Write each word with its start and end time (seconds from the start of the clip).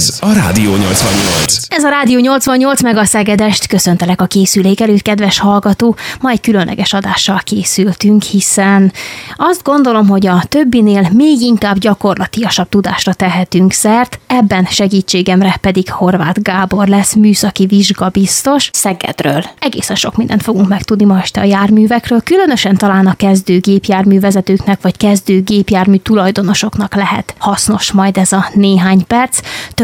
Ez 0.00 0.18
a 0.20 0.32
Rádió 0.32 0.76
88. 0.76 1.56
Ez 1.68 1.84
a 1.84 1.88
Rádió 1.88 2.18
88 2.18 2.82
meg 2.82 2.96
a 2.96 3.04
Szegedest. 3.04 3.66
Köszöntelek 3.66 4.20
a 4.20 4.26
készülék 4.26 4.80
előtt, 4.80 5.02
kedves 5.02 5.38
hallgató. 5.38 5.96
Ma 6.20 6.30
egy 6.30 6.40
különleges 6.40 6.92
adással 6.92 7.40
készültünk, 7.44 8.22
hiszen 8.22 8.92
azt 9.36 9.62
gondolom, 9.62 10.08
hogy 10.08 10.26
a 10.26 10.42
többinél 10.48 11.08
még 11.12 11.40
inkább 11.40 11.78
gyakorlatiasabb 11.78 12.68
tudásra 12.68 13.12
tehetünk 13.12 13.72
szert. 13.72 14.18
Ebben 14.26 14.64
segítségemre 14.64 15.56
pedig 15.60 15.90
Horváth 15.90 16.40
Gábor 16.40 16.88
lesz 16.88 17.14
műszaki 17.14 17.66
vizsgabiztos 17.66 18.70
Szegedről. 18.72 19.44
Egészen 19.58 19.96
sok 19.96 20.16
mindent 20.16 20.42
fogunk 20.42 20.68
megtudni 20.68 21.04
ma 21.04 21.20
este 21.20 21.40
a 21.40 21.44
járművekről, 21.44 22.22
különösen 22.22 22.76
talán 22.76 23.06
a 23.06 23.14
kezdő 23.14 23.58
gépjárművezetőknek 23.58 24.82
vagy 24.82 24.96
kezdő 24.96 25.42
gépjármű 25.42 25.96
tulajdonosoknak 25.96 26.94
lehet 26.94 27.34
hasznos 27.38 27.92
majd 27.92 28.16
ez 28.16 28.32
a 28.32 28.50
néhány 28.54 29.06
perc. 29.06 29.40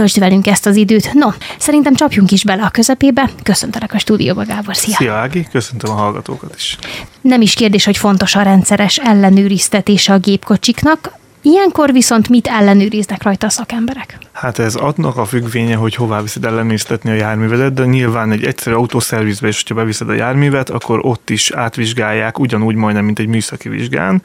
Töltsd 0.07 0.20
velünk 0.20 0.46
ezt 0.46 0.66
az 0.66 0.77
időt. 0.77 1.12
No, 1.12 1.29
szerintem 1.59 1.95
csapjunk 1.95 2.30
is 2.30 2.45
bele 2.45 2.62
a 2.62 2.69
közepébe. 2.69 3.30
Köszöntelek 3.42 3.95
a 3.95 3.98
stúdióba, 3.98 4.45
Gábor. 4.45 4.77
Szia! 4.77 4.97
Szia 4.97 5.14
Ági, 5.14 5.47
köszöntöm 5.51 5.91
a 5.91 5.95
hallgatókat 5.95 6.55
is. 6.56 6.78
Nem 7.20 7.41
is 7.41 7.55
kérdés, 7.55 7.84
hogy 7.84 7.97
fontos 7.97 8.34
a 8.34 8.42
rendszeres 8.42 8.98
ellenőriztetése 8.98 10.12
a 10.12 10.19
gépkocsiknak. 10.19 11.12
Ilyenkor 11.46 11.92
viszont 11.92 12.28
mit 12.28 12.46
ellenőriznek 12.46 13.23
rajta 13.23 13.46
a 13.46 13.50
szakemberek? 13.50 14.18
Hát 14.32 14.59
ez 14.59 14.74
adnak 14.74 15.16
a 15.16 15.24
függvénye, 15.24 15.77
hogy 15.77 15.95
hová 15.95 16.22
viszed 16.22 16.45
ellenőriztetni 16.45 17.10
a 17.10 17.14
járművedet, 17.14 17.74
de 17.74 17.84
nyilván 17.84 18.30
egy 18.32 18.45
egyszerű 18.45 18.77
autószervizbe 18.77 19.48
is, 19.48 19.56
hogyha 19.56 19.74
beviszed 19.74 20.09
a 20.09 20.12
járművet, 20.12 20.70
akkor 20.70 21.00
ott 21.02 21.30
is 21.30 21.50
átvizsgálják, 21.50 22.38
ugyanúgy 22.38 22.74
majdnem, 22.74 23.05
mint 23.05 23.19
egy 23.19 23.27
műszaki 23.27 23.69
vizsgán. 23.69 24.22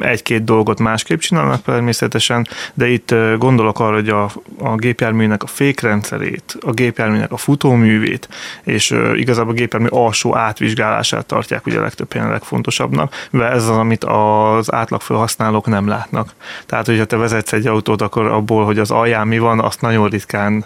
Egy-két 0.00 0.44
dolgot 0.44 0.78
másképp 0.78 1.18
csinálnak 1.18 1.62
természetesen, 1.62 2.48
de 2.74 2.88
itt 2.88 3.14
gondolok 3.38 3.80
arra, 3.80 3.94
hogy 3.94 4.08
a, 4.08 4.30
a 4.58 4.76
gépjárműnek 4.76 5.42
a 5.42 5.46
fékrendszerét, 5.46 6.58
a 6.60 6.70
gépjárműnek 6.70 7.32
a 7.32 7.36
futóművét, 7.36 8.28
és 8.64 8.94
igazából 9.14 9.52
a 9.52 9.56
gépjármű 9.56 9.88
alsó 9.88 10.36
átvizsgálását 10.36 11.26
tartják 11.26 11.66
ugye 11.66 11.80
legtöbb 11.80 12.12
helyen 12.12 12.30
legfontosabbnak, 12.30 13.14
mert 13.30 13.54
ez 13.54 13.68
az, 13.68 13.76
amit 13.76 14.04
az 14.04 14.72
átlag 14.72 15.00
felhasználók 15.00 15.66
nem 15.66 15.88
látnak. 15.88 16.31
Tehát, 16.66 16.86
hogyha 16.86 17.04
te 17.04 17.16
vezetsz 17.16 17.52
egy 17.52 17.66
autót, 17.66 18.02
akkor 18.02 18.26
abból, 18.26 18.64
hogy 18.64 18.78
az 18.78 18.90
alján 18.90 19.26
mi 19.26 19.38
van, 19.38 19.60
azt 19.60 19.80
nagyon 19.80 20.08
ritkán 20.08 20.64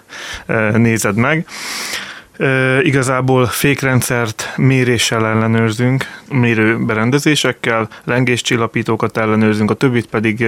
nézed 0.72 1.16
meg. 1.16 1.46
E, 2.38 2.82
igazából 2.82 3.46
fékrendszert 3.46 4.52
méréssel 4.56 5.26
ellenőrzünk, 5.26 6.04
mérőberendezésekkel, 6.30 7.88
lengéscsillapítókat 8.04 9.16
ellenőrzünk, 9.16 9.70
a 9.70 9.74
többit 9.74 10.06
pedig 10.06 10.46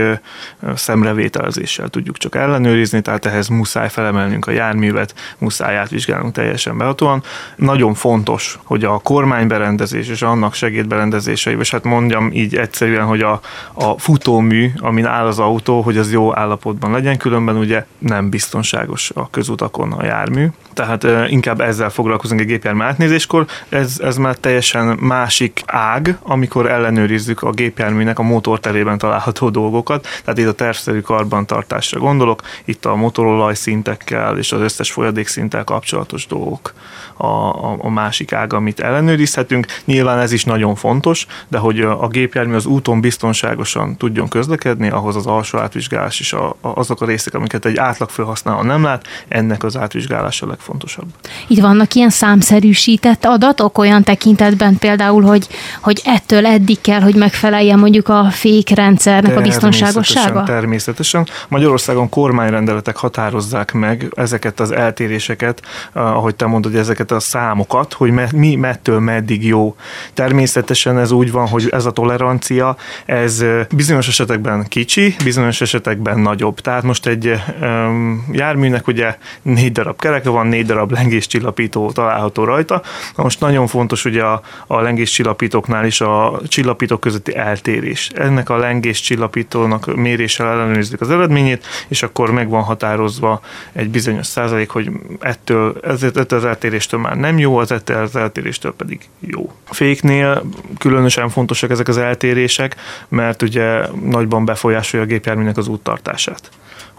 szemrevételezéssel 0.74 1.88
tudjuk 1.88 2.16
csak 2.16 2.34
ellenőrizni, 2.34 3.00
tehát 3.00 3.26
ehhez 3.26 3.48
muszáj 3.48 3.88
felemelnünk 3.88 4.46
a 4.46 4.50
járművet, 4.50 5.14
muszáj 5.38 5.76
átvizsgálnunk 5.76 6.32
teljesen 6.32 6.78
behatóan. 6.78 7.22
Nagyon 7.56 7.94
fontos, 7.94 8.58
hogy 8.64 8.84
a 8.84 8.98
kormányberendezés 8.98 10.08
és 10.08 10.22
annak 10.22 10.54
segédberendezései, 10.54 11.56
és 11.58 11.70
hát 11.70 11.84
mondjam 11.84 12.30
így 12.32 12.56
egyszerűen, 12.56 13.04
hogy 13.04 13.20
a, 13.20 13.40
a 13.72 13.98
futómű, 13.98 14.70
amin 14.76 15.06
áll 15.06 15.26
az 15.26 15.38
autó, 15.38 15.80
hogy 15.80 15.96
az 15.96 16.12
jó 16.12 16.36
állapotban 16.36 16.90
legyen, 16.90 17.16
különben 17.16 17.56
ugye 17.56 17.86
nem 17.98 18.30
biztonságos 18.30 19.10
a 19.14 19.30
közutakon 19.30 19.92
a 19.92 20.04
jármű. 20.04 20.46
Tehát 20.74 21.06
inkább 21.28 21.60
ez 21.60 21.77
ezzel 21.78 21.90
foglalkozunk 21.90 22.40
egy 22.40 22.46
gépjármű 22.46 22.82
átnézéskor, 22.82 23.46
ez, 23.68 24.00
ez 24.02 24.16
már 24.16 24.36
teljesen 24.36 24.98
másik 25.00 25.62
ág, 25.66 26.18
amikor 26.22 26.70
ellenőrizzük 26.70 27.42
a 27.42 27.50
gépjárműnek 27.50 28.18
a 28.18 28.22
motorterében 28.22 28.98
található 28.98 29.48
dolgokat, 29.48 30.06
tehát 30.24 30.38
itt 30.38 30.46
a 30.46 30.52
tervszerű 30.52 31.00
karbantartásra 31.00 32.00
gondolok, 32.00 32.42
itt 32.64 32.84
a 32.84 32.94
motorolaj 32.94 33.54
szintekkel 33.54 34.38
és 34.38 34.52
az 34.52 34.60
összes 34.60 34.92
folyadékszinttel 34.92 35.64
kapcsolatos 35.64 36.26
dolgok 36.26 36.72
a, 37.16 37.26
a, 37.26 37.76
a 37.78 37.90
másik 37.90 38.32
ág, 38.32 38.52
amit 38.52 38.80
ellenőrizhetünk. 38.80 39.66
Nyilván 39.84 40.18
ez 40.18 40.32
is 40.32 40.44
nagyon 40.44 40.74
fontos, 40.74 41.26
de 41.48 41.58
hogy 41.58 41.80
a 41.80 42.08
gépjármű 42.08 42.54
az 42.54 42.66
úton 42.66 43.00
biztonságosan 43.00 43.96
tudjon 43.96 44.28
közlekedni, 44.28 44.90
ahhoz 44.90 45.16
az 45.16 45.26
alsó 45.26 45.58
átvizsgálás 45.58 46.20
is 46.20 46.32
a, 46.32 46.48
a, 46.48 46.56
azok 46.60 47.00
a 47.00 47.06
részek, 47.06 47.34
amiket 47.34 47.64
egy 47.64 47.76
átlag 47.76 48.10
felhasználó 48.10 48.62
nem 48.62 48.82
lát, 48.82 49.06
ennek 49.28 49.64
az 49.64 49.76
átvizsgálása 49.76 50.46
legfontosabb. 50.46 51.06
Itt 51.46 51.60
vannak 51.68 51.94
ilyen 51.94 52.10
számszerűsített 52.10 53.24
adatok 53.24 53.78
olyan 53.78 54.02
tekintetben 54.02 54.78
például, 54.78 55.22
hogy, 55.22 55.46
hogy 55.80 56.00
ettől 56.04 56.46
eddig 56.46 56.80
kell, 56.80 57.00
hogy 57.00 57.14
megfeleljen 57.14 57.78
mondjuk 57.78 58.08
a 58.08 58.28
fékrendszernek 58.30 59.36
a 59.36 59.40
biztonságossága? 59.40 60.42
Természetesen. 60.42 61.26
Magyarországon 61.48 62.08
kormányrendeletek 62.08 62.96
határozzák 62.96 63.72
meg 63.72 64.12
ezeket 64.16 64.60
az 64.60 64.70
eltéréseket, 64.70 65.62
ahogy 65.92 66.34
te 66.34 66.46
mondod, 66.46 66.74
ezeket 66.74 67.10
a 67.10 67.20
számokat, 67.20 67.92
hogy 67.92 68.12
mi 68.34 68.54
mettől 68.54 69.00
meddig 69.00 69.46
jó. 69.46 69.76
Természetesen 70.14 70.98
ez 70.98 71.10
úgy 71.10 71.32
van, 71.32 71.48
hogy 71.48 71.68
ez 71.70 71.84
a 71.84 71.90
tolerancia, 71.90 72.76
ez 73.06 73.44
bizonyos 73.74 74.08
esetekben 74.08 74.66
kicsi, 74.68 75.14
bizonyos 75.24 75.60
esetekben 75.60 76.18
nagyobb. 76.18 76.60
Tehát 76.60 76.82
most 76.82 77.06
egy 77.06 77.40
um, 77.60 78.26
járműnek 78.32 78.86
ugye 78.86 79.16
négy 79.42 79.72
darab 79.72 80.00
kereke 80.00 80.28
van, 80.30 80.46
négy 80.46 80.66
darab 80.66 80.92
lengéscsillapító 80.92 81.56
csillapító 81.58 81.92
található 81.92 82.44
rajta. 82.44 82.82
Na 83.16 83.22
most 83.22 83.40
nagyon 83.40 83.66
fontos 83.66 84.04
ugye 84.04 84.22
a, 84.22 84.40
a 84.66 84.80
lengés 84.80 85.10
csillapítóknál 85.10 85.86
is 85.86 86.00
a 86.00 86.40
csillapítók 86.48 87.00
közötti 87.00 87.36
eltérés. 87.36 88.10
Ennek 88.14 88.50
a 88.50 88.56
lengés 88.56 89.00
csillapítónak 89.00 89.94
méréssel 89.94 90.46
ellenőrizzük 90.46 91.00
az 91.00 91.10
eredményét, 91.10 91.66
és 91.88 92.02
akkor 92.02 92.30
meg 92.30 92.48
van 92.48 92.62
határozva 92.62 93.40
egy 93.72 93.88
bizonyos 93.88 94.26
százalék, 94.26 94.70
hogy 94.70 94.90
ettől, 95.20 95.80
ettől 95.82 96.38
az 96.38 96.44
eltéréstől 96.44 97.00
már 97.00 97.16
nem 97.16 97.38
jó, 97.38 97.56
az 97.56 97.72
ettől 97.72 98.02
az 98.02 98.16
eltéréstől 98.16 98.74
pedig 98.74 99.00
jó. 99.20 99.52
A 99.68 99.74
féknél 99.74 100.42
különösen 100.78 101.28
fontosak 101.28 101.70
ezek 101.70 101.88
az 101.88 101.96
eltérések, 101.96 102.76
mert 103.08 103.42
ugye 103.42 103.80
nagyban 104.04 104.44
befolyásolja 104.44 105.06
a 105.06 105.08
gépjárműnek 105.08 105.56
az 105.56 105.68
úttartását 105.68 106.50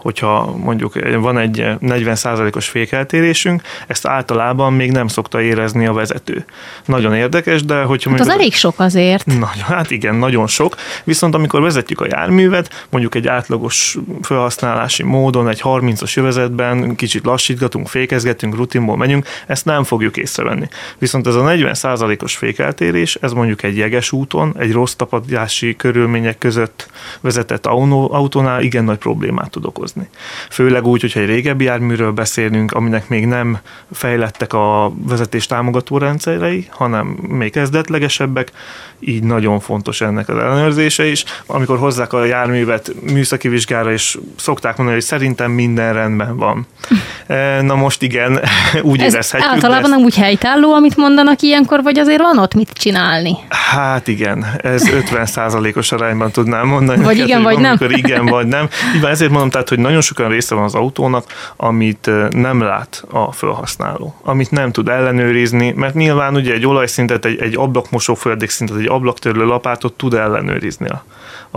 hogyha 0.02 0.56
mondjuk 0.56 0.92
van 1.20 1.38
egy 1.38 1.66
40%-os 1.80 2.68
fékeltérésünk, 2.68 3.62
ezt 3.86 4.06
általában 4.06 4.72
még 4.72 4.92
nem 4.92 5.06
szokta 5.06 5.40
érezni 5.40 5.86
a 5.86 5.92
vezető. 5.92 6.44
Nagyon 6.84 7.14
érdekes, 7.14 7.64
de 7.64 7.82
hogyha... 7.82 8.10
Hát 8.10 8.20
az 8.20 8.28
elég 8.28 8.54
sok 8.54 8.74
azért. 8.78 9.26
Nagyon, 9.26 9.64
hát 9.64 9.90
igen, 9.90 10.14
nagyon 10.14 10.46
sok. 10.46 10.76
Viszont 11.04 11.34
amikor 11.34 11.60
vezetjük 11.60 12.00
a 12.00 12.06
járművet, 12.10 12.86
mondjuk 12.90 13.14
egy 13.14 13.26
átlagos 13.26 13.98
felhasználási 14.22 15.02
módon, 15.02 15.48
egy 15.48 15.60
30-as 15.64 16.14
jövezetben 16.14 16.94
kicsit 16.94 17.24
lassítgatunk, 17.24 17.88
fékezgetünk, 17.88 18.56
rutinból 18.56 18.96
megyünk, 18.96 19.26
ezt 19.46 19.64
nem 19.64 19.84
fogjuk 19.84 20.16
észrevenni. 20.16 20.68
Viszont 20.98 21.26
ez 21.26 21.34
a 21.34 21.42
40%-os 21.42 22.36
fékeltérés, 22.36 23.14
ez 23.20 23.32
mondjuk 23.32 23.62
egy 23.62 23.76
jeges 23.76 24.12
úton, 24.12 24.54
egy 24.58 24.72
rossz 24.72 24.94
tapadási 24.94 25.76
körülmények 25.76 26.38
között 26.38 26.88
vezetett 27.20 27.66
autónál 27.66 28.62
igen 28.62 28.84
nagy 28.84 28.98
problémát 28.98 29.50
tud 29.50 29.64
okozni 29.64 29.89
hozni. 29.92 30.08
Főleg 30.50 30.86
úgy, 30.86 31.00
hogyha 31.00 31.20
egy 31.20 31.26
régebbi 31.26 31.64
járműről 31.64 32.10
beszélünk, 32.10 32.72
aminek 32.72 33.08
még 33.08 33.26
nem 33.26 33.58
fejlettek 33.92 34.52
a 34.52 34.92
vezetés 35.06 35.46
támogató 35.46 35.98
rendszerei, 35.98 36.66
hanem 36.70 37.06
még 37.28 37.52
kezdetlegesebbek, 37.52 38.52
így 39.00 39.22
nagyon 39.22 39.60
fontos 39.60 40.00
ennek 40.00 40.28
az 40.28 40.36
ellenőrzése 40.36 41.06
is. 41.06 41.24
Amikor 41.46 41.78
hozzák 41.78 42.12
a 42.12 42.24
járművet 42.24 42.92
műszaki 43.12 43.48
vizsgára, 43.48 43.92
és 43.92 44.18
szokták 44.36 44.76
mondani, 44.76 44.98
hogy 44.98 45.06
szerintem 45.06 45.50
minden 45.50 45.92
rendben 45.92 46.36
van. 46.36 46.66
E, 47.26 47.62
na 47.62 47.74
most 47.74 48.02
igen, 48.02 48.40
úgy 48.82 49.00
Ez 49.00 49.12
érezhetjük. 49.12 49.50
Általában 49.50 49.90
nem 49.90 50.00
úgy 50.00 50.16
helytálló, 50.16 50.72
amit 50.72 50.96
mondanak 50.96 51.40
ilyenkor, 51.40 51.82
vagy 51.82 51.98
azért 51.98 52.20
van 52.20 52.38
ott 52.38 52.54
mit 52.54 52.70
csinálni? 52.72 53.36
Hát 53.48 54.08
igen, 54.08 54.46
ez 54.62 54.88
50 55.10 55.72
os 55.74 55.92
arányban 55.92 56.30
tudnám 56.30 56.66
mondani. 56.66 57.04
Vagy 57.04 57.18
igen, 57.18 57.42
vagy 57.42 57.58
nem. 57.58 57.76
igen, 57.88 58.26
vagy 58.26 58.46
nem. 58.46 58.68
Így 58.96 59.04
ezért 59.04 59.30
mondom, 59.30 59.50
tehát, 59.50 59.68
hogy 59.68 59.78
nagyon 59.80 60.00
sokan 60.00 60.28
része 60.28 60.54
van 60.54 60.64
az 60.64 60.74
autónak, 60.74 61.24
amit 61.56 62.10
nem 62.30 62.60
lát 62.60 63.04
a 63.10 63.32
felhasználó, 63.32 64.14
amit 64.22 64.50
nem 64.50 64.72
tud 64.72 64.88
ellenőrizni, 64.88 65.72
mert 65.72 65.94
nyilván 65.94 66.34
ugye 66.34 66.52
egy 66.52 66.66
olajszintet, 66.66 67.24
egy, 67.24 67.40
egy 67.40 67.56
ablakmosó 67.56 68.14
folyadékszintet, 68.14 68.76
egy 68.76 68.88
ablaktörlő 68.88 69.44
lapátot 69.44 69.92
tud 69.92 70.14
ellenőrizni 70.14 70.88
a, 70.88 71.04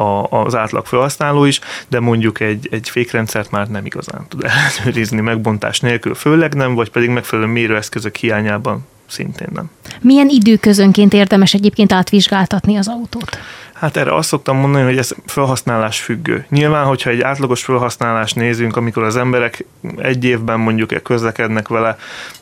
a, 0.02 0.28
az 0.30 0.56
átlag 0.56 0.86
felhasználó 0.86 1.46
is, 1.46 1.60
de 1.88 2.00
mondjuk 2.00 2.40
egy, 2.40 2.68
egy 2.72 2.90
fékrendszert 2.90 3.52
már 3.52 3.68
nem 3.68 3.86
igazán 3.86 4.26
tud 4.30 4.44
ellenőrizni 4.44 5.22
megbontás 5.22 5.80
nélkül, 5.80 6.16
főleg 6.16 6.54
nem, 6.54 6.74
vagy 6.74 6.90
pedig 6.90 7.10
megfelelő 7.10 7.48
mérőeszközök 7.48 8.16
hiányában 8.16 8.86
szintén 9.08 9.48
nem. 9.54 9.70
Milyen 10.02 10.30
időközönként 10.30 11.14
érdemes 11.14 11.54
egyébként 11.54 11.94
átvizsgáltatni 11.94 12.78
az 12.78 12.88
autót? 12.88 13.38
Hát 13.84 13.98
erre 13.98 14.16
azt 14.16 14.28
szoktam 14.28 14.58
mondani, 14.58 14.84
hogy 14.84 14.98
ez 14.98 15.12
felhasználás 15.26 16.00
függő. 16.00 16.46
Nyilván, 16.50 16.86
hogyha 16.86 17.10
egy 17.10 17.22
átlagos 17.22 17.64
felhasználást 17.64 18.36
nézünk, 18.36 18.76
amikor 18.76 19.04
az 19.04 19.16
emberek 19.16 19.66
egy 19.98 20.24
évben 20.24 20.60
mondjuk 20.60 21.04
közlekednek 21.04 21.68
vele 21.68 21.98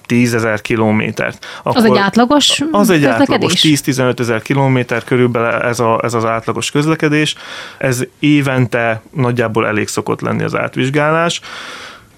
10 0.06 0.34
ezer 0.34 0.62
kilométert. 0.62 1.46
Az 1.64 1.84
egy 1.84 1.98
átlagos 1.98 2.62
Az 2.72 2.90
egy 2.90 3.06
átlagos 3.06 3.54
10-15 3.56 4.20
ezer 4.20 4.42
kilométer 4.42 5.04
körülbelül 5.04 5.62
ez, 5.62 5.80
a, 5.80 6.00
ez 6.04 6.14
az 6.14 6.26
átlagos 6.26 6.72
közlekedés. 6.72 7.36
Ez 7.78 8.04
évente 8.20 9.02
nagyjából 9.12 9.68
elég 9.68 9.88
szokott 9.88 10.22
lenni 10.22 10.44
az 10.44 10.56
átvizsgálás 10.56 11.42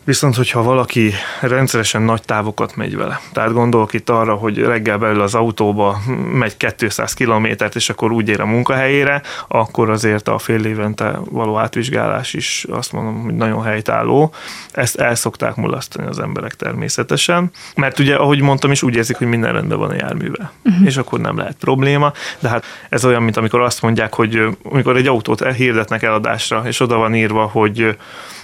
Viszont, 0.05 0.35
hogyha 0.35 0.63
valaki 0.63 1.11
rendszeresen 1.41 2.01
nagy 2.01 2.21
távokat 2.21 2.75
megy 2.75 2.95
vele, 2.95 3.19
tehát 3.33 3.53
gondolok 3.53 3.93
itt 3.93 4.09
arra, 4.09 4.33
hogy 4.33 4.57
reggel 4.57 4.97
belül 4.97 5.21
az 5.21 5.35
autóba 5.35 5.97
megy 6.31 6.57
200 6.75 7.13
kilométert, 7.13 7.75
és 7.75 7.89
akkor 7.89 8.11
úgy 8.11 8.29
ér 8.29 8.41
a 8.41 8.45
munkahelyére, 8.45 9.21
akkor 9.47 9.89
azért 9.89 10.27
a 10.27 10.37
fél 10.37 10.65
évente 10.65 11.19
való 11.29 11.57
átvizsgálás 11.57 12.33
is 12.33 12.65
azt 12.69 12.91
mondom, 12.91 13.23
hogy 13.23 13.33
nagyon 13.33 13.63
helytálló. 13.63 14.33
Ezt 14.71 14.95
el 14.95 15.15
szokták 15.15 15.55
mulasztani 15.55 16.07
az 16.07 16.19
emberek 16.19 16.53
természetesen, 16.53 17.51
mert 17.75 17.99
ugye, 17.99 18.15
ahogy 18.15 18.41
mondtam 18.41 18.71
is, 18.71 18.83
úgy 18.83 18.95
érzik, 18.95 19.17
hogy 19.17 19.27
minden 19.27 19.53
rendben 19.53 19.77
van 19.77 19.89
a 19.89 19.95
járművel, 19.95 20.51
uh-huh. 20.63 20.85
és 20.85 20.97
akkor 20.97 21.19
nem 21.19 21.37
lehet 21.37 21.55
probléma, 21.59 22.11
de 22.39 22.49
hát 22.49 22.65
ez 22.89 23.05
olyan, 23.05 23.23
mint 23.23 23.37
amikor 23.37 23.61
azt 23.61 23.81
mondják, 23.81 24.13
hogy 24.13 24.57
amikor 24.63 24.97
egy 24.97 25.07
autót 25.07 25.43
hirdetnek 25.43 26.03
eladásra, 26.03 26.63
és 26.65 26.79
oda 26.79 26.97
van 26.97 27.15
írva, 27.15 27.45
hogy 27.45 27.95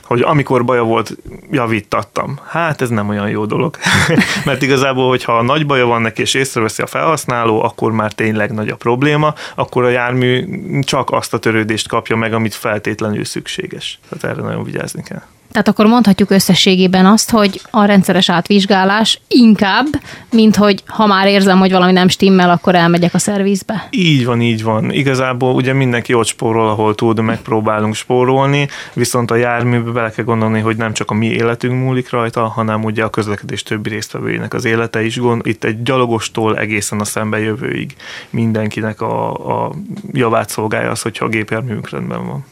hogy 0.10 0.22
amikor 0.22 0.66
baja 0.66 0.84
volt, 0.84 1.18
javítattam. 1.52 2.40
Hát 2.48 2.82
ez 2.82 2.90
nem 2.90 3.10
olyan 3.10 3.30
jó 3.30 3.46
dolog. 3.46 3.78
Mert 4.46 4.62
igazából, 4.62 5.08
hogyha 5.08 5.42
nagy 5.42 5.66
baja 5.66 5.86
van 5.86 6.02
neki, 6.02 6.22
és 6.22 6.34
észreveszi 6.34 6.82
a 6.82 6.88
felhasználó, 6.88 7.64
akkor 7.64 7.92
már 7.92 8.14
tényleg 8.14 8.52
nagy 8.52 8.70
a 8.70 8.76
probléma, 8.76 9.34
akkor 9.56 9.84
a 9.84 9.90
jármű 9.90 10.46
csak 10.82 11.12
azt 11.12 11.34
a 11.34 11.38
törődést 11.38 11.88
kapja 11.88 12.16
meg, 12.16 12.34
amit 12.34 12.54
feltétlenül 12.54 13.26
szükséges. 13.26 14.00
Tehát 14.10 14.38
erre 14.38 14.48
nagyon 14.48 14.64
vigyázni 14.64 15.04
kell. 15.04 15.22
Tehát 15.52 15.68
akkor 15.68 15.86
mondhatjuk 15.86 16.30
összességében 16.30 17.06
azt, 17.06 17.32
hogy 17.32 17.62
a 17.70 17.86
rendszeres 17.86 18.30
átvizsgálás 18.30 19.22
inkább, 19.28 19.86
mint 20.32 20.56
hogy 20.56 20.84
ha 20.86 21.06
már 21.06 21.28
érzem, 21.28 21.60
hogy 21.60 21.72
valami 21.72 21.92
nem 21.92 22.08
stimmel, 22.08 22.50
akkor 22.50 22.76
elmegyek 22.76 23.14
a 23.14 23.18
szervizbe. 23.18 23.88
Így 23.90 24.26
van, 24.26 24.42
így 24.42 24.64
van. 24.64 24.92
Igazából 24.92 25.54
ugye 25.54 25.74
mindenki 25.74 26.14
ott 26.14 26.28
spórol, 26.28 26.70
ahol 26.70 26.96
tud, 26.96 27.20
megpróbálunk 27.20 27.96
spórolni, 27.96 28.68
viszont 28.94 29.32
a 29.32 29.36
járműbe 29.36 29.92
bele 29.92 30.10
kell 30.10 30.26
gondolni, 30.26 30.60
hogy 30.60 30.78
nem 30.78 30.94
csak 30.94 31.12
a 31.12 31.14
mi 31.14 31.28
életünk 31.28 31.84
múlik 31.84 32.10
rajta, 32.10 32.48
hanem 32.48 32.84
ugye 32.84 33.04
a 33.04 33.10
közlekedés 33.10 33.64
többi 33.64 33.90
résztvevőinek 33.90 34.54
az 34.54 34.66
élete 34.66 35.04
is 35.04 35.18
gond. 35.18 35.48
Itt 35.48 35.64
egy 35.64 35.84
gyalogostól 35.84 36.58
egészen 36.58 37.00
a 37.00 37.06
szembejövőig 37.06 37.96
mindenkinek 38.30 39.02
a, 39.02 39.34
a 39.66 39.72
javát 40.12 40.50
szolgálja 40.50 40.90
az, 40.90 41.02
hogyha 41.02 41.26
a 41.26 41.30
gépjárműünk 41.30 41.90
rendben 41.90 42.28
van. 42.28 42.46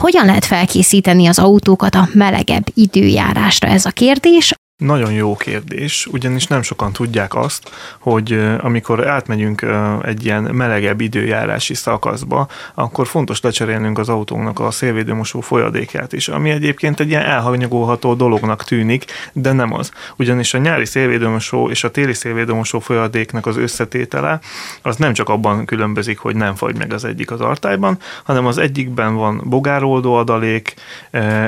Hogyan 0.00 0.26
lehet 0.26 0.44
felkészíteni 0.44 1.26
az 1.26 1.38
autókat 1.38 1.94
a 1.94 2.08
melegebb 2.12 2.66
időjárásra 2.74 3.68
ez 3.68 3.84
a 3.84 3.90
kérdés? 3.90 4.54
Nagyon 4.80 5.12
jó 5.12 5.36
kérdés, 5.36 6.06
ugyanis 6.06 6.46
nem 6.46 6.62
sokan 6.62 6.92
tudják 6.92 7.34
azt, 7.34 7.70
hogy 7.98 8.40
amikor 8.60 9.08
átmegyünk 9.08 9.66
egy 10.02 10.24
ilyen 10.24 10.42
melegebb 10.42 11.00
időjárási 11.00 11.74
szakaszba, 11.74 12.48
akkor 12.74 13.06
fontos 13.06 13.40
lecserélnünk 13.40 13.98
az 13.98 14.08
autónak 14.08 14.60
a 14.60 14.70
szélvédőmosó 14.70 15.40
folyadékát 15.40 16.12
is, 16.12 16.28
ami 16.28 16.50
egyébként 16.50 17.00
egy 17.00 17.08
ilyen 17.08 17.22
elhanyagolható 17.22 18.14
dolognak 18.14 18.64
tűnik, 18.64 19.04
de 19.32 19.52
nem 19.52 19.72
az. 19.72 19.92
Ugyanis 20.16 20.54
a 20.54 20.58
nyári 20.58 20.84
szélvédőmosó 20.84 21.70
és 21.70 21.84
a 21.84 21.90
téli 21.90 22.14
szélvédőmosó 22.14 22.78
folyadéknak 22.78 23.46
az 23.46 23.56
összetétele 23.56 24.38
az 24.82 24.96
nem 24.96 25.12
csak 25.12 25.28
abban 25.28 25.64
különbözik, 25.64 26.18
hogy 26.18 26.36
nem 26.36 26.54
fagy 26.54 26.76
meg 26.76 26.92
az 26.92 27.04
egyik 27.04 27.30
az 27.30 27.40
artályban, 27.40 27.98
hanem 28.22 28.46
az 28.46 28.58
egyikben 28.58 29.14
van 29.14 29.42
bogároldó 29.44 30.14
adalék, 30.14 30.74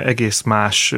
egész 0.05 0.43
más, 0.43 0.94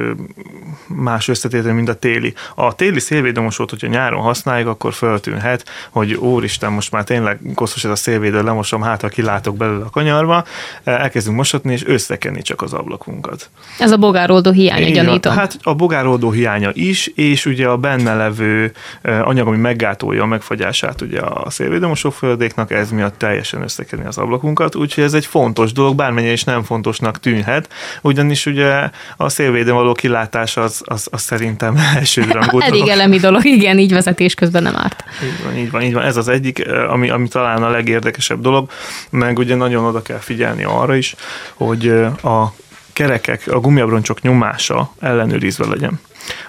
más 0.86 1.28
összetétel, 1.28 1.75
mint 1.75 1.88
a 1.88 1.94
téli 1.94 2.24
téli. 2.25 2.35
A 2.55 2.75
téli 2.75 3.00
szélvédőmosót, 3.00 3.71
hogyha 3.71 3.87
nyáron 3.87 4.21
használjuk, 4.21 4.69
akkor 4.69 4.93
föltűnhet, 4.93 5.65
hogy 5.91 6.15
úristen, 6.15 6.73
most 6.73 6.91
már 6.91 7.05
tényleg 7.05 7.38
koszos 7.55 7.85
ez 7.85 7.91
a 7.91 7.97
szélvédő, 7.97 8.43
lemosom, 8.43 8.82
hát 8.82 9.00
ha 9.00 9.09
kilátok 9.09 9.56
belőle 9.56 9.85
a 9.85 9.91
kanyarba, 9.91 10.44
elkezdünk 10.85 11.37
mosatni, 11.37 11.73
és 11.73 11.87
összekenni 11.87 12.43
csak 12.43 12.62
az 12.62 12.73
ablakunkat. 12.73 13.50
Ez 13.79 13.91
a 13.91 13.97
bogároldó 13.97 14.50
hiánya, 14.50 14.91
gyanítom. 14.91 15.35
Hát 15.35 15.59
a 15.62 15.75
bogároldó 15.75 16.31
hiánya 16.31 16.71
is, 16.73 17.06
és 17.06 17.47
ugye 17.47 17.69
a 17.69 17.76
benne 17.76 18.15
levő 18.15 18.73
anyag, 19.03 19.47
ami 19.47 19.56
meggátolja 19.56 20.23
a 20.23 20.27
megfagyását 20.27 21.00
ugye 21.00 21.20
a 21.20 21.50
szélvédőmosó 21.50 22.11
földéknek, 22.11 22.70
ez 22.70 22.91
miatt 22.91 23.19
teljesen 23.19 23.62
összekenni 23.62 24.05
az 24.05 24.19
ablakunkat, 24.19 24.75
úgyhogy 24.75 25.05
ez 25.05 25.15
egy 25.15 25.27
fontos 25.27 25.73
dolog, 25.73 25.97
bármennyire 25.97 26.32
is 26.32 26.44
nem 26.44 26.62
fontosnak 26.62 27.20
tűnhet, 27.20 27.69
ugyanis 28.03 28.47
ugye 28.47 28.91
a 29.17 29.29
szélvédőn 29.29 29.75
való 29.75 29.93
kilátás 29.93 30.56
az, 30.56 30.82
az, 30.85 31.09
az 31.11 31.23
szerintem 31.23 31.79
elsőrangú 32.16 32.61
Elég 32.61 32.88
elemi 32.88 33.19
dolog, 33.19 33.44
igen, 33.44 33.78
így 33.78 33.93
vezetés 33.93 34.34
közben 34.34 34.62
nem 34.62 34.76
árt. 34.76 35.05
Így 35.22 35.44
van, 35.44 35.56
így 35.56 35.70
van, 35.70 35.82
így 35.82 35.93
van. 35.93 36.02
Ez 36.02 36.16
az 36.16 36.28
egyik, 36.28 36.58
eh, 36.58 36.93
ami, 36.93 37.11
ami 37.11 37.28
talán 37.28 37.62
a 37.62 37.70
legérdekesebb 37.70 38.40
dolog, 38.40 38.70
meg 39.11 39.38
ugye 39.38 39.55
nagyon 39.55 39.84
oda 39.84 40.02
kell 40.02 40.19
figyelni 40.19 40.64
arra 40.64 40.94
is, 40.94 41.14
hogy 41.55 41.88
eh, 41.88 42.25
a 42.25 42.55
kerekek, 42.93 43.43
a 43.46 43.61
gumiabroncsok 43.61 44.20
nyomása 44.20 44.93
ellenőrizve 45.00 45.66
legyen 45.66 46.00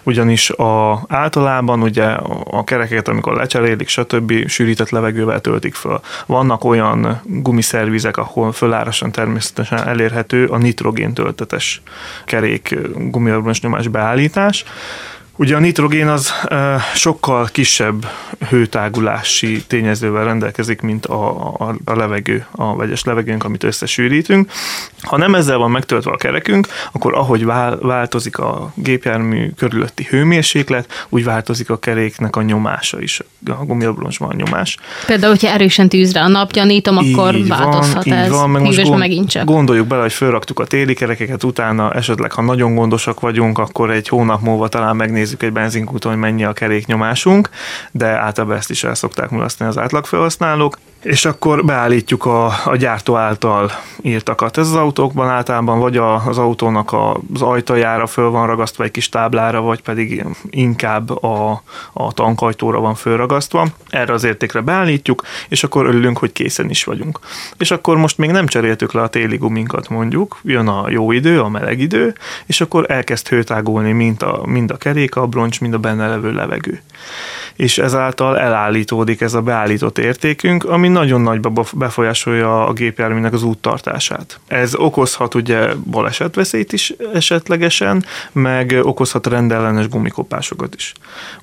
ugyanis 0.03 0.50
a, 0.50 1.06
általában 1.07 1.81
ugye 1.81 2.06
a 2.44 2.63
kerekeket, 2.63 3.07
amikor 3.07 3.35
lecserélik, 3.35 3.88
stb. 3.88 4.47
sűrített 4.47 4.89
levegővel 4.89 5.41
töltik 5.41 5.73
föl. 5.73 6.00
Vannak 6.25 6.63
olyan 6.63 7.21
gumiszervizek, 7.23 8.18
ahol 8.18 8.51
fölárasan 8.51 9.11
természetesen 9.11 9.88
elérhető 9.88 10.45
a 10.45 10.57
nitrogén 10.57 11.13
töltetes 11.13 11.81
kerék 12.25 12.75
gumiabroncs 13.09 13.61
nyomás 13.61 13.88
beállítás, 13.88 14.63
Ugye 15.37 15.55
a 15.55 15.59
nitrogén 15.59 16.07
az 16.07 16.33
sokkal 16.93 17.49
kisebb 17.51 18.07
hőtágulási 18.49 19.63
tényezővel 19.67 20.23
rendelkezik, 20.23 20.81
mint 20.81 21.05
a, 21.05 21.49
a, 21.57 21.75
a 21.85 21.95
levegő, 21.95 22.45
a 22.51 22.75
vegyes 22.75 23.03
levegőnk, 23.03 23.43
amit 23.43 23.63
összesűrítünk. 23.63 24.51
Ha 25.01 25.17
nem 25.17 25.35
ezzel 25.35 25.57
van 25.57 25.71
megtöltve 25.71 26.11
a 26.11 26.17
kerekünk, 26.17 26.67
akkor 26.91 27.13
ahogy 27.13 27.45
változik 27.79 28.37
a 28.37 28.71
gépjármű 28.75 29.49
körülötti 29.57 30.07
hőmérséklet, 30.09 31.05
úgy 31.09 31.23
változik 31.23 31.69
a 31.69 31.77
keréknek 31.77 32.35
a 32.35 32.41
nyomása 32.41 33.01
is, 33.01 33.19
a 33.47 33.65
gumiabroncsban 33.65 34.29
a 34.29 34.33
nyomás. 34.33 34.77
Például, 35.05 35.31
hogyha 35.31 35.53
erősen 35.53 35.89
tűzre 35.89 36.21
a 36.21 36.27
nap, 36.27 36.51
gyanítom, 36.51 36.97
akkor 36.97 37.35
így 37.35 37.47
változhat 37.47 38.05
van, 38.05 38.13
ez. 38.13 38.25
Így 38.25 38.31
van, 38.31 38.49
meg 38.49 38.61
most 38.61 38.83
gond, 38.83 38.99
megint 38.99 39.29
csak. 39.29 39.45
Gondoljuk 39.45 39.87
bele, 39.87 40.01
hogy 40.01 40.13
felraktuk 40.13 40.59
a 40.59 40.65
téli 40.65 40.93
kerekeket, 40.93 41.43
utána 41.43 41.93
esetleg, 41.93 42.31
ha 42.31 42.41
nagyon 42.41 42.75
gondosak 42.75 43.19
vagyunk, 43.19 43.57
akkor 43.57 43.91
egy 43.91 44.07
hónap 44.07 44.41
múlva 44.41 44.67
talán 44.67 44.95
megnézzük 44.95 45.23
megnézzük 45.25 45.44
egy 45.44 45.62
benzinkúton, 45.62 46.12
hogy 46.12 46.22
mennyi 46.22 46.44
a 46.44 46.54
keréknyomásunk, 46.54 47.50
de 47.92 48.06
általában 48.06 48.57
ezt 48.57 48.69
is 48.69 48.83
el 48.83 48.95
szokták 48.95 49.30
mulasztani 49.30 49.69
az 49.69 49.77
átlagfelhasználók 49.77 50.77
és 51.06 51.25
akkor 51.25 51.66
beállítjuk 51.66 52.25
a, 52.25 52.46
a 52.66 52.75
gyártó 52.75 53.16
által 53.16 53.72
írtakat. 54.02 54.57
Ez 54.57 54.68
az 54.68 54.75
autókban 54.75 55.30
általában 55.30 55.80
vagy 55.80 55.98
a, 55.98 56.25
az 56.28 56.38
autónak 56.38 56.94
az 57.34 57.42
ajtajára 57.42 58.07
föl 58.07 58.30
van 58.30 58.48
ragasztva 58.48 58.84
egy 58.84 58.92
kis 58.92 59.10
táblára, 59.10 59.62
vagy 59.62 59.81
pedig 59.81 60.25
inkább 60.50 61.24
a, 61.24 61.62
a 61.94 62.14
tankajtóra 62.14 62.80
van 62.80 62.95
fölragasztva. 62.95 63.68
Erre 63.90 64.14
az 64.14 64.24
értékre 64.24 64.62
beállítjuk, 64.62 65.24
és 65.50 65.64
akkor 65.64 65.85
örülünk, 65.85 66.18
hogy 66.18 66.31
készen 66.31 66.69
is 66.69 66.83
vagyunk. 66.83 67.19
És 67.57 67.71
akkor 67.71 67.97
most 67.97 68.18
még 68.18 68.30
nem 68.30 68.47
cseréltük 68.47 68.94
le 68.94 69.02
a 69.02 69.07
téli 69.07 69.38
guminkat 69.38 69.90
mondjuk, 69.90 70.40
jön 70.44 70.68
a 70.68 70.90
jó 70.90 71.12
idő, 71.12 71.42
a 71.42 71.50
meleg 71.50 71.80
idő, 71.80 72.16
és 72.45 72.62
akkor 72.62 72.85
elkezd 72.88 73.28
hőtágulni 73.28 73.92
mind 73.92 74.21
a, 74.21 74.42
mind 74.45 74.71
a 74.71 74.78
kerék, 74.78 75.16
a 75.16 75.28
broncs, 75.28 75.62
mind 75.62 75.74
a 75.74 75.78
benne 75.78 76.07
levő 76.07 76.33
levegő 76.33 76.81
és 77.56 77.78
ezáltal 77.78 78.40
elállítódik 78.40 79.21
ez 79.21 79.33
a 79.33 79.42
beállított 79.42 79.97
értékünk, 79.97 80.64
ami 80.64 80.88
nagyon 80.95 81.21
nagyba 81.21 81.64
befolyásolja 81.73 82.66
a 82.66 82.73
gépjárműnek 82.73 83.33
az 83.33 83.44
úttartását. 83.44 84.40
Ez 84.47 84.75
okozhat 84.75 85.35
ugye 85.35 85.73
balesetveszélyt 85.92 86.73
is 86.73 86.94
esetlegesen, 87.14 88.06
meg 88.31 88.80
okozhat 88.83 89.28
rendellenes 89.28 89.87
gumikopásokat 89.90 90.75
is. 90.75 90.94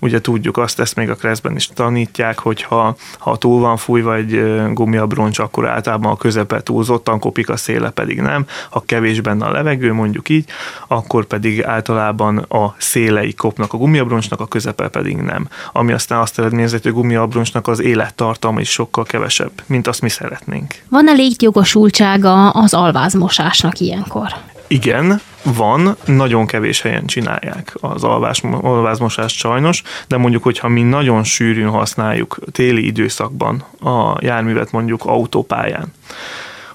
Ugye 0.00 0.20
tudjuk 0.20 0.56
azt, 0.56 0.80
ezt 0.80 0.96
még 0.96 1.10
a 1.10 1.14
kreszben 1.14 1.56
is 1.56 1.66
tanítják, 1.66 2.38
hogy 2.38 2.62
ha, 2.62 2.96
ha 3.18 3.36
túl 3.36 3.60
van 3.60 3.76
fújva 3.76 4.14
egy 4.16 4.42
gumiabroncs, 4.72 5.38
akkor 5.38 5.68
általában 5.68 6.12
a 6.12 6.16
közepe 6.16 6.62
túlzottan 6.62 7.18
kopik, 7.18 7.48
a 7.48 7.56
széle 7.56 7.90
pedig 7.90 8.20
nem. 8.20 8.46
Ha 8.70 8.82
kevés 8.86 9.20
benne 9.20 9.44
a 9.44 9.50
levegő, 9.50 9.92
mondjuk 9.92 10.28
így, 10.28 10.44
akkor 10.86 11.24
pedig 11.24 11.64
általában 11.64 12.38
a 12.38 12.74
szélei 12.78 13.34
kopnak 13.34 13.72
a 13.72 13.76
gumiabroncsnak, 13.76 14.40
a 14.40 14.46
közepe 14.46 14.88
pedig 14.88 15.16
nem. 15.16 15.48
Ami 15.72 15.92
aztán 15.92 16.18
azt 16.18 16.38
eredményezi, 16.38 16.78
hogy 16.82 16.90
a 16.90 16.94
gumiabroncsnak 16.94 17.68
az 17.68 17.80
élettartalma 17.80 18.60
is 18.60 18.70
sokkal 18.70 19.04
kevesebb, 19.04 19.31
mint 19.66 19.86
azt 19.86 20.00
mi 20.00 20.08
szeretnénk. 20.08 20.74
Van-e 20.88 21.12
létjogosultsága 21.12 22.50
az 22.50 22.74
alvázmosásnak 22.74 23.78
ilyenkor? 23.78 24.34
Igen, 24.66 25.20
van, 25.42 25.96
nagyon 26.04 26.46
kevés 26.46 26.80
helyen 26.80 27.06
csinálják 27.06 27.74
az 27.80 28.04
alvás, 28.04 28.42
alvázmosást 28.60 29.36
sajnos, 29.36 29.82
de 30.08 30.16
mondjuk, 30.16 30.42
hogyha 30.42 30.68
mi 30.68 30.82
nagyon 30.82 31.24
sűrűn 31.24 31.68
használjuk 31.68 32.38
téli 32.52 32.86
időszakban 32.86 33.64
a 33.80 34.16
járművet 34.20 34.72
mondjuk 34.72 35.04
autópályán, 35.04 35.92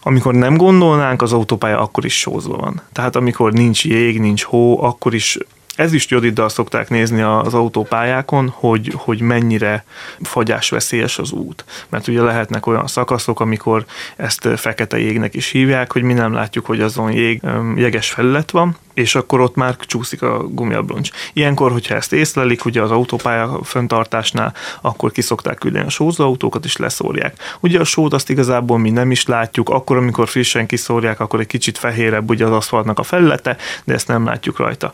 amikor 0.03 0.33
nem 0.33 0.57
gondolnánk, 0.57 1.21
az 1.21 1.33
autópálya 1.33 1.79
akkor 1.79 2.05
is 2.05 2.19
sózva 2.19 2.57
van. 2.57 2.81
Tehát 2.93 3.15
amikor 3.15 3.53
nincs 3.53 3.85
jég, 3.85 4.19
nincs 4.19 4.43
hó, 4.43 4.83
akkor 4.83 5.13
is 5.13 5.37
ezüstjodiddal 5.77 6.49
szokták 6.49 6.89
nézni 6.89 7.21
az 7.21 7.53
autópályákon, 7.53 8.49
hogy, 8.49 8.93
hogy 8.95 9.21
mennyire 9.21 9.85
fagyásveszélyes 10.21 11.17
az 11.17 11.31
út. 11.31 11.65
Mert 11.89 12.07
ugye 12.07 12.21
lehetnek 12.21 12.65
olyan 12.65 12.87
szakaszok, 12.87 13.39
amikor 13.39 13.85
ezt 14.15 14.47
fekete 14.55 14.99
jégnek 14.99 15.35
is 15.35 15.49
hívják, 15.49 15.91
hogy 15.91 16.01
mi 16.01 16.13
nem 16.13 16.33
látjuk, 16.33 16.65
hogy 16.65 16.81
azon 16.81 17.11
jég, 17.11 17.41
jeges 17.75 18.11
felület 18.11 18.51
van, 18.51 18.77
és 18.93 19.15
akkor 19.15 19.39
ott 19.39 19.55
már 19.55 19.75
csúszik 19.79 20.21
a 20.21 20.47
gumiabroncs. 20.47 21.09
Ilyenkor, 21.33 21.71
hogyha 21.71 21.95
ezt 21.95 22.13
észlelik, 22.13 22.65
ugye 22.65 22.81
az 22.81 22.91
autópálya 22.91 23.59
föntartásnál, 23.63 24.53
akkor 24.81 25.11
kiszokták 25.11 25.57
küldeni 25.57 25.85
a 25.85 25.89
sózóautókat, 25.89 26.65
és 26.65 26.77
leszórják. 26.77 27.57
Ugye 27.59 27.79
a 27.79 27.83
sót 27.83 28.13
azt 28.13 28.29
igazából 28.29 28.77
mi 28.77 28.89
nem 28.89 29.11
is 29.11 29.25
látjuk, 29.25 29.69
akkor, 29.69 29.97
amikor 29.97 30.27
frissen 30.27 30.65
kiszórják, 30.65 31.19
akkor 31.19 31.39
egy 31.39 31.47
kicsit 31.47 31.77
fehérebb 31.77 32.29
ugye 32.29 32.45
az 32.45 32.51
aszfaltnak 32.51 32.99
a 32.99 33.03
felülete, 33.03 33.57
de 33.83 33.93
ezt 33.93 34.07
nem 34.07 34.25
látjuk 34.25 34.57
rajta 34.57 34.93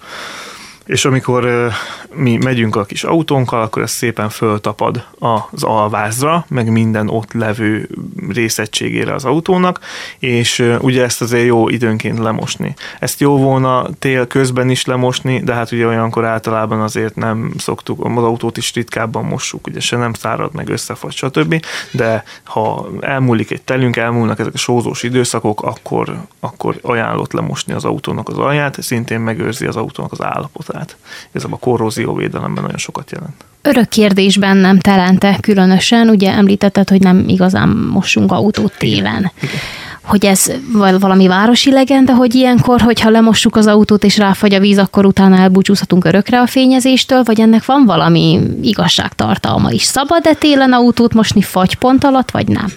és 0.85 1.05
amikor 1.05 1.71
mi 2.13 2.37
megyünk 2.37 2.75
a 2.75 2.83
kis 2.83 3.03
autónkkal, 3.03 3.61
akkor 3.61 3.81
ez 3.81 3.91
szépen 3.91 4.29
föltapad 4.29 5.05
az 5.19 5.63
alvázra, 5.63 6.45
meg 6.49 6.71
minden 6.71 7.09
ott 7.09 7.33
levő 7.33 7.89
részegységére 8.29 9.13
az 9.13 9.25
autónak, 9.25 9.79
és 10.19 10.63
ugye 10.79 11.03
ezt 11.03 11.21
azért 11.21 11.45
jó 11.45 11.69
időnként 11.69 12.19
lemosni. 12.19 12.73
Ezt 12.99 13.19
jó 13.19 13.37
volna 13.37 13.87
tél 13.99 14.27
közben 14.27 14.69
is 14.69 14.85
lemosni, 14.85 15.39
de 15.39 15.53
hát 15.53 15.71
ugye 15.71 15.87
olyankor 15.87 16.25
általában 16.25 16.81
azért 16.81 17.15
nem 17.15 17.53
szoktuk, 17.57 18.05
az 18.05 18.23
autót 18.23 18.57
is 18.57 18.73
ritkábban 18.73 19.25
mossuk, 19.25 19.67
ugye 19.67 19.79
se 19.79 19.97
nem 19.97 20.13
szárad, 20.13 20.53
meg 20.53 20.69
összefagy, 20.69 21.13
stb. 21.13 21.65
De 21.91 22.23
ha 22.43 22.89
elmúlik 22.99 23.51
egy 23.51 23.61
telünk, 23.61 23.95
elmúlnak 23.95 24.39
ezek 24.39 24.53
a 24.53 24.57
sózós 24.57 25.03
időszakok, 25.03 25.61
akkor, 25.61 26.21
akkor 26.39 26.75
ajánlott 26.81 27.31
lemosni 27.31 27.73
az 27.73 27.85
autónak 27.85 28.29
az 28.29 28.37
alját, 28.37 28.81
szintén 28.81 29.19
megőrzi 29.19 29.65
az 29.65 29.75
autónak 29.75 30.11
az 30.11 30.21
állapotát 30.21 30.72
tehát 30.73 30.95
ez 31.31 31.43
a 31.43 31.57
korrózióvédelemben 31.59 32.63
nagyon 32.63 32.77
sokat 32.77 33.11
jelent. 33.11 33.45
Örök 33.61 33.87
kérdés 33.87 34.37
bennem 34.37 34.79
telente 34.79 35.37
különösen, 35.41 36.09
ugye 36.09 36.31
említetted, 36.31 36.89
hogy 36.89 37.01
nem 37.01 37.23
igazán 37.27 37.69
mossunk 37.69 38.31
autót 38.31 38.77
télen. 38.77 39.31
Igen 39.41 39.59
hogy 40.03 40.25
ez 40.25 40.51
valami 40.71 41.27
városi 41.27 41.71
legenda, 41.71 42.13
hogy 42.13 42.35
ilyenkor, 42.35 42.81
hogyha 42.81 43.09
lemossuk 43.09 43.55
az 43.55 43.67
autót 43.67 44.03
és 44.03 44.17
ráfagy 44.17 44.53
a 44.53 44.59
víz, 44.59 44.77
akkor 44.77 45.05
utána 45.05 45.37
elbúcsúzhatunk 45.37 46.05
örökre 46.05 46.41
a 46.41 46.47
fényezéstől, 46.47 47.23
vagy 47.23 47.39
ennek 47.39 47.65
van 47.65 47.85
valami 47.85 48.39
igazságtartalma 48.61 49.71
is? 49.71 49.83
Szabad-e 49.83 50.33
télen 50.33 50.73
autót 50.73 51.13
mosni 51.13 51.41
fagypont 51.41 52.03
alatt, 52.03 52.31
vagy 52.31 52.47
nem? 52.47 52.67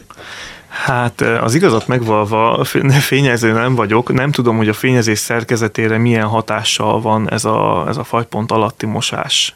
Hát 0.85 1.21
az 1.21 1.55
igazat 1.55 1.87
megvalva 1.87 2.65
fényező 3.01 3.53
nem 3.53 3.75
vagyok, 3.75 4.13
nem 4.13 4.31
tudom, 4.31 4.57
hogy 4.57 4.69
a 4.69 4.73
fényezés 4.73 5.19
szerkezetére 5.19 5.99
milyen 5.99 6.27
hatással 6.27 7.01
van 7.01 7.31
ez 7.31 7.45
a, 7.45 7.85
ez 7.89 7.97
a 7.97 8.05
fagypont 8.05 8.53
alatti 8.53 8.87
mosás 8.87 9.55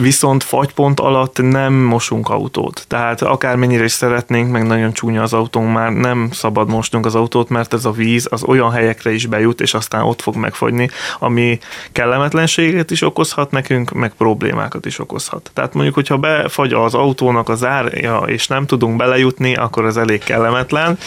viszont 0.00 0.42
fagypont 0.42 1.00
alatt 1.00 1.42
nem 1.42 1.72
mosunk 1.74 2.28
autót. 2.28 2.84
Tehát 2.88 3.22
akármennyire 3.22 3.84
is 3.84 3.92
szeretnénk, 3.92 4.50
meg 4.50 4.66
nagyon 4.66 4.92
csúnya 4.92 5.22
az 5.22 5.32
autónk, 5.32 5.72
már 5.72 5.92
nem 5.92 6.28
szabad 6.32 6.68
mosnunk 6.68 7.06
az 7.06 7.14
autót, 7.14 7.48
mert 7.48 7.74
ez 7.74 7.84
a 7.84 7.90
víz 7.90 8.26
az 8.30 8.44
olyan 8.44 8.70
helyekre 8.70 9.12
is 9.12 9.26
bejut, 9.26 9.60
és 9.60 9.74
aztán 9.74 10.02
ott 10.02 10.22
fog 10.22 10.36
megfagyni, 10.36 10.90
ami 11.18 11.58
kellemetlenséget 11.92 12.90
is 12.90 13.02
okozhat 13.02 13.50
nekünk, 13.50 13.90
meg 13.90 14.12
problémákat 14.14 14.86
is 14.86 14.98
okozhat. 14.98 15.50
Tehát 15.54 15.74
mondjuk, 15.74 15.94
hogyha 15.94 16.16
befagy 16.16 16.72
az 16.72 16.94
autónak 16.94 17.48
az 17.48 17.64
árja, 17.64 18.16
és 18.16 18.46
nem 18.46 18.66
tudunk 18.66 18.96
belejutni, 18.96 19.54
akkor 19.54 19.84
ez 19.84 19.96
elég 19.96 20.24
kellemetlen. 20.24 20.98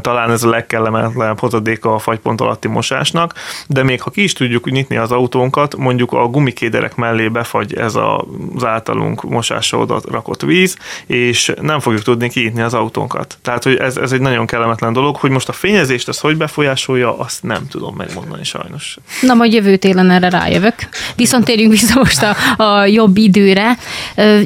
Talán 0.00 0.30
ez 0.30 0.42
a 0.42 0.48
legkellemetlenebb 0.48 1.38
hozadéka 1.38 1.94
a 1.94 1.98
fagypont 1.98 2.40
alatti 2.40 2.68
mosásnak, 2.68 3.34
de 3.66 3.82
még 3.82 4.02
ha 4.02 4.10
ki 4.10 4.22
is 4.22 4.32
tudjuk 4.32 4.70
nyitni 4.70 4.96
az 4.96 5.12
autónkat, 5.12 5.76
mondjuk 5.76 6.12
a 6.12 6.26
gumikéderek 6.26 6.96
mellé 6.96 7.28
befagy 7.28 7.50
ez 7.76 7.94
az 7.94 8.64
általunk 8.64 9.22
mosásra 9.22 9.78
oda 9.78 10.00
rakott 10.10 10.42
víz, 10.42 10.76
és 11.06 11.52
nem 11.60 11.80
fogjuk 11.80 12.02
tudni 12.02 12.28
kinyitni 12.28 12.60
az 12.60 12.74
autónkat. 12.74 13.38
Tehát, 13.42 13.62
hogy 13.62 13.76
ez, 13.76 13.96
ez 13.96 14.12
egy 14.12 14.20
nagyon 14.20 14.46
kellemetlen 14.46 14.92
dolog, 14.92 15.16
hogy 15.16 15.30
most 15.30 15.48
a 15.48 15.52
fényezést 15.52 16.08
az 16.08 16.18
hogy 16.18 16.36
befolyásolja, 16.36 17.18
azt 17.18 17.42
nem 17.42 17.68
tudom 17.68 17.94
megmondani 17.96 18.44
sajnos. 18.44 18.98
Na, 19.20 19.34
majd 19.34 19.52
jövő 19.52 19.76
télen 19.76 20.10
erre 20.10 20.28
rájövök. 20.28 20.74
Viszont 21.16 21.44
térjünk 21.44 21.72
vissza 21.72 21.94
most 21.94 22.22
a, 22.22 22.62
a 22.62 22.86
jobb 22.86 23.16
időre. 23.16 23.78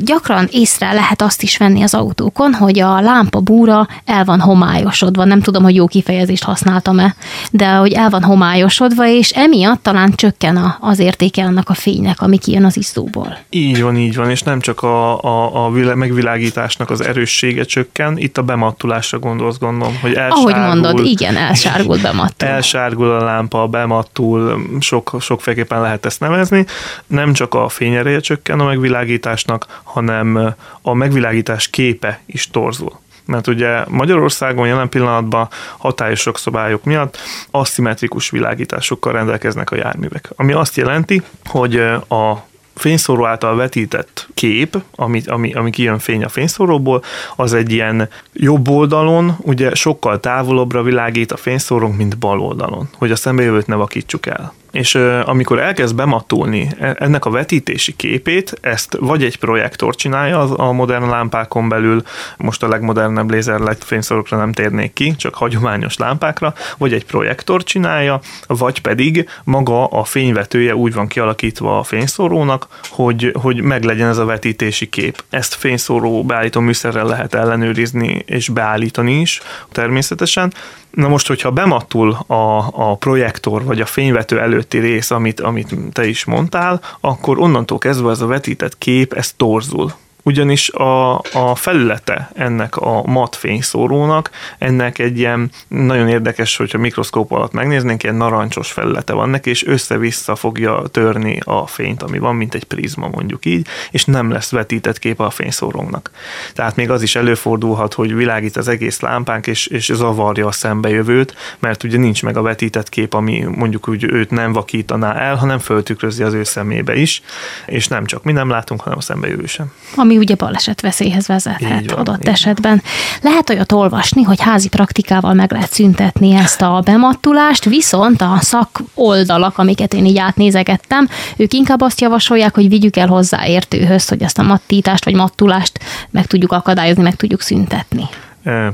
Gyakran 0.01 0.49
észre 0.51 0.93
lehet 0.93 1.23
azt 1.23 1.43
is 1.43 1.57
venni 1.57 1.83
az 1.83 1.95
autókon, 1.95 2.55
hogy 2.55 2.79
a 2.79 3.01
lámpa 3.01 3.41
búra 3.41 3.89
el 4.05 4.25
van 4.25 4.41
homályosodva. 4.41 5.25
Nem 5.25 5.41
tudom, 5.41 5.63
hogy 5.63 5.75
jó 5.75 5.87
kifejezést 5.87 6.45
használtam-e, 6.45 7.15
de 7.51 7.75
hogy 7.75 7.93
el 7.93 8.11
van 8.11 8.23
homályosodva, 8.23 9.07
és 9.07 9.31
emiatt 9.31 9.83
talán 9.83 10.13
csökken 10.15 10.77
az 10.81 10.99
értéke 10.99 11.45
annak 11.45 11.69
a 11.69 11.75
fénynek, 11.75 12.21
ami 12.21 12.39
kijön 12.39 12.65
az 12.65 12.77
isztó 12.97 13.21
szóból. 13.21 13.38
Így 13.50 13.83
van, 13.83 13.97
így 13.97 14.17
van, 14.17 14.31
és 14.31 14.43
nem 14.43 14.61
csak 14.61 14.83
a, 14.83 15.23
a, 15.23 15.65
a 15.65 15.69
megvilágításnak 15.95 16.91
az 16.91 17.00
erőssége 17.00 17.65
csökken, 17.65 18.19
itt 18.19 18.38
a 18.38 18.43
bemattulásra 18.43 19.19
gondolsz, 19.19 19.59
gondolom, 19.59 19.99
hogy 20.00 20.15
elsárgul. 20.15 20.53
Ahogy 20.53 20.81
mondod, 20.81 21.05
igen, 21.05 21.37
elsárgul, 21.37 21.99
bemattul. 21.99 22.49
Elsárgul 22.49 23.11
a 23.11 23.25
lámpa, 23.25 23.67
bemattul, 23.67 24.67
sok, 24.81 25.17
sokféleképpen 25.21 25.81
lehet 25.81 26.07
ezt 26.07 26.21
nevezni. 26.21 26.67
Nem 27.07 27.33
csak 27.33 27.55
a 27.55 27.69
fényereje 27.69 28.21
csökken 28.21 28.61
a 28.61 28.65
megvilágításnak, 28.65 29.81
hanem 29.85 30.55
a 30.83 30.95
megvilágítás 30.95 31.71
képe 31.71 32.21
is 32.26 32.50
torzul 32.50 33.05
mert 33.26 33.47
ugye 33.47 33.85
Magyarországon 33.88 34.67
jelen 34.67 34.88
pillanatban 34.88 35.49
hatályos 35.76 36.29
szabályok 36.35 36.85
miatt 36.85 37.19
aszimmetrikus 37.50 38.31
világításokkal 38.31 39.12
rendelkeznek 39.12 39.71
a 39.71 39.76
járművek. 39.76 40.31
Ami 40.37 40.53
azt 40.53 40.76
jelenti, 40.76 41.23
hogy 41.45 41.76
a 42.09 42.45
fényszóró 42.76 43.26
által 43.26 43.56
vetített 43.56 44.28
kép, 44.35 44.83
ami, 44.95 45.23
ami, 45.26 45.52
ami 45.52 45.71
kijön 45.71 45.99
fény 45.99 46.25
a 46.25 46.28
fényszóróból, 46.28 47.02
az 47.37 47.52
egy 47.52 47.73
ilyen 47.73 48.09
jobb 48.33 48.68
oldalon, 48.68 49.37
ugye 49.40 49.75
sokkal 49.75 50.21
távolabbra 50.21 50.83
világít 50.83 51.33
a 51.33 51.37
fényszórónk, 51.37 51.97
mint 51.97 52.18
bal 52.18 52.40
oldalon, 52.40 52.88
hogy 52.92 53.11
a 53.11 53.16
szembejövőt 53.16 53.66
ne 53.66 53.75
vakítsuk 53.75 54.26
el 54.26 54.52
és 54.76 54.95
amikor 55.25 55.59
elkezd 55.59 55.95
bematulni 55.95 56.68
e, 56.78 56.97
ennek 56.99 57.25
a 57.25 57.30
vetítési 57.30 57.97
képét, 57.97 58.59
ezt 58.61 58.97
vagy 59.00 59.25
egy 59.25 59.38
projektor 59.38 59.95
csinálja 59.95 60.40
a 60.40 60.73
modern 60.73 61.09
lámpákon 61.09 61.68
belül, 61.68 62.02
most 62.37 62.62
a 62.62 62.68
legmodernebb 62.68 63.30
lézer 63.30 63.76
fényszorokra 63.80 64.37
nem 64.37 64.52
térnék 64.52 64.92
ki, 64.92 65.16
csak 65.16 65.35
hagyományos 65.35 65.97
lámpákra, 65.97 66.54
vagy 66.78 66.92
egy 66.92 67.04
projektor 67.04 67.64
csinálja, 67.64 68.21
vagy 68.47 68.80
pedig 68.80 69.28
maga 69.45 69.87
a 69.87 70.04
fényvetője 70.04 70.76
úgy 70.76 70.95
van 70.95 71.06
kialakítva 71.06 71.78
a 71.78 71.83
fényszórónak, 71.83 72.66
hogy, 72.88 73.33
hogy 73.40 73.61
meglegyen 73.61 74.09
ez 74.09 74.18
a 74.18 74.25
vetítési 74.25 74.88
kép. 74.88 75.25
Ezt 75.30 75.54
fényszóró 75.54 76.25
beállító 76.25 76.61
műszerrel 76.61 77.06
lehet 77.06 77.35
ellenőrizni 77.35 78.23
és 78.26 78.49
beállítani 78.49 79.21
is 79.21 79.40
természetesen, 79.73 80.52
Na 80.97 81.09
most, 81.09 81.26
hogyha 81.26 81.50
bemattul 81.50 82.12
a, 82.26 82.71
a 82.73 82.95
projektor 82.95 83.65
vagy 83.65 83.81
a 83.81 83.87
fényvető 83.87 84.41
előtti 84.41 84.79
rész, 84.79 85.11
amit, 85.11 85.41
amit 85.41 85.75
te 85.93 86.07
is 86.07 86.25
mondtál, 86.25 86.81
akkor 87.00 87.38
onnantól 87.38 87.79
kezdve 87.79 88.11
ez 88.11 88.21
a 88.21 88.26
vetített 88.26 88.79
kép, 88.79 89.12
ez 89.12 89.33
torzul 89.33 89.93
ugyanis 90.26 90.68
a, 90.68 91.14
a 91.18 91.54
felülete 91.54 92.30
ennek 92.35 92.76
a 92.76 93.02
mat 93.06 93.37
fényszórónak, 93.37 94.30
ennek 94.59 94.99
egy 94.99 95.18
ilyen 95.18 95.50
nagyon 95.68 96.09
érdekes, 96.09 96.56
hogyha 96.56 96.78
mikroszkóp 96.78 97.33
alatt 97.33 97.52
megnéznénk, 97.52 98.02
ilyen 98.02 98.14
narancsos 98.14 98.73
felülete 98.73 99.12
van 99.12 99.28
neki, 99.28 99.50
és 99.50 99.66
össze-vissza 99.66 100.35
fogja 100.35 100.83
törni 100.90 101.38
a 101.45 101.66
fényt, 101.66 102.02
ami 102.02 102.18
van, 102.18 102.35
mint 102.35 102.54
egy 102.54 102.64
prizma 102.64 103.09
mondjuk 103.09 103.45
így, 103.45 103.66
és 103.90 104.04
nem 104.04 104.30
lesz 104.30 104.50
vetített 104.50 104.99
kép 104.99 105.21
a 105.21 105.30
fényszórónknak. 105.30 106.11
Tehát 106.54 106.76
még 106.76 106.90
az 106.90 107.02
is 107.02 107.16
előfordulhat, 107.16 107.95
hogy 107.95 108.14
világít 108.14 108.56
az 108.56 108.68
egész 108.68 109.00
lámpánk, 109.00 109.47
és, 109.47 109.66
és 109.66 109.90
zavarja 109.95 110.47
a 110.47 110.52
szembejövőt, 110.52 111.35
mert 111.59 111.83
ugye 111.83 111.99
nincs 111.99 112.23
meg 112.23 112.37
a 112.37 112.42
vetített 112.42 112.88
kép, 112.88 113.14
ami 113.14 113.45
mondjuk 113.54 113.88
úgy 113.88 114.04
őt 114.04 114.30
nem 114.30 114.52
vakítaná 114.52 115.14
el, 115.14 115.35
hanem 115.35 115.59
föltükrözi 115.59 116.23
az 116.23 116.33
ő 116.33 116.45
szemébe 116.45 116.97
is, 116.97 117.23
és 117.66 117.88
nem 117.88 118.04
csak 118.04 118.23
mi 118.23 118.33
nem 118.33 118.50
látunk, 118.50 118.80
hanem 118.80 118.99
a 118.99 119.02
szembejövő 119.02 119.47
sem. 119.47 119.73
Ami 119.95 120.16
ugye 120.19 120.35
baleset 120.35 120.81
veszélyhez 120.81 121.27
vezethet 121.27 121.91
van, 121.91 121.99
adott 121.99 122.29
esetben. 122.29 122.83
Van. 122.83 123.33
Lehet 123.33 123.51
olyat 123.51 123.73
olvasni, 123.73 124.23
hogy 124.23 124.41
házi 124.41 124.69
praktikával 124.69 125.35
meg 125.35 125.53
lehet 125.53 125.73
szüntetni 125.73 126.35
ezt 126.35 126.63
a 126.63 126.81
bemattulást, 126.85 127.65
viszont 127.65 128.21
a 128.21 128.39
szak 128.41 128.83
oldalak, 128.95 129.59
amiket 129.59 129.95
én 129.95 130.05
így 130.05 130.19
átnézegettem, 130.19 131.09
ők 131.37 131.53
inkább 131.53 131.81
azt 131.81 132.01
javasolják, 132.01 132.55
hogy 132.55 132.69
vigyük 132.69 132.97
el 132.97 133.09
hozzá 133.09 133.47
értőhöz, 133.47 134.09
hogy 134.09 134.23
ezt 134.23 134.39
a 134.39 134.43
mattítást 134.43 135.05
vagy 135.05 135.15
mattulást 135.15 135.79
meg 136.11 136.27
tudjuk 136.27 136.53
akadályozni, 136.53 137.03
meg 137.03 137.15
tudjuk 137.15 137.41
szüntetni. 137.41 138.05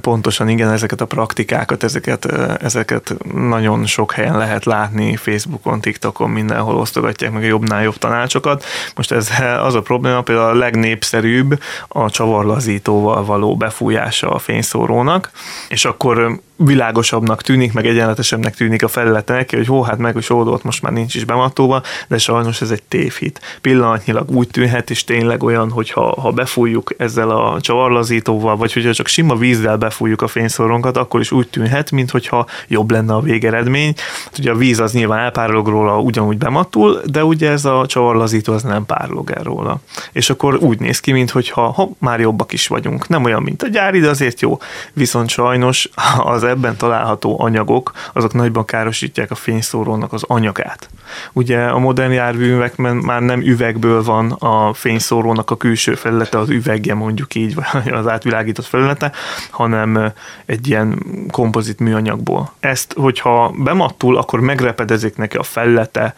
Pontosan 0.00 0.48
igen, 0.48 0.70
ezeket 0.70 1.00
a 1.00 1.06
praktikákat, 1.06 1.82
ezeket, 1.82 2.24
ezeket 2.62 3.14
nagyon 3.34 3.86
sok 3.86 4.12
helyen 4.12 4.36
lehet 4.36 4.64
látni, 4.64 5.16
Facebookon, 5.16 5.80
TikTokon, 5.80 6.30
mindenhol 6.30 6.76
osztogatják 6.76 7.32
meg 7.32 7.42
a 7.42 7.46
jobbnál 7.46 7.82
jobb 7.82 7.96
tanácsokat. 7.96 8.64
Most 8.96 9.12
ez 9.12 9.30
az 9.62 9.74
a 9.74 9.82
probléma, 9.82 10.20
például 10.20 10.48
a 10.48 10.58
legnépszerűbb 10.58 11.60
a 11.88 12.10
csavarlazítóval 12.10 13.24
való 13.24 13.56
befújása 13.56 14.30
a 14.30 14.38
fényszórónak, 14.38 15.30
és 15.68 15.84
akkor 15.84 16.40
világosabbnak 16.64 17.42
tűnik, 17.42 17.72
meg 17.72 17.86
egyenletesebbnek 17.86 18.54
tűnik 18.54 18.82
a 18.82 18.88
felülete 18.88 19.32
neki, 19.32 19.56
hogy 19.56 19.66
hó, 19.66 19.82
hát 19.82 19.98
meg, 19.98 20.12
hogy 20.12 20.26
oldalt 20.28 20.62
most 20.62 20.82
már 20.82 20.92
nincs 20.92 21.14
is 21.14 21.24
bematóva, 21.24 21.82
de 22.08 22.18
sajnos 22.18 22.60
ez 22.60 22.70
egy 22.70 22.82
tévhit. 22.82 23.40
Pillanatnyilag 23.60 24.30
úgy 24.30 24.48
tűnhet, 24.48 24.90
és 24.90 25.04
tényleg 25.04 25.42
olyan, 25.42 25.70
hogy 25.70 25.90
ha, 25.90 26.20
ha 26.20 26.30
befújjuk 26.30 26.94
ezzel 26.96 27.30
a 27.30 27.60
csavarlazítóval, 27.60 28.56
vagy 28.56 28.72
hogyha 28.72 28.92
csak 28.92 29.06
sima 29.06 29.36
vízzel 29.36 29.76
befújjuk 29.76 30.22
a 30.22 30.28
fényszoronkat, 30.28 30.96
akkor 30.96 31.20
is 31.20 31.32
úgy 31.32 31.48
tűnhet, 31.48 31.90
mintha 31.90 32.46
jobb 32.68 32.90
lenne 32.90 33.14
a 33.14 33.20
végeredmény. 33.20 33.94
Hát 34.24 34.38
ugye 34.38 34.50
a 34.50 34.54
víz 34.54 34.80
az 34.80 34.92
nyilván 34.92 35.18
elpárolog 35.18 35.68
róla, 35.68 36.00
ugyanúgy 36.00 36.38
bematul, 36.38 37.00
de 37.04 37.24
ugye 37.24 37.50
ez 37.50 37.64
a 37.64 37.84
csavarlazító 37.86 38.52
az 38.52 38.62
nem 38.62 38.86
párolog 38.86 39.30
el 39.30 39.42
róla. 39.42 39.80
És 40.12 40.30
akkor 40.30 40.54
úgy 40.54 40.80
néz 40.80 41.00
ki, 41.00 41.12
mintha 41.12 41.40
ha 41.52 41.88
már 41.98 42.20
jobbak 42.20 42.52
is 42.52 42.66
vagyunk. 42.66 43.08
Nem 43.08 43.24
olyan, 43.24 43.42
mint 43.42 43.62
a 43.62 43.68
gyári, 43.68 44.00
de 44.00 44.08
azért 44.08 44.40
jó. 44.40 44.58
Viszont 44.92 45.28
sajnos 45.28 45.88
az 46.18 46.44
ebben 46.52 46.76
található 46.76 47.40
anyagok, 47.40 47.92
azok 48.12 48.32
nagyban 48.32 48.64
károsítják 48.64 49.30
a 49.30 49.34
fényszórónak 49.34 50.12
az 50.12 50.24
anyagát. 50.26 50.88
Ugye 51.32 51.64
a 51.64 51.78
modern 51.78 52.12
járművekben 52.12 52.96
már 52.96 53.20
nem 53.20 53.40
üvegből 53.40 54.02
van 54.02 54.30
a 54.30 54.72
fényszórónak 54.72 55.50
a 55.50 55.56
külső 55.56 55.94
felülete, 55.94 56.38
az 56.38 56.48
üvegje 56.48 56.94
mondjuk 56.94 57.34
így, 57.34 57.54
vagy 57.54 57.92
az 58.00 58.08
átvilágított 58.08 58.64
felülete, 58.64 59.12
hanem 59.50 60.12
egy 60.46 60.68
ilyen 60.68 61.02
kompozit 61.30 61.78
műanyagból. 61.78 62.52
Ezt, 62.60 62.92
hogyha 62.92 63.54
bemattul, 63.58 64.16
akkor 64.16 64.40
megrepedezik 64.40 65.16
neki 65.16 65.36
a 65.36 65.42
felülete, 65.42 66.14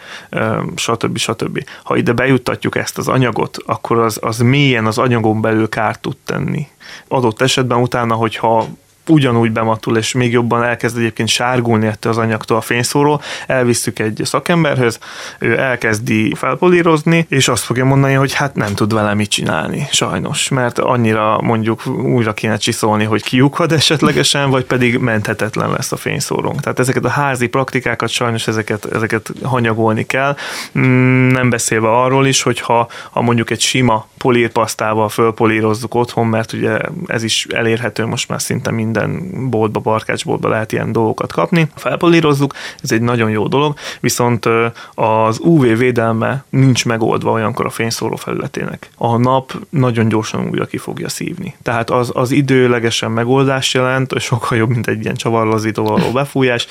stb. 0.74 1.16
stb. 1.16 1.64
Ha 1.82 1.96
ide 1.96 2.12
bejuttatjuk 2.12 2.76
ezt 2.76 2.98
az 2.98 3.08
anyagot, 3.08 3.56
akkor 3.66 3.98
az, 3.98 4.18
az 4.22 4.38
mélyen 4.38 4.86
az 4.86 4.98
anyagon 4.98 5.40
belül 5.40 5.68
kárt 5.68 6.00
tud 6.00 6.16
tenni. 6.24 6.66
Adott 7.08 7.40
esetben 7.40 7.78
utána, 7.78 8.14
hogyha 8.14 8.66
ugyanúgy 9.08 9.50
bematul, 9.50 9.96
és 9.96 10.12
még 10.12 10.32
jobban 10.32 10.62
elkezd 10.62 10.96
egyébként 10.96 11.28
sárgulni 11.28 11.87
ettől 11.87 12.12
az 12.12 12.18
anyagtól 12.18 12.56
a 12.56 12.61
fényszóró, 12.61 13.20
elvisszük 13.46 13.99
egy 13.99 14.20
szakemberhez, 14.25 14.99
ő 15.38 15.58
elkezdi 15.58 16.34
felpolírozni, 16.34 17.26
és 17.28 17.49
azt 17.49 17.64
fogja 17.64 17.84
mondani, 17.84 18.12
hogy 18.12 18.32
hát 18.32 18.54
nem 18.54 18.75
tud 18.75 18.94
vele 18.94 19.14
mit 19.14 19.30
csinálni, 19.30 19.87
sajnos, 19.90 20.49
mert 20.49 20.78
annyira 20.78 21.40
mondjuk 21.40 21.87
újra 21.87 22.34
kéne 22.34 22.56
csiszolni, 22.56 23.04
hogy 23.04 23.23
kiukad 23.23 23.73
esetlegesen, 23.73 24.50
vagy 24.50 24.64
pedig 24.64 24.99
menthetetlen 24.99 25.70
lesz 25.70 25.92
a 25.92 25.96
fényszórónk. 25.96 26.61
Tehát 26.61 26.78
ezeket 26.78 27.04
a 27.04 27.08
házi 27.08 27.46
praktikákat 27.46 28.08
sajnos 28.08 28.46
ezeket, 28.46 28.84
ezeket 28.92 29.32
hanyagolni 29.42 30.04
kell, 30.06 30.37
mm, 30.78 31.28
nem 31.28 31.50
beszélve 31.50 31.88
arról 31.88 32.26
is, 32.26 32.42
hogy 32.42 32.61
ha, 32.61 32.88
ha 33.11 33.23
mondjuk 33.23 33.50
egy 33.50 33.61
sima 33.61 34.06
polírpasztával 34.25 35.09
fölpolírozzuk 35.09 35.95
otthon, 35.95 36.26
mert 36.26 36.52
ugye 36.52 36.78
ez 37.07 37.23
is 37.23 37.47
elérhető 37.50 38.07
most 38.07 38.28
már 38.28 38.43
szinte 38.43 38.71
mind 38.71 38.95
minden 38.95 39.50
boltba, 39.50 39.81
barkácsboltba 39.81 40.49
lehet 40.49 40.73
ilyen 40.73 40.93
dolgokat 40.93 41.33
kapni. 41.33 41.69
Felpolírozzuk, 41.75 42.54
ez 42.83 42.93
egy 42.93 43.00
nagyon 43.00 43.31
jó 43.31 43.47
dolog, 43.47 43.75
viszont 44.00 44.49
az 44.95 45.38
UV 45.38 45.62
védelme 45.62 46.45
nincs 46.50 46.85
megoldva 46.85 47.31
olyankor 47.31 47.66
a 47.66 47.71
fényszóró 47.71 48.16
felületének. 48.16 48.90
A 48.97 49.16
nap 49.16 49.52
nagyon 49.71 50.09
gyorsan 50.09 50.49
újra 50.50 50.64
ki 50.64 50.78
fogja 50.78 51.09
szívni. 51.09 51.57
Tehát 51.62 51.90
az, 51.90 52.11
az 52.14 52.31
időlegesen 52.31 53.11
megoldást 53.11 53.75
jelent, 53.75 54.12
és 54.12 54.23
sokkal 54.23 54.59
jobb, 54.59 54.69
mint 54.69 54.87
egy 54.87 55.02
ilyen 55.02 55.14
csavarlazító 55.14 55.85
való 55.85 56.11
befújás, 56.12 56.66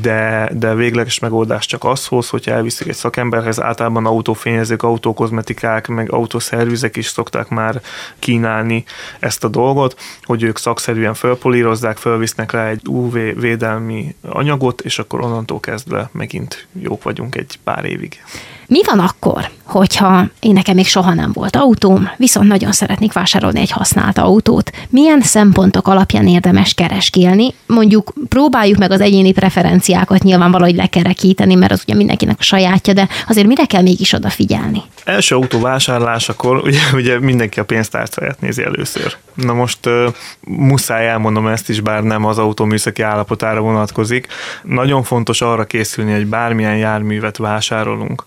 de, 0.00 0.50
de 0.54 0.74
végleges 0.74 1.18
megoldás 1.18 1.66
csak 1.66 1.84
az 1.84 2.06
hoz, 2.06 2.28
hogyha 2.28 2.52
elviszik 2.52 2.88
egy 2.88 2.94
szakemberhez, 2.94 3.60
általában 3.60 4.06
autófényezők, 4.06 4.82
autókozmetikák, 4.82 5.86
meg 5.88 6.12
autószervizek 6.12 6.91
is 6.96 7.06
szokták 7.06 7.48
már 7.48 7.80
kínálni 8.18 8.84
ezt 9.20 9.44
a 9.44 9.48
dolgot, 9.48 10.00
hogy 10.22 10.42
ők 10.42 10.58
szakszerűen 10.58 11.14
fölpolírozzák, 11.14 11.62
polírozzák, 11.62 11.96
fölvisznek 11.96 12.52
rá 12.52 12.68
egy 12.68 12.80
UV 12.88 13.12
védelmi 13.40 14.14
anyagot, 14.20 14.80
és 14.80 14.98
akkor 14.98 15.20
onnantól 15.20 15.60
kezdve 15.60 16.08
megint 16.12 16.66
jók 16.72 17.02
vagyunk 17.02 17.34
egy 17.34 17.58
pár 17.64 17.84
évig. 17.84 18.22
Mi 18.66 18.80
van 18.84 18.98
akkor, 18.98 19.50
hogyha 19.64 20.26
én 20.40 20.52
nekem 20.52 20.74
még 20.74 20.86
soha 20.86 21.14
nem 21.14 21.30
volt 21.32 21.56
autóm, 21.56 22.10
viszont 22.16 22.48
nagyon 22.48 22.72
szeretnék 22.72 23.12
vásárolni 23.12 23.60
egy 23.60 23.70
használt 23.70 24.18
autót? 24.18 24.70
Milyen 24.88 25.20
szempontok 25.20 25.88
alapján 25.88 26.28
érdemes 26.28 26.74
kereskélni? 26.74 27.54
Mondjuk 27.66 28.12
próbáljuk 28.28 28.78
meg 28.78 28.90
az 28.90 29.00
egyéni 29.00 29.32
preferenciákat 29.32 30.22
nyilván 30.22 30.50
valahogy 30.50 30.74
lekerekíteni, 30.74 31.54
mert 31.54 31.72
az 31.72 31.82
ugye 31.86 31.94
mindenkinek 31.94 32.36
a 32.38 32.42
sajátja, 32.42 32.92
de 32.92 33.08
azért 33.28 33.46
mire 33.46 33.64
kell 33.64 33.82
mégis 33.82 34.12
odafigyelni? 34.12 34.82
Első 35.04 35.34
autó 35.34 35.60
vásárlásakor 35.60 36.56
ugye, 36.56 36.80
ugye 36.94 37.20
mindenki 37.20 37.60
a 37.60 37.64
pénztárcáját 37.64 38.40
nézi 38.40 38.62
először. 38.62 39.16
Na 39.34 39.52
most 39.52 39.86
uh, 39.86 40.06
muszáj 40.40 41.08
elmondom 41.08 41.46
ezt 41.46 41.68
is, 41.68 41.80
bár 41.80 42.02
nem 42.02 42.24
az 42.24 42.38
autó 42.38 42.64
műszaki 42.64 43.02
állapotára 43.02 43.60
vonatkozik. 43.60 44.26
Nagyon 44.62 45.02
fontos 45.02 45.40
arra 45.40 45.64
készülni, 45.64 46.12
hogy 46.12 46.26
bármilyen 46.26 46.76
járművet 46.76 47.36
vásárolunk, 47.36 48.24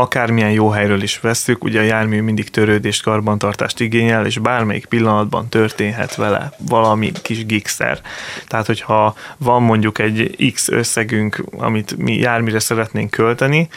akármilyen 0.00 0.50
jó 0.50 0.68
helyről 0.68 1.02
is 1.02 1.20
vesszük, 1.20 1.64
ugye 1.64 1.80
a 1.80 1.84
jármű 1.84 2.20
mindig 2.20 2.50
törődést, 2.50 3.02
karbantartást 3.02 3.80
igényel, 3.80 4.26
és 4.26 4.38
bármelyik 4.38 4.86
pillanatban 4.86 5.48
történhet 5.48 6.14
vele 6.14 6.52
valami 6.58 7.12
kis 7.22 7.46
gigszer. 7.46 8.00
Tehát, 8.46 8.66
hogyha 8.66 9.14
van 9.36 9.62
mondjuk 9.62 9.98
egy 9.98 10.50
X 10.54 10.68
összegünk, 10.68 11.44
amit 11.58 11.96
mi 11.96 12.16
járműre 12.16 12.58
szeretnénk 12.58 13.10
költeni, 13.10 13.68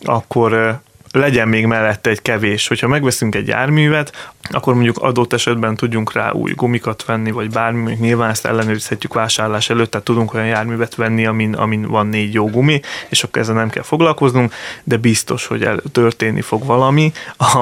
akkor 0.00 0.80
legyen 1.10 1.48
még 1.48 1.66
mellette 1.66 2.10
egy 2.10 2.22
kevés. 2.22 2.68
Hogyha 2.68 2.88
megveszünk 2.88 3.34
egy 3.34 3.46
járművet, 3.46 4.32
akkor 4.50 4.74
mondjuk 4.74 4.98
adott 4.98 5.32
esetben 5.32 5.74
tudjunk 5.74 6.12
rá 6.12 6.30
új 6.30 6.52
gumikat 6.52 7.04
venni, 7.04 7.30
vagy 7.30 7.50
bármi, 7.50 7.78
mondjuk 7.78 8.00
nyilván 8.00 8.30
ezt 8.30 8.46
ellenőrizhetjük 8.46 9.14
vásárlás 9.14 9.70
előtt, 9.70 9.90
tehát 9.90 10.06
tudunk 10.06 10.34
olyan 10.34 10.46
járművet 10.46 10.94
venni, 10.94 11.26
amin, 11.26 11.54
amin 11.54 11.86
van 11.86 12.06
négy 12.06 12.34
jó 12.34 12.46
gumi, 12.50 12.80
és 13.08 13.22
akkor 13.22 13.40
ezzel 13.40 13.54
nem 13.54 13.70
kell 13.70 13.82
foglalkoznunk, 13.82 14.54
de 14.84 14.96
biztos, 14.96 15.46
hogy 15.46 15.62
el, 15.62 15.80
történni 15.92 16.40
fog 16.40 16.64
valami, 16.64 17.12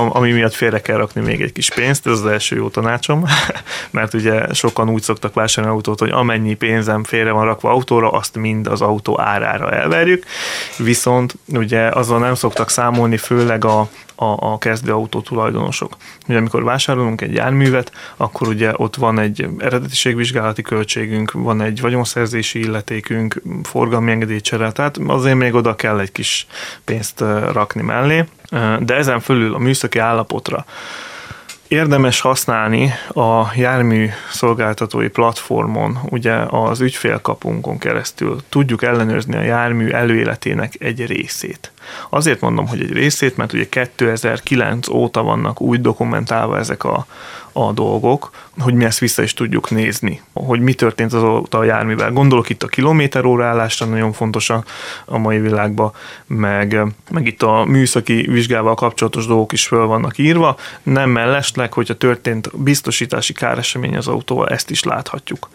ami 0.09 0.33
miatt 0.33 0.55
félre 0.55 0.81
kell 0.81 0.97
rakni 0.97 1.21
még 1.21 1.41
egy 1.43 1.53
kis 1.53 1.71
pénzt, 1.71 2.07
ez 2.07 2.13
az 2.13 2.27
első 2.27 2.57
jó 2.57 2.69
tanácsom, 2.69 3.25
mert 3.91 4.15
ugye 4.15 4.53
sokan 4.53 4.91
úgy 4.91 5.03
szoktak 5.03 5.35
vásárolni 5.35 5.77
autót, 5.77 5.99
hogy 5.99 6.11
amennyi 6.11 6.55
pénzem 6.55 7.05
félre 7.05 7.31
van 7.31 7.45
rakva 7.45 7.71
autóra, 7.71 8.11
azt 8.11 8.37
mind 8.37 8.67
az 8.67 8.81
autó 8.81 9.21
árára 9.21 9.71
elverjük, 9.71 10.25
viszont 10.79 11.35
ugye 11.47 11.89
azzal 11.89 12.19
nem 12.19 12.35
szoktak 12.35 12.71
számolni, 12.71 13.17
főleg 13.17 13.46
a, 13.65 13.81
a, 14.15 14.25
a 14.53 14.59
kezdőautó 14.59 15.21
tulajdonosok. 15.21 15.97
Ugye 16.29 16.39
amikor 16.39 16.65
vásárolunk 16.65 17.21
egy 17.21 17.35
járművet, 17.35 17.93
akkor 18.17 18.49
ugye 18.49 18.73
ott 18.77 18.97
van 18.97 19.19
egy 19.19 19.49
eredetiségvizsgálati 19.59 20.63
költségünk, 20.63 21.33
van 21.33 21.61
egy 21.61 21.81
vagyonszerzési 21.81 22.59
illetékünk, 22.59 23.43
forgalmi 23.63 24.11
engedélycsere, 24.11 24.73
tehát 24.73 24.99
azért 25.07 25.37
még 25.37 25.55
oda 25.55 25.75
kell 25.77 25.99
egy 26.01 26.13
kis 26.13 26.47
pénzt 26.85 27.21
rakni 27.53 27.83
mellé, 27.83 28.25
de 28.81 28.95
ezen 28.95 29.21
fölül 29.21 29.55
a 29.55 29.59
műszaki 29.59 29.99
állapotra 29.99 30.65
Érdemes 31.69 32.21
használni 32.21 32.93
a 33.09 33.53
jármű 33.55 34.09
szolgáltatói 34.31 35.09
platformon, 35.09 35.99
ugye 36.11 36.35
az 36.35 36.81
ügyfélkapunkon 36.81 37.79
keresztül 37.79 38.41
tudjuk 38.49 38.83
ellenőrizni 38.83 39.37
a 39.37 39.43
jármű 39.43 39.91
előéletének 39.91 40.73
egy 40.79 41.07
részét. 41.07 41.73
Azért 42.11 42.41
mondom, 42.41 42.69
hogy 42.69 42.81
egy 42.81 42.93
részét, 42.93 43.37
mert 43.37 43.53
ugye 43.53 43.69
2009 43.69 44.89
óta 44.89 45.23
vannak 45.23 45.61
úgy 45.61 45.81
dokumentálva 45.81 46.59
ezek 46.59 46.85
a, 46.85 47.07
a 47.53 47.73
dolgok, 47.73 48.31
hogy 48.59 48.75
mi 48.75 48.85
ezt 48.85 48.99
vissza 48.99 49.23
is 49.23 49.35
tudjuk 49.35 49.71
nézni, 49.71 50.23
hogy 50.33 50.61
mi 50.61 50.75
történt 50.75 51.13
azóta 51.13 51.59
a 51.59 51.65
járművel. 51.65 52.13
Gondolok 52.13 52.49
itt 52.49 52.63
a 52.63 52.67
kilométer 52.67 53.25
óraállásra, 53.25 53.87
nagyon 53.87 54.13
fontos 54.13 54.51
a, 54.51 54.65
a 55.05 55.19
mai 55.19 55.41
világban, 55.41 55.93
meg, 56.27 56.81
meg 57.11 57.27
itt 57.27 57.43
a 57.43 57.65
műszaki 57.65 58.27
vizsgával 58.31 58.75
kapcsolatos 58.75 59.27
dolgok 59.27 59.53
is 59.53 59.67
föl 59.67 59.87
vannak 59.87 60.19
írva, 60.19 60.57
nem 60.83 61.11
mellesleg, 61.11 61.73
hogyha 61.73 61.95
történt 61.95 62.63
biztosítási 62.63 63.33
káresemény 63.33 63.97
az 63.97 64.09
autóval, 64.09 64.49
ezt 64.49 64.71
is 64.71 64.83
láthatjuk 64.83 65.49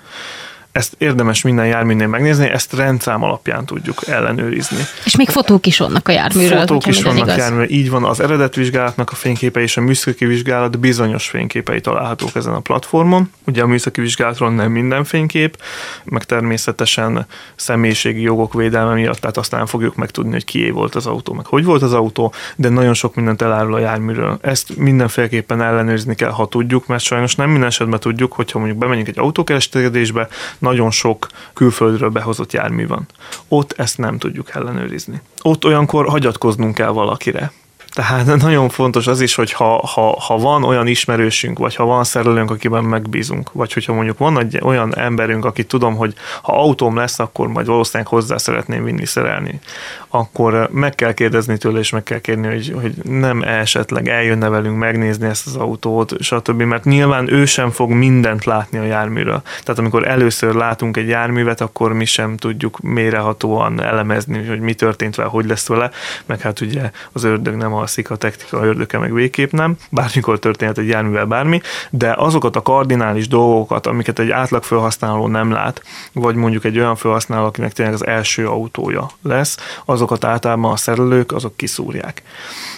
ezt 0.71 0.95
érdemes 0.97 1.41
minden 1.41 1.65
járműnél 1.65 2.07
megnézni, 2.07 2.45
ezt 2.45 2.73
rendszám 2.73 3.23
alapján 3.23 3.65
tudjuk 3.65 4.07
ellenőrizni. 4.07 4.77
És 5.05 5.15
még 5.15 5.29
fotók 5.29 5.65
is 5.65 5.77
vannak 5.77 6.07
a 6.07 6.11
járműről. 6.11 6.59
Fotók 6.59 6.85
is 6.85 7.03
vannak 7.03 7.37
járműről, 7.37 7.69
így 7.69 7.89
van, 7.89 8.03
az 8.03 8.19
eredetvizsgálatnak 8.19 9.11
a 9.11 9.15
fényképe 9.15 9.61
és 9.61 9.77
a 9.77 9.81
műszaki 9.81 10.25
vizsgálat 10.25 10.79
bizonyos 10.79 11.29
fényképei 11.29 11.81
találhatók 11.81 12.35
ezen 12.35 12.53
a 12.53 12.59
platformon. 12.59 13.31
Ugye 13.45 13.61
a 13.61 13.67
műszaki 13.67 14.01
vizsgálatról 14.01 14.51
nem 14.51 14.71
minden 14.71 15.03
fénykép, 15.03 15.57
meg 16.03 16.23
természetesen 16.23 17.25
személyiségi 17.55 18.21
jogok 18.21 18.53
védelme 18.53 18.93
miatt, 18.93 19.19
tehát 19.19 19.37
azt 19.37 19.51
nem 19.51 19.65
fogjuk 19.65 19.95
megtudni, 19.95 20.31
hogy 20.31 20.45
kié 20.45 20.69
volt 20.69 20.95
az 20.95 21.05
autó, 21.05 21.33
meg 21.33 21.45
hogy 21.45 21.63
volt 21.63 21.81
az 21.81 21.93
autó, 21.93 22.33
de 22.55 22.69
nagyon 22.69 22.93
sok 22.93 23.15
mindent 23.15 23.41
elárul 23.41 23.73
a 23.73 23.79
járműről. 23.79 24.37
Ezt 24.41 24.77
mindenféleképpen 24.77 25.61
ellenőrizni 25.61 26.15
kell, 26.15 26.29
ha 26.31 26.47
tudjuk, 26.47 26.87
mert 26.87 27.03
sajnos 27.03 27.35
nem 27.35 27.49
minden 27.49 27.67
esetben 27.67 27.99
tudjuk, 27.99 28.33
hogyha 28.33 28.59
mondjuk 28.59 28.79
bemegyünk 28.79 29.07
egy 29.07 29.19
autókereskedésbe, 29.19 30.27
nagyon 30.61 30.91
sok 30.91 31.27
külföldről 31.53 32.09
behozott 32.09 32.53
jármű 32.53 32.87
van. 32.87 33.05
Ott 33.47 33.73
ezt 33.77 33.97
nem 33.97 34.17
tudjuk 34.17 34.55
ellenőrizni. 34.55 35.21
Ott 35.41 35.65
olyankor 35.65 36.09
hagyatkoznunk 36.09 36.75
kell 36.75 36.89
valakire 36.89 37.51
Tehát 37.93 38.35
nagyon 38.41 38.69
fontos 38.69 39.07
az 39.07 39.21
is, 39.21 39.35
hogy 39.35 39.51
ha, 39.51 39.87
ha, 39.87 40.19
ha 40.19 40.37
van 40.37 40.63
olyan 40.63 40.87
ismerősünk, 40.87 41.59
vagy 41.59 41.75
ha 41.75 41.85
van 41.85 42.03
szerelőnk, 42.03 42.51
akiben 42.51 42.83
megbízunk, 42.83 43.51
vagy 43.51 43.73
hogyha 43.73 43.93
mondjuk 43.93 44.17
van 44.17 44.39
egy 44.39 44.59
olyan 44.61 44.97
emberünk, 44.97 45.45
akit 45.45 45.67
tudom, 45.67 45.95
hogy 45.95 46.13
ha 46.41 46.61
autóm 46.61 46.95
lesz, 46.95 47.19
akkor 47.19 47.47
majd 47.47 47.65
valószínűleg 47.65 48.07
hozzá 48.07 48.37
szeretném 48.37 48.83
vinni 48.83 49.05
szerelni, 49.05 49.59
akkor 50.07 50.69
meg 50.71 50.95
kell 50.95 51.13
kérdezni 51.13 51.57
tőle, 51.57 51.79
és 51.79 51.89
meg 51.89 52.03
kell 52.03 52.19
kérni, 52.19 52.47
hogy, 52.47 52.75
hogy 52.81 52.93
nem 53.03 53.41
esetleg 53.41 54.07
eljönne 54.07 54.49
velünk 54.49 54.77
megnézni 54.77 55.27
ezt 55.27 55.47
az 55.47 55.55
autót, 55.55 56.13
stb. 56.19 56.61
Mert 56.61 56.83
nyilván 56.83 57.33
ő 57.33 57.45
sem 57.45 57.69
fog 57.69 57.89
mindent 57.89 58.45
látni 58.45 58.77
a 58.77 58.83
járműről. 58.83 59.41
Tehát 59.63 59.79
amikor 59.79 60.07
először 60.07 60.53
látunk 60.53 60.97
egy 60.97 61.07
járművet, 61.07 61.61
akkor 61.61 61.93
mi 61.93 62.05
sem 62.05 62.37
tudjuk 62.37 62.79
mérehatóan 62.79 63.81
elemezni, 63.81 64.45
hogy 64.47 64.59
mi 64.59 64.73
történt 64.73 65.15
vele, 65.15 65.29
hogy 65.29 65.45
lesz 65.45 65.67
vele, 65.67 65.91
meg 66.25 66.39
hát 66.39 66.61
ugye 66.61 66.91
az 67.11 67.23
ördög 67.23 67.55
nem 67.55 67.73
alszik, 67.73 67.81
a 68.09 68.15
technika 68.15 68.65
ördöke 68.65 68.97
meg 68.97 69.13
végképp 69.13 69.51
nem, 69.51 69.75
bármikor 69.89 70.39
történhet 70.39 70.77
egy 70.77 70.87
járművel 70.87 71.25
bármi, 71.25 71.61
de 71.89 72.13
azokat 72.17 72.55
a 72.55 72.61
kardinális 72.61 73.27
dolgokat, 73.27 73.87
amiket 73.87 74.19
egy 74.19 74.29
átlag 74.29 74.63
felhasználó 74.63 75.27
nem 75.27 75.51
lát, 75.51 75.83
vagy 76.13 76.35
mondjuk 76.35 76.65
egy 76.65 76.77
olyan 76.77 76.95
felhasználó, 76.95 77.45
akinek 77.45 77.73
tényleg 77.73 77.93
az 77.93 78.05
első 78.05 78.47
autója 78.47 79.09
lesz, 79.21 79.57
azokat 79.85 80.23
általában 80.23 80.71
a 80.71 80.77
szerelők, 80.77 81.31
azok 81.31 81.57
kiszúrják. 81.57 82.21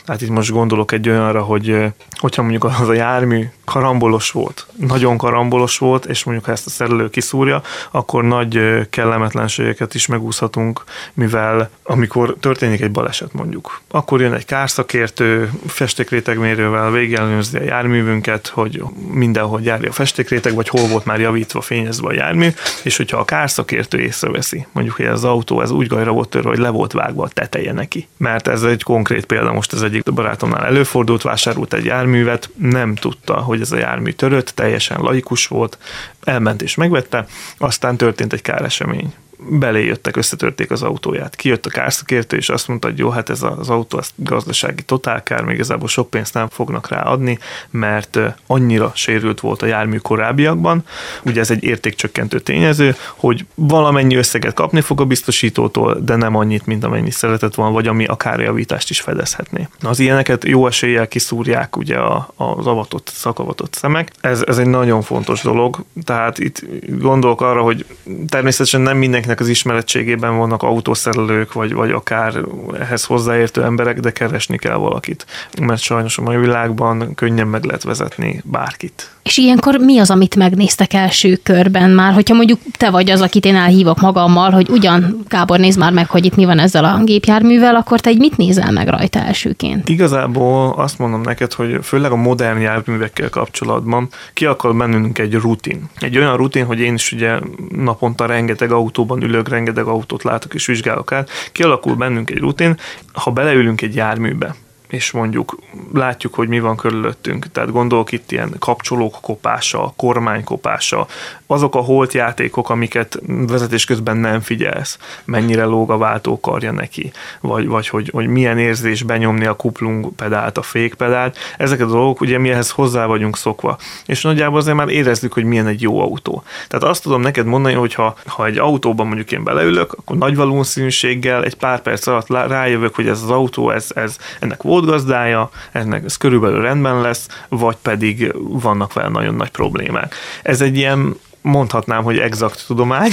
Hát 0.05 0.21
itt 0.21 0.29
most 0.29 0.51
gondolok 0.51 0.91
egy 0.91 1.09
olyanra, 1.09 1.41
hogy 1.41 1.93
hogyha 2.11 2.41
mondjuk 2.41 2.63
az 2.63 2.89
a 2.89 2.93
jármű 2.93 3.45
karambolos 3.65 4.31
volt, 4.31 4.65
nagyon 4.75 5.17
karambolos 5.17 5.77
volt, 5.77 6.05
és 6.05 6.23
mondjuk 6.23 6.45
ha 6.45 6.51
ezt 6.51 6.65
a 6.65 6.69
szerelő 6.69 7.09
kiszúrja, 7.09 7.61
akkor 7.91 8.23
nagy 8.23 8.59
kellemetlenségeket 8.89 9.93
is 9.93 10.07
megúszhatunk, 10.07 10.83
mivel 11.13 11.69
amikor 11.83 12.35
történik 12.39 12.81
egy 12.81 12.91
baleset 12.91 13.33
mondjuk, 13.33 13.81
akkor 13.91 14.21
jön 14.21 14.33
egy 14.33 14.45
kárszakértő 14.93 15.51
festékrétegmérővel 15.67 16.91
végellenőrzi 16.91 17.57
a 17.57 17.63
járművünket, 17.63 18.47
hogy 18.47 18.83
mindenhol 19.11 19.61
járja 19.61 19.89
a 19.89 19.93
festékréteg, 19.93 20.53
vagy 20.53 20.69
hol 20.69 20.87
volt 20.87 21.05
már 21.05 21.19
javítva, 21.19 21.61
fényezve 21.61 22.07
a 22.07 22.13
jármű, 22.13 22.47
és 22.83 22.97
hogyha 22.97 23.17
a 23.17 23.25
kárszakértő 23.25 23.99
észreveszi, 23.99 24.65
mondjuk, 24.71 24.95
hogy 24.95 25.05
az 25.05 25.23
autó 25.23 25.61
ez 25.61 25.71
úgy 25.71 25.87
gajra 25.87 26.11
volt 26.11 26.29
törve, 26.29 26.49
hogy 26.49 26.57
le 26.57 26.69
volt 26.69 26.91
vágva 26.91 27.23
a 27.23 27.27
teteje 27.27 27.71
neki. 27.71 28.07
Mert 28.17 28.47
ez 28.47 28.63
egy 28.63 28.83
konkrét 28.83 29.25
példa, 29.25 29.51
most 29.51 29.73
ez 29.73 29.81
egyik 29.81 30.13
barátomnál 30.13 30.65
előfordult, 30.65 31.21
vásárolt 31.21 31.73
egy 31.73 31.85
járművet, 31.85 32.49
nem 32.55 32.95
tudta, 32.95 33.33
hogy 33.33 33.61
ez 33.61 33.71
a 33.71 33.77
jármű 33.77 34.11
törött, 34.11 34.49
teljesen 34.49 34.99
laikus 35.01 35.47
volt, 35.47 35.77
elment 36.23 36.61
és 36.61 36.75
megvette, 36.75 37.25
aztán 37.57 37.97
történt 37.97 38.33
egy 38.33 38.41
káresemény 38.41 39.13
beléjöttek, 39.49 40.15
összetörték 40.15 40.71
az 40.71 40.81
autóját. 40.81 41.35
Kijött 41.35 41.65
a 41.65 41.69
kárszakértő, 41.69 42.37
és 42.37 42.49
azt 42.49 42.67
mondta, 42.67 42.87
hogy 42.87 42.97
jó, 42.97 43.09
hát 43.09 43.29
ez 43.29 43.41
az 43.41 43.69
autó 43.69 43.97
az 43.97 44.09
gazdasági 44.15 44.81
totálkár, 44.81 45.43
még 45.43 45.55
igazából 45.55 45.87
sok 45.87 46.09
pénzt 46.09 46.33
nem 46.33 46.49
fognak 46.49 46.89
rá 46.89 47.01
adni, 47.01 47.39
mert 47.69 48.19
annyira 48.47 48.91
sérült 48.95 49.39
volt 49.39 49.61
a 49.61 49.65
jármű 49.65 49.97
korábbiakban. 49.97 50.83
Ugye 51.23 51.39
ez 51.39 51.51
egy 51.51 51.63
értékcsökkentő 51.63 52.39
tényező, 52.39 52.95
hogy 53.15 53.45
valamennyi 53.55 54.15
összeget 54.15 54.53
kapni 54.53 54.81
fog 54.81 55.01
a 55.01 55.05
biztosítótól, 55.05 55.99
de 55.99 56.15
nem 56.15 56.35
annyit, 56.35 56.65
mint 56.65 56.83
amennyi 56.83 57.11
szeretett 57.11 57.55
volna, 57.55 57.73
vagy 57.73 57.87
ami 57.87 58.05
akár 58.05 58.39
javítást 58.39 58.89
is 58.89 59.01
fedezhetné. 59.01 59.67
Az 59.81 59.99
ilyeneket 59.99 60.45
jó 60.45 60.67
eséllyel 60.67 61.07
kiszúrják 61.07 61.77
ugye 61.77 61.97
az 62.35 62.67
avatott, 62.67 63.11
szakavatott 63.13 63.73
szemek. 63.73 64.11
Ez, 64.21 64.43
ez 64.47 64.57
egy 64.57 64.67
nagyon 64.67 65.01
fontos 65.01 65.41
dolog, 65.41 65.83
tehát 66.03 66.39
itt 66.39 66.61
gondolok 66.87 67.41
arra, 67.41 67.61
hogy 67.61 67.85
természetesen 68.27 68.81
nem 68.81 68.97
mindenkinek 68.97 69.32
mindenkinek 69.33 69.39
az 69.39 69.47
ismeretségében 69.47 70.37
vannak 70.37 70.63
autószerelők, 70.63 71.53
vagy, 71.53 71.73
vagy 71.73 71.91
akár 71.91 72.33
ehhez 72.79 73.03
hozzáértő 73.03 73.63
emberek, 73.63 73.99
de 73.99 74.11
keresni 74.11 74.57
kell 74.57 74.75
valakit. 74.75 75.25
Mert 75.61 75.81
sajnos 75.81 76.17
a 76.17 76.21
mai 76.21 76.37
világban 76.37 77.15
könnyen 77.15 77.47
meg 77.47 77.63
lehet 77.63 77.83
vezetni 77.83 78.41
bárkit. 78.43 79.09
És 79.23 79.37
ilyenkor 79.37 79.77
mi 79.77 79.99
az, 79.99 80.09
amit 80.09 80.35
megnéztek 80.35 80.93
első 80.93 81.39
körben 81.43 81.89
már, 81.89 82.13
hogyha 82.13 82.35
mondjuk 82.35 82.59
te 82.77 82.89
vagy 82.89 83.09
az, 83.09 83.21
akit 83.21 83.45
én 83.45 83.55
elhívok 83.55 84.01
magammal, 84.01 84.51
hogy 84.51 84.69
ugyan 84.69 85.23
Gábor 85.27 85.59
néz 85.59 85.75
már 85.75 85.91
meg, 85.91 86.09
hogy 86.09 86.25
itt 86.25 86.35
mi 86.35 86.45
van 86.45 86.59
ezzel 86.59 86.85
a 86.85 87.03
gépjárművel, 87.03 87.75
akkor 87.75 87.99
te 87.99 88.09
egy 88.09 88.17
mit 88.17 88.37
nézel 88.37 88.71
meg 88.71 88.87
rajta 88.87 89.19
elsőként? 89.19 89.89
Igazából 89.89 90.73
azt 90.77 90.99
mondom 90.99 91.21
neked, 91.21 91.53
hogy 91.53 91.77
főleg 91.83 92.11
a 92.11 92.15
modern 92.15 92.59
járművekkel 92.59 93.29
kapcsolatban 93.29 94.09
ki 94.33 94.45
akar 94.45 94.75
bennünk 94.75 95.17
egy 95.17 95.33
rutin. 95.33 95.89
Egy 95.99 96.17
olyan 96.17 96.37
rutin, 96.37 96.65
hogy 96.65 96.79
én 96.79 96.93
is 96.93 97.11
ugye 97.11 97.39
naponta 97.75 98.25
rengeteg 98.25 98.71
autóban 98.71 99.22
ülök, 99.23 99.49
rengeteg 99.49 99.85
autót 99.85 100.23
látok 100.23 100.53
és 100.53 100.65
vizsgálok 100.65 101.11
át, 101.11 101.29
kialakul 101.51 101.95
bennünk 101.95 102.29
egy 102.29 102.39
rutin, 102.39 102.77
ha 103.13 103.31
beleülünk 103.31 103.81
egy 103.81 103.95
járműbe, 103.95 104.55
és 104.93 105.11
mondjuk 105.11 105.57
látjuk, 105.93 106.33
hogy 106.33 106.47
mi 106.47 106.59
van 106.59 106.75
körülöttünk. 106.75 107.51
Tehát 107.51 107.71
gondolok 107.71 108.11
itt 108.11 108.31
ilyen 108.31 108.55
kapcsolók 108.59 109.17
kopása, 109.21 109.93
kormány 109.95 110.43
kopása, 110.43 111.07
azok 111.47 111.75
a 111.75 111.79
holt 111.79 112.13
játékok, 112.13 112.69
amiket 112.69 113.19
vezetés 113.27 113.85
közben 113.85 114.17
nem 114.17 114.39
figyelsz, 114.39 114.97
mennyire 115.25 115.63
lóg 115.63 115.91
a 115.91 115.97
váltókarja 115.97 116.71
neki, 116.71 117.11
vagy, 117.41 117.67
vagy 117.67 117.87
hogy, 117.87 118.09
hogy 118.13 118.27
milyen 118.27 118.57
érzés 118.57 119.03
benyomni 119.03 119.45
a 119.45 119.55
kuplung 119.55 120.15
pedált, 120.15 120.57
a 120.57 120.61
fékpedált, 120.61 121.37
ezeket 121.57 121.87
a 121.87 121.91
dolgok, 121.91 122.21
ugye 122.21 122.37
mi 122.37 122.49
ehhez 122.49 122.69
hozzá 122.69 123.05
vagyunk 123.05 123.37
szokva. 123.37 123.77
És 124.05 124.21
nagyjából 124.21 124.59
azért 124.59 124.77
már 124.77 124.89
érezzük, 124.89 125.33
hogy 125.33 125.43
milyen 125.43 125.67
egy 125.67 125.81
jó 125.81 126.01
autó. 126.01 126.43
Tehát 126.67 126.85
azt 126.85 127.03
tudom 127.03 127.21
neked 127.21 127.45
mondani, 127.45 127.75
hogy 127.75 127.93
ha, 127.93 128.15
ha 128.25 128.45
egy 128.45 128.57
autóban 128.57 129.07
mondjuk 129.07 129.31
én 129.31 129.43
beleülök, 129.43 129.93
akkor 129.93 130.17
nagy 130.17 130.35
valószínűséggel 130.35 131.43
egy 131.43 131.55
pár 131.55 131.81
perc 131.81 132.07
alatt 132.07 132.29
rájövök, 132.29 132.95
hogy 132.95 133.07
ez 133.07 133.21
az 133.21 133.29
autó, 133.29 133.69
ez, 133.69 133.87
ez 133.95 134.17
ennek 134.39 134.61
volt 134.61 134.82
gazdája, 134.85 135.49
ennek 135.71 136.03
ez 136.03 136.17
körülbelül 136.17 136.61
rendben 136.61 137.01
lesz, 137.01 137.27
vagy 137.49 137.75
pedig 137.81 138.33
vannak 138.35 138.93
vele 138.93 139.09
nagyon 139.09 139.35
nagy 139.35 139.49
problémák. 139.49 140.15
Ez 140.43 140.61
egy 140.61 140.77
ilyen 140.77 141.15
mondhatnám, 141.41 142.03
hogy 142.03 142.17
exakt 142.17 142.63
tudomány, 142.67 143.11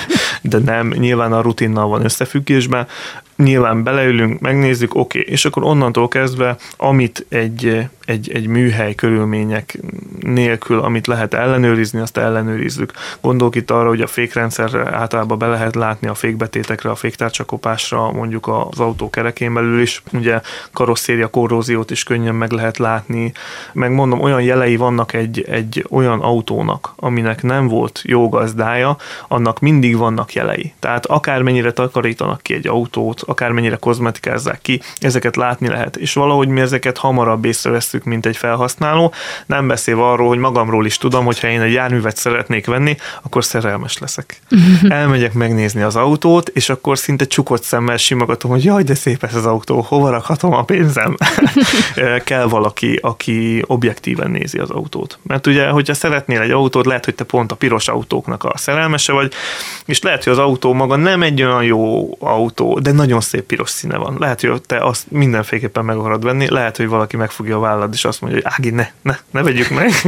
de 0.42 0.58
nem, 0.58 0.88
nyilván 0.88 1.32
a 1.32 1.40
rutinnal 1.40 1.88
van 1.88 2.04
összefüggésben 2.04 2.86
nyilván 3.42 3.82
beleülünk, 3.82 4.40
megnézzük, 4.40 4.94
oké, 4.94 5.18
okay. 5.18 5.32
és 5.32 5.44
akkor 5.44 5.62
onnantól 5.64 6.08
kezdve, 6.08 6.56
amit 6.76 7.26
egy, 7.28 7.88
egy, 8.04 8.30
egy 8.30 8.46
műhely 8.46 8.94
körülmények 8.94 9.78
nélkül, 10.20 10.78
amit 10.78 11.06
lehet 11.06 11.34
ellenőrizni, 11.34 12.00
azt 12.00 12.16
ellenőrizzük. 12.16 12.92
Gondolok 13.20 13.54
itt 13.54 13.70
arra, 13.70 13.88
hogy 13.88 14.00
a 14.00 14.06
fékrendszerre 14.06 14.96
általában 14.96 15.38
be 15.38 15.46
lehet 15.46 15.74
látni 15.74 16.08
a 16.08 16.14
fékbetétekre, 16.14 16.90
a 16.90 16.94
féktárcsakopásra, 16.94 18.12
mondjuk 18.12 18.48
az 18.48 18.80
autó 18.80 19.10
kerekén 19.10 19.54
belül 19.54 19.80
is. 19.80 20.02
Ugye 20.12 20.40
karosszéria 20.72 21.28
korróziót 21.28 21.90
is 21.90 22.02
könnyen 22.02 22.34
meg 22.34 22.50
lehet 22.50 22.78
látni. 22.78 23.32
Megmondom, 23.72 24.20
olyan 24.20 24.42
jelei 24.42 24.76
vannak 24.76 25.12
egy, 25.12 25.44
egy 25.48 25.86
olyan 25.90 26.20
autónak, 26.20 26.92
aminek 26.96 27.42
nem 27.42 27.68
volt 27.68 28.00
jó 28.04 28.28
gazdája, 28.28 28.96
annak 29.28 29.60
mindig 29.60 29.96
vannak 29.96 30.32
jelei. 30.32 30.72
Tehát 30.78 31.06
akármennyire 31.06 31.72
takarítanak 31.72 32.42
ki 32.42 32.54
egy 32.54 32.66
autót, 32.66 33.22
akármennyire 33.28 33.76
kozmetikázzák 33.76 34.58
ki, 34.62 34.80
ezeket 34.98 35.36
látni 35.36 35.68
lehet. 35.68 35.96
És 35.96 36.12
valahogy 36.12 36.48
mi 36.48 36.60
ezeket 36.60 36.98
hamarabb 36.98 37.44
észreveszünk, 37.44 38.04
mint 38.04 38.26
egy 38.26 38.36
felhasználó. 38.36 39.12
Nem 39.46 39.66
beszélve 39.66 40.02
arról, 40.02 40.28
hogy 40.28 40.38
magamról 40.38 40.86
is 40.86 40.98
tudom, 40.98 41.24
hogy 41.24 41.40
ha 41.40 41.48
én 41.48 41.60
egy 41.60 41.72
járművet 41.72 42.16
szeretnék 42.16 42.66
venni, 42.66 42.96
akkor 43.22 43.44
szerelmes 43.44 43.98
leszek. 43.98 44.40
Elmegyek 44.88 45.32
megnézni 45.32 45.82
az 45.82 45.96
autót, 45.96 46.48
és 46.48 46.68
akkor 46.68 46.98
szinte 46.98 47.26
csukott 47.26 47.62
szemmel 47.62 47.96
simogatom, 47.96 48.50
hogy 48.50 48.64
jaj, 48.64 48.82
de 48.82 48.94
szép 48.94 49.24
ez 49.24 49.34
az 49.34 49.46
autó, 49.46 49.80
hova 49.80 50.10
rakhatom 50.10 50.52
a 50.52 50.62
pénzem? 50.62 51.16
Kell 52.24 52.44
valaki, 52.44 52.98
aki 53.02 53.62
objektíven 53.66 54.30
nézi 54.30 54.58
az 54.58 54.70
autót. 54.70 55.18
Mert 55.22 55.46
ugye, 55.46 55.68
hogyha 55.68 55.94
szeretnél 55.94 56.40
egy 56.40 56.50
autót, 56.50 56.86
lehet, 56.86 57.04
hogy 57.04 57.14
te 57.14 57.24
pont 57.24 57.52
a 57.52 57.54
piros 57.54 57.88
autóknak 57.88 58.44
a 58.44 58.52
szerelmese 58.56 59.12
vagy, 59.12 59.32
és 59.84 60.02
lehet, 60.02 60.24
hogy 60.24 60.32
az 60.32 60.38
autó 60.38 60.72
maga 60.72 60.96
nem 60.96 61.22
egy 61.22 61.42
olyan 61.42 61.64
jó 61.64 62.10
autó, 62.20 62.78
de 62.78 62.92
nagyon 62.92 63.17
nagyon 63.18 63.30
szép 63.30 63.46
piros 63.46 63.70
színe 63.70 63.96
van. 63.96 64.16
Lehet, 64.18 64.40
hogy 64.40 64.62
te 64.62 64.84
azt 64.84 65.10
mindenféleképpen 65.10 65.84
meg 65.84 65.96
akarod 65.96 66.24
venni, 66.24 66.48
lehet, 66.48 66.76
hogy 66.76 66.88
valaki 66.88 67.16
megfogja 67.16 67.56
a 67.56 67.60
vállad, 67.60 67.92
és 67.92 68.04
azt 68.04 68.20
mondja, 68.20 68.40
hogy 68.42 68.52
Ági, 68.56 68.70
ne, 68.70 68.88
ne, 69.02 69.16
ne 69.30 69.42
vegyük 69.42 69.68
meg. 69.70 69.90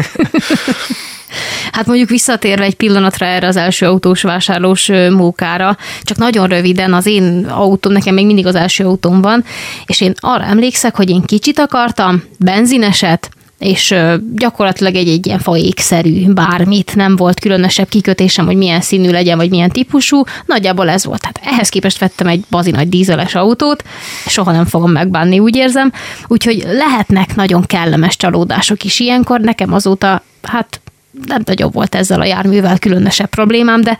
Hát 1.72 1.86
mondjuk 1.86 2.08
visszatérve 2.08 2.64
egy 2.64 2.74
pillanatra 2.74 3.26
erre 3.26 3.46
az 3.46 3.56
első 3.56 3.86
autós 3.86 4.22
vásárlós 4.22 4.90
mókára, 5.10 5.76
csak 6.02 6.16
nagyon 6.16 6.48
röviden 6.48 6.94
az 6.94 7.06
én 7.06 7.46
autóm, 7.46 7.92
nekem 7.92 8.14
még 8.14 8.26
mindig 8.26 8.46
az 8.46 8.54
első 8.54 8.84
autóm 8.84 9.20
van, 9.20 9.44
és 9.86 10.00
én 10.00 10.12
arra 10.20 10.44
emlékszek, 10.44 10.96
hogy 10.96 11.10
én 11.10 11.22
kicsit 11.22 11.58
akartam, 11.58 12.22
benzineset, 12.38 13.30
és 13.60 13.94
gyakorlatilag 14.34 14.94
egy, 14.94 15.08
egy 15.08 15.26
ilyen 15.26 15.38
faékszerű 15.38 16.32
bármit, 16.32 16.96
nem 16.96 17.16
volt 17.16 17.40
különösebb 17.40 17.88
kikötésem, 17.88 18.46
hogy 18.46 18.56
milyen 18.56 18.80
színű 18.80 19.10
legyen, 19.10 19.36
vagy 19.36 19.50
milyen 19.50 19.70
típusú, 19.70 20.22
nagyjából 20.46 20.88
ez 20.88 21.04
volt. 21.04 21.20
Tehát 21.20 21.40
ehhez 21.42 21.68
képest 21.68 21.98
vettem 21.98 22.26
egy 22.26 22.44
bazi 22.50 22.70
nagy 22.70 22.88
dízeles 22.88 23.34
autót, 23.34 23.84
soha 24.26 24.52
nem 24.52 24.64
fogom 24.64 24.90
megbánni, 24.90 25.38
úgy 25.38 25.56
érzem, 25.56 25.92
úgyhogy 26.26 26.64
lehetnek 26.66 27.34
nagyon 27.34 27.62
kellemes 27.62 28.16
csalódások 28.16 28.84
is 28.84 29.00
ilyenkor, 29.00 29.40
nekem 29.40 29.72
azóta, 29.72 30.22
hát 30.42 30.80
nem 31.26 31.42
nagyobb 31.44 31.72
volt 31.72 31.94
ezzel 31.94 32.20
a 32.20 32.24
járművel 32.24 32.78
különösebb 32.78 33.28
problémám, 33.28 33.80
de 33.80 33.98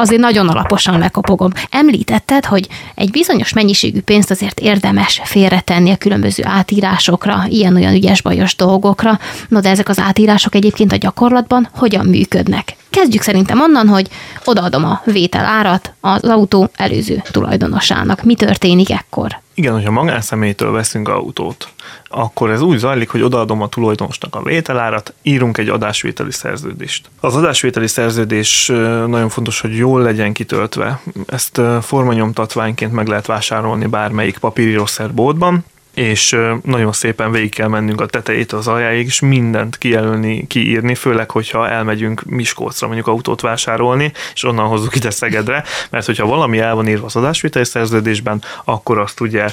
azért 0.00 0.20
nagyon 0.20 0.48
alaposan 0.48 0.98
lekopogom. 0.98 1.50
Említetted, 1.70 2.44
hogy 2.44 2.68
egy 2.94 3.10
bizonyos 3.10 3.52
mennyiségű 3.52 4.00
pénzt 4.00 4.30
azért 4.30 4.60
érdemes 4.60 5.20
félretenni 5.24 5.90
a 5.90 5.96
különböző 5.96 6.42
átírásokra, 6.46 7.44
ilyen-olyan 7.48 7.94
ügyes-bajos 7.94 8.56
dolgokra. 8.56 9.18
No, 9.48 9.60
de 9.60 9.68
ezek 9.68 9.88
az 9.88 9.98
átírások 9.98 10.54
egyébként 10.54 10.92
a 10.92 10.96
gyakorlatban 10.96 11.68
hogyan 11.74 12.06
működnek? 12.06 12.76
Kezdjük 12.90 13.22
szerintem 13.22 13.60
onnan, 13.60 13.88
hogy 13.88 14.08
odaadom 14.44 14.84
a 14.84 15.02
vétel 15.04 15.44
árat 15.44 15.92
az 16.00 16.24
autó 16.24 16.70
előző 16.74 17.22
tulajdonosának. 17.30 18.22
Mi 18.22 18.34
történik 18.34 18.90
ekkor? 18.90 19.40
Igen, 19.54 19.72
hogyha 19.72 19.90
magánszemélytől 19.90 20.72
veszünk 20.72 21.08
autót, 21.08 21.68
akkor 22.08 22.50
ez 22.50 22.60
úgy 22.60 22.78
zajlik, 22.78 23.08
hogy 23.08 23.22
odaadom 23.22 23.62
a 23.62 23.68
tulajdonosnak 23.68 24.34
a 24.34 24.42
vételárat, 24.42 25.14
írunk 25.22 25.58
egy 25.58 25.68
adásvételi 25.68 26.32
szerződést. 26.32 27.08
Az 27.20 27.36
adásvételi 27.36 27.86
szerződés 27.86 28.66
nagyon 29.06 29.28
fontos, 29.28 29.60
hogy 29.60 29.76
jól 29.76 30.02
legyen 30.02 30.32
kitöltve. 30.32 31.00
Ezt 31.26 31.60
formanyomtatványként 31.80 32.92
meg 32.92 33.06
lehet 33.06 33.26
vásárolni 33.26 33.86
bármelyik 33.86 34.38
papírírószer 34.38 35.14
boltban, 35.14 35.64
és 35.94 36.36
nagyon 36.64 36.92
szépen 36.92 37.32
végig 37.32 37.54
kell 37.54 37.68
mennünk 37.68 38.00
a 38.00 38.06
tetejét 38.06 38.52
az 38.52 38.68
aljáig, 38.68 39.06
és 39.06 39.20
mindent 39.20 39.78
kijelölni, 39.78 40.46
kiírni, 40.46 40.94
főleg, 40.94 41.30
hogyha 41.30 41.68
elmegyünk 41.68 42.22
Miskolcra 42.24 42.86
mondjuk 42.86 43.06
autót 43.06 43.40
vásárolni, 43.40 44.12
és 44.34 44.44
onnan 44.44 44.66
hozzuk 44.66 44.96
ide 44.96 45.10
Szegedre, 45.10 45.64
mert 45.90 46.06
hogyha 46.06 46.26
valami 46.26 46.58
el 46.58 46.74
van 46.74 46.88
írva 46.88 47.06
az 47.06 47.16
adásvételi 47.16 47.64
szerződésben, 47.64 48.42
akkor 48.64 48.98
azt 48.98 49.20
ugye 49.20 49.46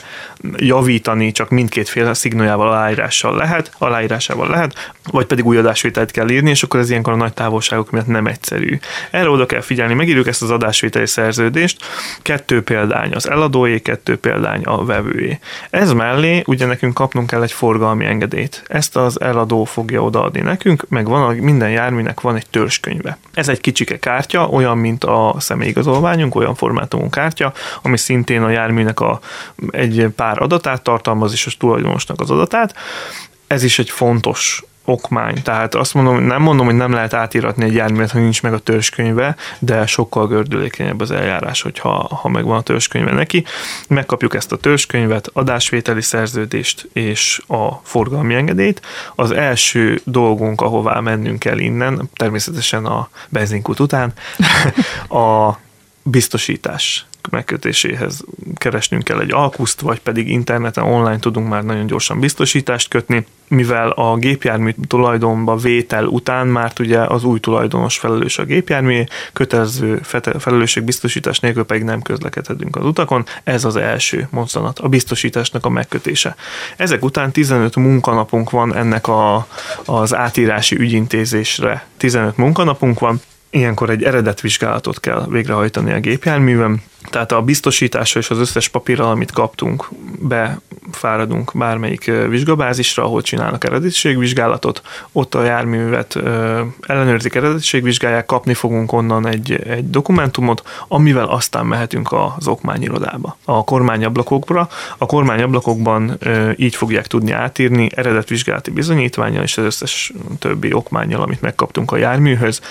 javítani 0.56 1.32
csak 1.32 1.50
mindkét 1.50 1.90
fél 1.90 2.14
szignójával, 2.14 2.68
aláírással 2.68 3.36
lehet, 3.36 3.72
aláírásával 3.78 4.50
lehet, 4.50 4.92
vagy 5.12 5.26
pedig 5.26 5.46
új 5.46 5.58
adásvételt 5.58 6.12
kell 6.12 6.30
írni, 6.30 6.50
és 6.50 6.64
akkor 6.64 6.80
ez 6.80 6.90
ilyenkor 6.90 7.14
a 7.14 7.16
nagy 7.16 7.34
távolságok 7.34 7.92
miatt 7.92 8.08
nem 8.08 8.28
egyszerű. 8.28 8.80
Erre 9.12 9.30
oda 9.30 9.46
kell 9.46 9.62
figyelni, 9.62 9.94
megírjuk 9.94 10.28
ezt 10.28 10.42
az 10.42 10.52
adásvételi 10.52 11.08
szerződést, 11.08 11.86
kettő 12.22 12.62
példány 12.62 13.14
az 13.14 13.30
eladóé, 13.30 13.80
kettő 13.80 14.18
példány 14.18 14.64
a 14.64 14.86
vevőé. 14.86 15.40
Ez 15.70 15.94
mellé 15.94 16.27
ugye 16.46 16.66
nekünk 16.66 16.94
kapnunk 16.94 17.28
kell 17.28 17.42
egy 17.42 17.52
forgalmi 17.52 18.06
engedélyt. 18.06 18.64
Ezt 18.68 18.96
az 18.96 19.22
eladó 19.22 19.64
fogja 19.64 20.04
odaadni 20.04 20.42
nekünk, 20.42 20.86
meg 20.90 21.08
van, 21.08 21.36
minden 21.36 21.70
járműnek 21.70 22.22
van 22.22 22.36
egy 22.36 22.50
törzskönyve. 22.50 23.18
Ez 23.34 23.50
egy 23.50 23.62
kicsike 23.62 24.00
kártya, 24.00 24.48
olyan, 24.48 24.78
mint 24.78 25.04
a 25.04 25.36
személyigazolványunk, 25.40 26.36
olyan 26.36 26.56
formátumú 26.56 27.10
kártya, 27.10 27.54
ami 27.82 27.98
szintén 27.98 28.44
a 28.44 28.50
járműnek 28.50 29.00
a, 29.00 29.20
egy 29.70 30.08
pár 30.16 30.42
adatát 30.42 30.82
tartalmaz, 30.82 31.32
és 31.32 31.46
a 31.46 31.52
tulajdonosnak 31.60 32.22
az 32.22 32.32
adatát. 32.32 32.76
Ez 33.48 33.64
is 33.64 33.80
egy 33.80 33.90
fontos 33.90 34.64
okmány. 34.88 35.42
Tehát 35.44 35.76
azt 35.76 35.94
mondom, 35.94 36.24
nem 36.24 36.42
mondom, 36.42 36.66
hogy 36.66 36.76
nem 36.76 36.92
lehet 36.92 37.14
átíratni 37.14 37.64
egy 37.64 37.74
járművet, 37.74 38.12
ha 38.12 38.20
nincs 38.20 38.42
meg 38.42 38.54
a 38.54 38.60
törzskönyve, 38.60 39.36
de 39.60 39.86
sokkal 39.86 40.28
gördülékenyebb 40.28 41.02
az 41.02 41.12
eljárás, 41.12 41.62
hogyha 41.62 42.18
ha 42.22 42.30
megvan 42.30 42.58
a 42.58 42.62
törzskönyve 42.62 43.12
neki. 43.12 43.46
Megkapjuk 43.88 44.36
ezt 44.36 44.52
a 44.52 44.58
törzskönyvet, 44.58 45.30
adásvételi 45.34 46.02
szerződést 46.02 46.90
és 46.94 47.42
a 47.48 47.72
forgalmi 47.84 48.34
engedélyt. 48.34 48.82
Az 49.16 49.32
első 49.32 50.02
dolgunk, 50.04 50.62
ahová 50.62 51.00
mennünk 51.00 51.40
kell 51.40 51.58
innen, 51.58 52.10
természetesen 52.16 52.86
a 52.86 53.10
benzinkút 53.30 53.80
után, 53.80 54.14
a 55.24 55.58
biztosítás 56.10 57.06
megkötéséhez 57.30 58.24
keresnünk 58.56 59.04
kell 59.04 59.20
egy 59.20 59.34
alkuszt, 59.34 59.82
vagy 59.82 60.00
pedig 60.00 60.30
interneten 60.30 60.84
online 60.84 61.20
tudunk 61.20 61.50
már 61.50 61.64
nagyon 61.64 61.86
gyorsan 61.86 62.20
biztosítást 62.20 62.90
kötni, 62.90 63.26
mivel 63.48 63.90
a 63.90 64.16
gépjármű 64.16 64.74
tulajdonba 64.88 65.56
vétel 65.56 66.06
után 66.06 66.48
már 66.48 66.72
ugye 66.80 67.00
az 67.00 67.24
új 67.24 67.40
tulajdonos 67.40 67.98
felelős 67.98 68.38
a 68.38 68.44
gépjármű, 68.44 69.04
kötelező 69.34 70.02
felelősségbiztosítás 70.40 71.40
nélkül 71.40 71.64
pedig 71.64 71.84
nem 71.84 72.02
közlekedhetünk 72.02 72.76
az 72.76 72.86
utakon. 72.86 73.26
Ez 73.44 73.66
az 73.66 73.76
első 73.76 74.28
mozzanat, 74.32 74.80
a 74.80 74.88
biztosításnak 74.88 75.66
a 75.66 75.70
megkötése. 75.70 76.36
Ezek 76.78 77.04
után 77.04 77.32
15 77.32 77.76
munkanapunk 77.76 78.50
van 78.50 78.76
ennek 78.76 79.08
a, 79.08 79.48
az 79.86 80.16
átírási 80.16 80.76
ügyintézésre. 80.76 81.86
15 81.98 82.38
munkanapunk 82.38 83.00
van, 83.00 83.22
Ilyenkor 83.58 83.90
egy 83.90 84.04
eredetvizsgálatot 84.04 85.00
kell 85.00 85.26
végrehajtani 85.30 85.92
a 85.92 86.00
gépjárművem, 86.00 86.82
tehát 87.10 87.32
a 87.32 87.42
biztosításra 87.42 88.20
és 88.20 88.30
az 88.30 88.40
összes 88.40 88.68
papírral, 88.68 89.10
amit 89.10 89.32
kaptunk, 89.32 89.90
befáradunk 90.20 91.52
bármelyik 91.54 92.12
vizsgabázisra, 92.30 93.04
ahol 93.04 93.22
csinálnak 93.22 93.64
eredetiségvizsgálatot, 93.64 94.82
ott 95.12 95.36
a 95.36 95.44
járművet 95.44 96.16
ellenőrzik, 96.82 97.36
eredetiségvizsgálják, 97.36 98.26
kapni 98.26 98.54
fogunk 98.54 98.92
onnan 98.92 99.28
egy, 99.28 99.52
egy 99.52 99.90
dokumentumot, 99.90 100.64
amivel 100.88 101.26
aztán 101.26 101.66
mehetünk 101.66 102.12
az 102.12 102.48
okmányirodába, 102.48 103.38
a 103.46 103.64
kormányablakokra. 103.64 104.70
A 104.98 105.06
kormányablakokban 105.06 106.18
így 106.56 106.76
fogják 106.76 107.08
tudni 107.08 107.32
átírni 107.32 107.90
eredetvizsgálati 107.96 108.72
bizonyítványal 108.72 109.44
és 109.44 109.58
az 109.58 109.64
összes 109.64 110.14
többi 110.40 110.74
okmányjal, 110.74 111.22
amit 111.22 111.42
megkaptunk 111.42 111.92
a 111.92 111.98
járműhöz. 111.98 112.62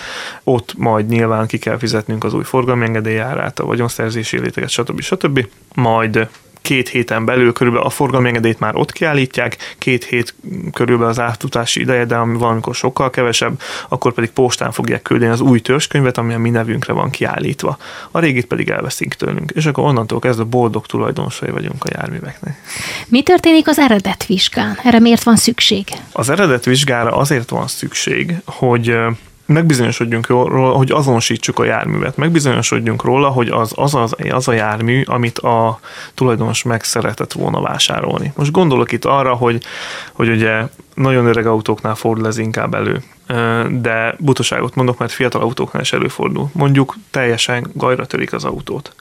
Ott 0.45 0.75
majd 0.77 1.07
nyilván 1.07 1.47
ki 1.47 1.59
kell 1.59 1.79
fizetnünk 1.79 2.25
az 2.25 2.35
új 2.35 2.45
forgalmi 2.45 2.85
engedélyárát, 2.85 3.59
a 3.59 3.65
vagyonszerzés 3.65 4.16
fizetési 4.23 4.45
léteket, 4.45 4.71
stb. 4.71 5.01
stb. 5.01 5.47
Majd 5.75 6.29
két 6.63 6.89
héten 6.89 7.25
belül 7.25 7.53
körülbelül 7.53 7.87
a 7.87 7.91
forgalmi 7.91 8.29
engedélyt 8.29 8.59
már 8.59 8.77
ott 8.77 8.93
kiállítják, 8.93 9.57
két 9.79 10.05
hét 10.05 10.35
körülbelül 10.73 11.11
az 11.11 11.21
átutási 11.21 11.81
ideje, 11.81 12.05
de 12.05 12.17
ami 12.17 12.39
valamikor 12.39 12.75
sokkal 12.75 13.11
kevesebb, 13.11 13.61
akkor 13.89 14.13
pedig 14.13 14.31
postán 14.31 14.73
fogják 14.73 15.03
küldeni 15.03 15.31
az 15.33 15.41
új 15.41 15.61
törzskönyvet, 15.61 16.19
ami 16.19 16.35
a 16.35 16.39
mi 16.39 16.51
nevünkre 16.51 16.93
van 16.93 17.11
kiállítva. 17.11 17.79
A 18.11 18.19
régit 18.19 18.47
pedig 18.47 18.69
elveszik 18.69 19.15
tőlünk, 19.15 19.51
és 19.55 19.67
akkor 19.67 19.85
onnantól 19.85 20.19
kezdve 20.19 20.45
boldog 20.45 20.87
tulajdonosai 20.87 21.51
vagyunk 21.51 21.85
a 21.85 21.89
járműveknek. 21.93 22.61
Mi 23.09 23.23
történik 23.23 23.69
az 23.69 23.79
eredetvizsgán? 23.79 24.79
Erre 24.85 24.99
miért 24.99 25.23
van 25.23 25.37
szükség? 25.37 25.85
Az 26.13 26.29
eredetvizsgára 26.29 27.17
azért 27.17 27.51
van 27.51 27.67
szükség, 27.67 28.35
hogy 28.45 28.97
megbizonyosodjunk 29.47 30.27
róla, 30.27 30.69
hogy 30.71 30.91
azonosítsuk 30.91 31.59
a 31.59 31.65
járművet, 31.65 32.17
megbizonyosodjunk 32.17 33.03
róla, 33.03 33.29
hogy 33.29 33.49
az 33.49 33.73
az, 33.75 33.95
az, 33.95 34.15
az 34.31 34.49
a 34.49 34.53
jármű, 34.53 35.03
amit 35.05 35.39
a 35.39 35.81
tulajdonos 36.15 36.63
meg 36.63 36.85
szeretett 36.85 37.33
volna 37.33 37.61
vásárolni. 37.61 38.33
Most 38.37 38.53
gondolok 38.53 38.93
itt 38.93 39.05
arra, 39.05 39.35
hogy, 39.35 39.63
hogy 40.13 40.29
ugye 40.29 40.63
nagyon 40.95 41.27
öreg 41.27 41.47
autóknál 41.47 41.95
fordul 41.95 42.27
ez 42.27 42.39
inkább 42.39 42.75
elő, 42.75 43.03
de 43.71 44.15
butaságot 44.19 44.75
mondok, 44.75 44.99
mert 44.99 45.13
fiatal 45.13 45.41
autóknál 45.41 45.83
is 45.83 45.93
előfordul. 45.93 46.51
Mondjuk 46.53 46.97
teljesen 47.11 47.71
gajra 47.73 48.07
törik 48.07 48.33
az 48.33 48.45
autót. 48.45 48.95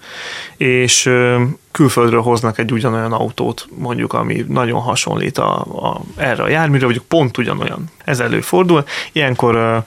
És 0.57 1.11
külföldről 1.71 2.21
hoznak 2.21 2.57
egy 2.57 2.71
ugyanolyan 2.71 3.11
autót, 3.11 3.67
mondjuk, 3.77 4.13
ami 4.13 4.45
nagyon 4.47 4.81
hasonlít 4.81 5.37
a, 5.37 5.59
a, 5.59 6.01
erre 6.15 6.43
a 6.43 6.47
járműre, 6.47 6.85
vagy 6.85 7.01
pont 7.01 7.37
ugyanolyan. 7.37 7.83
Ez 8.05 8.19
előfordul. 8.19 8.83
Ilyenkor 9.11 9.83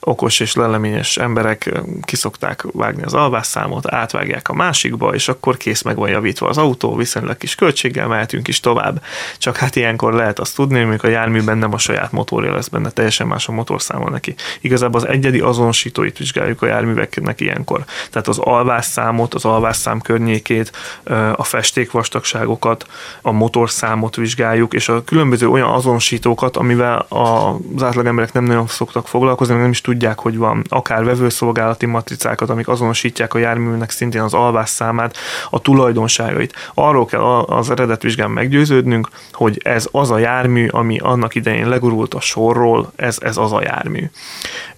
okos 0.00 0.40
és 0.40 0.54
leleményes 0.54 1.16
emberek 1.16 1.82
kiszokták 2.02 2.64
vágni 2.72 3.02
az 3.02 3.14
alvásszámot, 3.14 3.92
átvágják 3.92 4.48
a 4.48 4.54
másikba, 4.54 5.14
és 5.14 5.28
akkor 5.28 5.56
kész 5.56 5.82
meg 5.82 5.96
van 5.96 6.08
javítva 6.08 6.48
az 6.48 6.58
autó, 6.58 6.96
viszonylag 6.96 7.36
kis 7.36 7.54
költséggel 7.54 8.06
mehetünk 8.06 8.48
is 8.48 8.60
tovább. 8.60 9.02
Csak 9.38 9.56
hát 9.56 9.76
ilyenkor 9.76 10.12
lehet 10.12 10.38
azt 10.38 10.54
tudni, 10.56 10.82
hogy 10.82 11.00
a 11.02 11.08
járműben 11.08 11.58
nem 11.58 11.72
a 11.72 11.78
saját 11.78 12.12
motorja 12.12 12.54
lesz 12.54 12.68
benne, 12.68 12.90
teljesen 12.90 13.26
más 13.26 13.48
a 13.48 13.52
motorszáma 13.88 14.10
neki. 14.10 14.34
Igazából 14.60 15.00
az 15.00 15.08
egyedi 15.08 15.40
azonosítóit 15.40 16.18
vizsgáljuk 16.18 16.62
a 16.62 16.66
járműveknek 16.66 17.40
ilyenkor. 17.40 17.84
Tehát 18.10 18.28
az 18.28 18.38
alvásszámot, 18.38 19.34
az 19.34 19.44
alvásszám 19.44 20.00
környékét, 20.00 20.72
a 21.36 21.44
festékvastagságokat, 21.44 22.86
a 23.22 23.32
motorszámot 23.32 24.16
vizsgáljuk, 24.16 24.74
és 24.74 24.88
a 24.88 25.04
különböző 25.04 25.48
olyan 25.48 25.70
azonosítókat, 25.70 26.56
amivel 26.56 27.06
az 27.08 27.82
átlag 27.82 28.06
emberek 28.06 28.32
nem 28.32 28.44
nagyon 28.44 28.66
szoktak 28.66 29.08
foglalkozni, 29.08 29.54
nem 29.54 29.70
is 29.70 29.80
tudják, 29.80 30.18
hogy 30.18 30.36
van 30.36 30.64
akár 30.68 31.04
vevőszolgálati 31.04 31.86
matricákat, 31.86 32.50
amik 32.50 32.68
azonosítják 32.68 33.34
a 33.34 33.38
járműnek 33.38 33.90
szintén 33.90 34.20
az 34.20 34.34
alvásszámát, 34.34 35.16
a 35.50 35.58
tulajdonságait. 35.60 36.70
Arról 36.74 37.06
kell 37.06 37.20
az 37.20 37.70
eredetvizsgán 37.70 38.30
meggyőződnünk, 38.30 39.08
hogy 39.32 39.60
ez 39.64 39.88
az 39.90 40.10
a 40.10 40.18
jármű, 40.18 40.68
ami 40.68 40.98
annak 40.98 41.34
idején 41.34 41.68
legurult 41.68 42.14
a 42.14 42.20
sorról, 42.20 42.92
ez, 42.96 43.18
ez 43.20 43.36
az 43.36 43.52
a 43.52 43.62
jármű. 43.62 43.71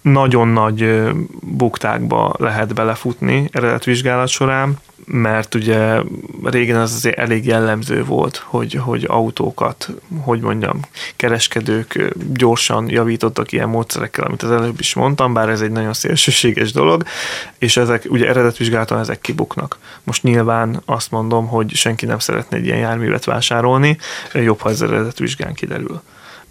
Nagyon 0.00 0.48
nagy 0.48 1.10
buktákba 1.40 2.34
lehet 2.38 2.74
belefutni 2.74 3.48
eredetvizsgálat 3.52 4.28
során, 4.28 4.78
mert 5.06 5.54
ugye 5.54 6.00
régen 6.42 6.80
az 6.80 6.94
azért 6.94 7.18
elég 7.18 7.46
jellemző 7.46 8.04
volt, 8.04 8.36
hogy, 8.36 8.74
hogy 8.74 9.04
autókat, 9.08 9.90
hogy 10.22 10.40
mondjam, 10.40 10.80
kereskedők 11.16 12.14
gyorsan 12.32 12.90
javítottak 12.90 13.52
ilyen 13.52 13.68
módszerekkel, 13.68 14.24
amit 14.24 14.42
az 14.42 14.50
előbb 14.50 14.80
is 14.80 14.94
mondtam, 14.94 15.32
bár 15.32 15.48
ez 15.48 15.60
egy 15.60 15.70
nagyon 15.70 15.92
szélsőséges 15.92 16.72
dolog, 16.72 17.04
és 17.58 17.76
ezek 17.76 18.06
ugye 18.08 18.28
eredetvizsgálaton 18.28 18.98
ezek 18.98 19.20
kibuknak. 19.20 19.78
Most 20.02 20.22
nyilván 20.22 20.82
azt 20.84 21.10
mondom, 21.10 21.46
hogy 21.46 21.74
senki 21.74 22.06
nem 22.06 22.18
szeretne 22.18 22.56
egy 22.56 22.64
ilyen 22.64 22.78
járművet 22.78 23.24
vásárolni, 23.24 23.98
jobb, 24.32 24.60
ha 24.60 24.70
ez 24.70 24.82
eredetvizsgán 24.82 25.54
kiderül 25.54 26.02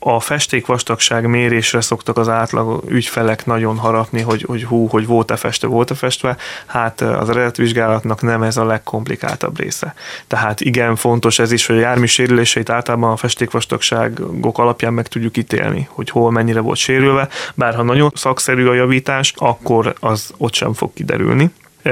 a 0.05 0.19
festékvastagság 0.19 1.27
mérésre 1.27 1.81
szoktak 1.81 2.17
az 2.17 2.29
átlag 2.29 2.83
ügyfelek 2.87 3.45
nagyon 3.45 3.77
harapni, 3.77 4.21
hogy, 4.21 4.41
hogy 4.41 4.63
hú, 4.63 4.87
hogy 4.87 5.05
volt-e 5.05 5.35
festve, 5.35 5.67
volt-e 5.67 5.95
festve, 5.95 6.37
hát 6.65 7.01
az 7.01 7.29
eredetvizsgálatnak 7.29 8.21
nem 8.21 8.43
ez 8.43 8.57
a 8.57 8.65
legkomplikáltabb 8.65 9.59
része. 9.59 9.93
Tehát 10.27 10.61
igen, 10.61 10.95
fontos 10.95 11.39
ez 11.39 11.51
is, 11.51 11.65
hogy 11.65 11.75
a 11.75 11.79
jármű 11.79 12.05
sérüléseit 12.05 12.69
általában 12.69 13.11
a 13.11 13.15
festékvastagságok 13.15 14.57
alapján 14.57 14.93
meg 14.93 15.07
tudjuk 15.07 15.37
ítélni, 15.37 15.87
hogy 15.91 16.09
hol 16.09 16.31
mennyire 16.31 16.59
volt 16.59 16.77
sérülve, 16.77 17.27
bár 17.55 17.75
ha 17.75 17.83
nagyon 17.83 18.11
szakszerű 18.15 18.65
a 18.65 18.73
javítás, 18.73 19.33
akkor 19.37 19.93
az 19.99 20.33
ott 20.37 20.53
sem 20.53 20.73
fog 20.73 20.93
kiderülni. 20.93 21.51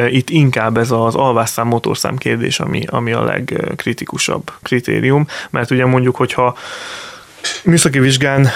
Itt 0.09 0.29
inkább 0.29 0.77
ez 0.77 0.91
az 0.91 1.15
alvásszám, 1.15 1.67
motorszám 1.67 2.17
kérdés, 2.17 2.59
ami, 2.59 2.83
ami 2.89 3.11
a 3.11 3.23
legkritikusabb 3.23 4.51
kritérium, 4.61 5.27
mert 5.49 5.71
ugye 5.71 5.85
mondjuk, 5.85 6.15
hogyha 6.15 6.55
Műszaki 7.63 7.99
vizsgán 7.99 8.47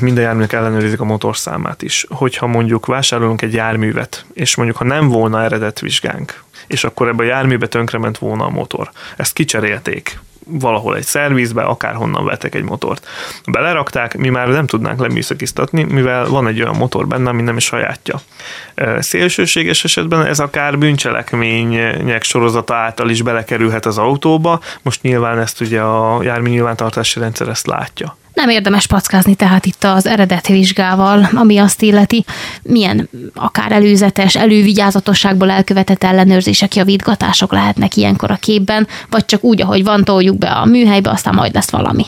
minden 0.00 0.24
járműnek 0.24 0.52
ellenőrizik 0.52 1.00
a 1.00 1.04
motorszámát 1.04 1.82
is. 1.82 2.06
Hogyha 2.08 2.46
mondjuk 2.46 2.86
vásárolunk 2.86 3.42
egy 3.42 3.52
járművet, 3.52 4.24
és 4.32 4.54
mondjuk 4.54 4.78
ha 4.78 4.84
nem 4.84 5.08
volna 5.08 5.42
eredet 5.42 5.80
vizsgánk, 5.80 6.42
és 6.66 6.84
akkor 6.84 7.08
ebbe 7.08 7.22
a 7.22 7.26
járműbe 7.26 7.66
tönkrement 7.66 8.18
volna 8.18 8.44
a 8.44 8.50
motor. 8.50 8.90
Ezt 9.16 9.32
kicserélték 9.32 10.18
valahol 10.44 10.96
egy 10.96 11.04
szervizbe, 11.04 11.62
akárhonnan 11.62 12.24
vettek 12.24 12.54
egy 12.54 12.62
motort. 12.62 13.06
Belerakták, 13.46 14.16
mi 14.16 14.28
már 14.28 14.48
nem 14.48 14.66
tudnánk 14.66 15.00
leműszakiztatni, 15.00 15.82
mivel 15.82 16.28
van 16.28 16.46
egy 16.46 16.62
olyan 16.62 16.76
motor 16.76 17.06
benne, 17.06 17.28
ami 17.28 17.42
nem 17.42 17.56
is 17.56 17.64
sajátja. 17.64 18.20
Szélsőséges 18.98 19.84
esetben 19.84 20.26
ez 20.26 20.38
akár 20.38 20.78
bűncselekmények 20.78 22.22
sorozata 22.22 22.74
által 22.74 23.10
is 23.10 23.22
belekerülhet 23.22 23.86
az 23.86 23.98
autóba, 23.98 24.60
most 24.82 25.02
nyilván 25.02 25.38
ezt 25.38 25.60
ugye 25.60 25.80
a 25.80 26.22
jármű 26.22 26.50
nyilvántartási 26.50 27.20
rendszer 27.20 27.48
ezt 27.48 27.66
látja. 27.66 28.16
Nem 28.34 28.48
érdemes 28.48 28.86
packázni 28.86 29.34
tehát 29.34 29.66
itt 29.66 29.84
az 29.84 30.06
eredet 30.06 30.46
vizsgával, 30.46 31.28
ami 31.34 31.58
azt 31.58 31.82
illeti, 31.82 32.24
milyen 32.62 33.08
akár 33.34 33.72
előzetes, 33.72 34.36
elővigyázatosságból 34.36 35.50
elkövetett 35.50 36.04
ellenőrzések, 36.04 36.74
javítgatások 36.74 37.52
lehetnek 37.52 37.96
ilyenkor 37.96 38.30
a 38.30 38.36
képben, 38.36 38.86
vagy 39.10 39.24
csak 39.24 39.44
úgy, 39.44 39.60
ahogy 39.60 39.84
van, 39.84 40.04
toljuk 40.04 40.38
be 40.38 40.48
a 40.50 40.64
műhelybe, 40.64 41.10
aztán 41.10 41.34
majd 41.34 41.54
lesz 41.54 41.70
valami. 41.70 42.04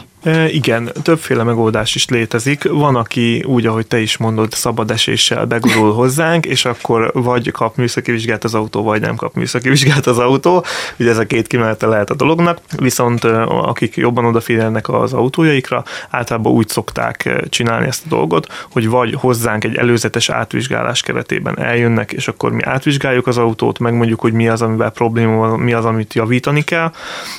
Igen, 0.49 0.91
többféle 1.03 1.43
megoldás 1.43 1.95
is 1.95 2.09
létezik. 2.09 2.69
Van, 2.69 2.97
aki 2.97 3.43
úgy, 3.43 3.67
ahogy 3.67 3.87
te 3.87 4.01
is 4.01 4.17
mondod, 4.17 4.53
szabad 4.53 4.91
eséssel 4.91 5.45
begurul 5.45 5.93
hozzánk, 6.01 6.47
és 6.47 6.65
akkor 6.65 7.11
vagy 7.15 7.51
kap 7.51 7.77
műszaki 7.77 8.11
vizsgát 8.11 8.45
az 8.45 8.55
autó, 8.55 8.83
vagy 8.83 9.01
nem 9.01 9.17
kap 9.17 9.35
műszaki 9.35 9.69
vizsgát 9.69 10.07
az 10.07 10.19
autó. 10.19 10.65
Ugye 10.99 11.11
ez 11.11 11.19
a 11.19 11.27
két 11.27 11.47
kimenete 11.47 11.87
lehet 11.87 12.11
a 12.11 12.15
dolognak. 12.15 12.59
Viszont 12.77 13.25
akik 13.49 13.97
jobban 13.97 14.25
odafigyelnek 14.25 14.89
az 14.89 15.13
autójaikra, 15.13 15.85
általában 16.11 16.53
úgy 16.53 16.69
szokták 16.69 17.47
csinálni 17.49 17.87
ezt 17.87 18.05
a 18.05 18.09
dolgot, 18.09 18.67
hogy 18.71 18.89
vagy 18.89 19.15
hozzánk 19.15 19.65
egy 19.65 19.77
előzetes 19.77 20.29
átvizsgálás 20.29 21.03
keretében 21.03 21.59
eljönnek, 21.59 22.13
és 22.13 22.29
akkor 22.29 22.53
mi 22.53 22.63
átvizsgáljuk 22.63 23.27
az 23.27 23.39
autót, 23.39 23.79
megmondjuk, 23.79 24.21
hogy 24.21 24.33
mi 24.33 24.49
az, 24.49 24.63
amivel 24.63 24.91
probléma 24.91 25.37
van, 25.37 25.59
mi 25.59 25.73
az, 25.73 25.85
amit 25.85 26.15
javítani 26.15 26.63
kell, 26.63 26.93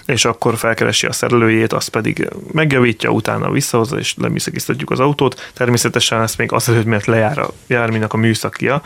és 0.05 0.25
akkor 0.25 0.57
felkeresi 0.57 1.05
a 1.05 1.11
szerelőjét, 1.11 1.73
azt 1.73 1.89
pedig 1.89 2.29
meg 2.51 2.75
megjavítja, 2.77 3.09
utána 3.09 3.51
visszahozza, 3.51 3.97
és 3.97 4.15
leműszakiztatjuk 4.17 4.91
az 4.91 4.99
autót. 4.99 5.51
Természetesen 5.53 6.21
ezt 6.21 6.37
még 6.37 6.51
azelőtt, 6.51 6.85
mert 6.85 7.05
lejár 7.05 7.37
a 7.37 7.49
járműnek 7.67 8.13
a 8.13 8.17
műszakia, 8.17 8.81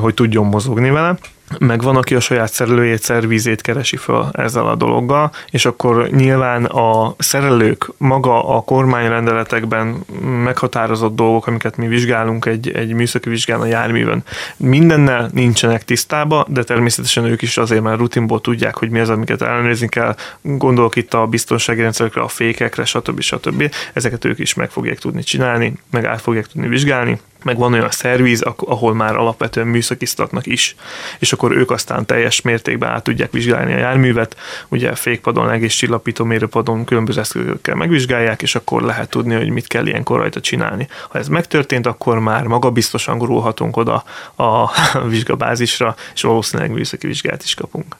hogy 0.00 0.14
tudjon 0.14 0.46
mozogni 0.46 0.90
vele 0.90 1.18
meg 1.58 1.82
van, 1.82 1.96
aki 1.96 2.14
a 2.14 2.20
saját 2.20 2.52
szerelőjét, 2.52 3.02
szervizét 3.02 3.60
keresi 3.60 3.96
föl 3.96 4.28
ezzel 4.32 4.66
a 4.66 4.74
dologgal, 4.74 5.30
és 5.50 5.64
akkor 5.64 6.08
nyilván 6.08 6.64
a 6.64 7.14
szerelők 7.18 7.90
maga 7.96 8.56
a 8.56 8.60
kormányrendeletekben 8.60 10.04
meghatározott 10.44 11.14
dolgok, 11.14 11.46
amiket 11.46 11.76
mi 11.76 11.86
vizsgálunk 11.86 12.46
egy, 12.46 12.70
egy 12.70 12.92
műszaki 12.92 13.28
vizsgán 13.28 13.60
a 13.60 13.66
járművön, 13.66 14.24
mindennel 14.56 15.30
nincsenek 15.32 15.84
tisztába, 15.84 16.46
de 16.48 16.62
természetesen 16.62 17.24
ők 17.24 17.42
is 17.42 17.56
azért 17.56 17.82
már 17.82 17.98
rutinból 17.98 18.40
tudják, 18.40 18.76
hogy 18.76 18.90
mi 18.90 19.00
az, 19.00 19.08
amiket 19.08 19.42
ellenőrizni 19.42 19.88
kell. 19.88 20.14
Gondolok 20.42 20.96
itt 20.96 21.14
a 21.14 21.26
biztonsági 21.26 21.80
rendszerekre, 21.80 22.20
a 22.20 22.28
fékekre, 22.28 22.84
stb. 22.84 23.20
stb. 23.20 23.74
Ezeket 23.92 24.24
ők 24.24 24.38
is 24.38 24.54
meg 24.54 24.70
fogják 24.70 24.98
tudni 24.98 25.22
csinálni, 25.22 25.72
meg 25.90 26.04
át 26.04 26.20
fogják 26.20 26.46
tudni 26.46 26.68
vizsgálni, 26.68 27.20
meg 27.44 27.58
van 27.58 27.72
olyan 27.72 27.90
szerviz, 27.90 28.42
ahol 28.56 28.94
már 28.94 29.16
alapvetően 29.16 29.66
műszakiztatnak 29.66 30.46
is, 30.46 30.74
és 31.18 31.32
akkor 31.32 31.56
ők 31.56 31.70
aztán 31.70 32.06
teljes 32.06 32.40
mértékben 32.40 32.90
át 32.90 33.02
tudják 33.02 33.32
vizsgálni 33.32 33.72
a 33.72 33.78
járművet, 33.78 34.36
ugye 34.68 34.94
fékpadon, 34.94 35.50
egész 35.50 35.74
csillapító 35.74 36.24
mérőpadon 36.24 36.84
különböző 36.84 37.20
eszközökkel 37.20 37.74
megvizsgálják, 37.74 38.42
és 38.42 38.54
akkor 38.54 38.82
lehet 38.82 39.10
tudni, 39.10 39.34
hogy 39.34 39.48
mit 39.48 39.66
kell 39.66 39.86
ilyenkor 39.86 40.18
rajta 40.18 40.40
csinálni. 40.40 40.88
Ha 41.08 41.18
ez 41.18 41.28
megtörtént, 41.28 41.86
akkor 41.86 42.18
már 42.18 42.46
magabiztosan 42.46 43.18
gurulhatunk 43.18 43.76
oda 43.76 44.04
a 44.36 44.70
vizsgabázisra, 45.08 45.94
és 46.14 46.22
valószínűleg 46.22 46.72
műszaki 46.72 47.06
vizsgát 47.06 47.42
is 47.42 47.54
kapunk. 47.54 47.96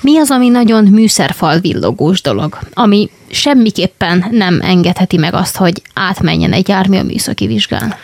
Mi 0.00 0.18
az, 0.18 0.30
ami 0.30 0.48
nagyon 0.48 0.84
műszerfal 0.84 1.58
villogós 1.58 2.22
dolog, 2.22 2.58
ami 2.74 3.10
semmiképpen 3.30 4.26
nem 4.30 4.60
engedheti 4.60 5.16
meg 5.16 5.34
azt, 5.34 5.56
hogy 5.56 5.82
átmenjen 5.94 6.52
egy 6.52 6.68
jármű 6.68 6.98
a 6.98 7.02
műszaki 7.02 7.46
vizsgán? 7.46 7.94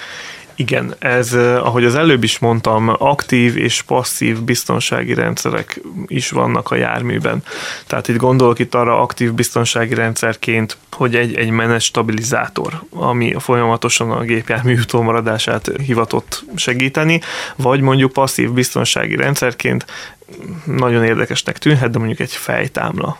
Igen, 0.60 0.94
ez, 0.98 1.34
ahogy 1.34 1.84
az 1.84 1.94
előbb 1.94 2.22
is 2.22 2.38
mondtam, 2.38 2.88
aktív 2.98 3.56
és 3.56 3.82
passzív 3.82 4.40
biztonsági 4.42 5.14
rendszerek 5.14 5.80
is 6.06 6.30
vannak 6.30 6.70
a 6.70 6.74
járműben. 6.74 7.42
Tehát 7.86 8.08
itt 8.08 8.16
gondolok 8.16 8.58
itt 8.58 8.74
arra 8.74 9.00
aktív 9.00 9.32
biztonsági 9.32 9.94
rendszerként, 9.94 10.76
hogy 10.90 11.16
egy, 11.16 11.34
egy 11.34 11.50
menet 11.50 11.80
stabilizátor, 11.80 12.82
ami 12.90 13.34
folyamatosan 13.38 14.10
a 14.10 14.22
gépjármű 14.22 14.78
utómaradását 14.78 15.70
hivatott 15.84 16.44
segíteni, 16.56 17.20
vagy 17.56 17.80
mondjuk 17.80 18.12
passzív 18.12 18.50
biztonsági 18.50 19.16
rendszerként 19.16 19.86
nagyon 20.64 21.04
érdekesnek 21.04 21.58
tűnhet, 21.58 21.90
de 21.90 21.98
mondjuk 21.98 22.20
egy 22.20 22.32
fejtámla 22.32 23.18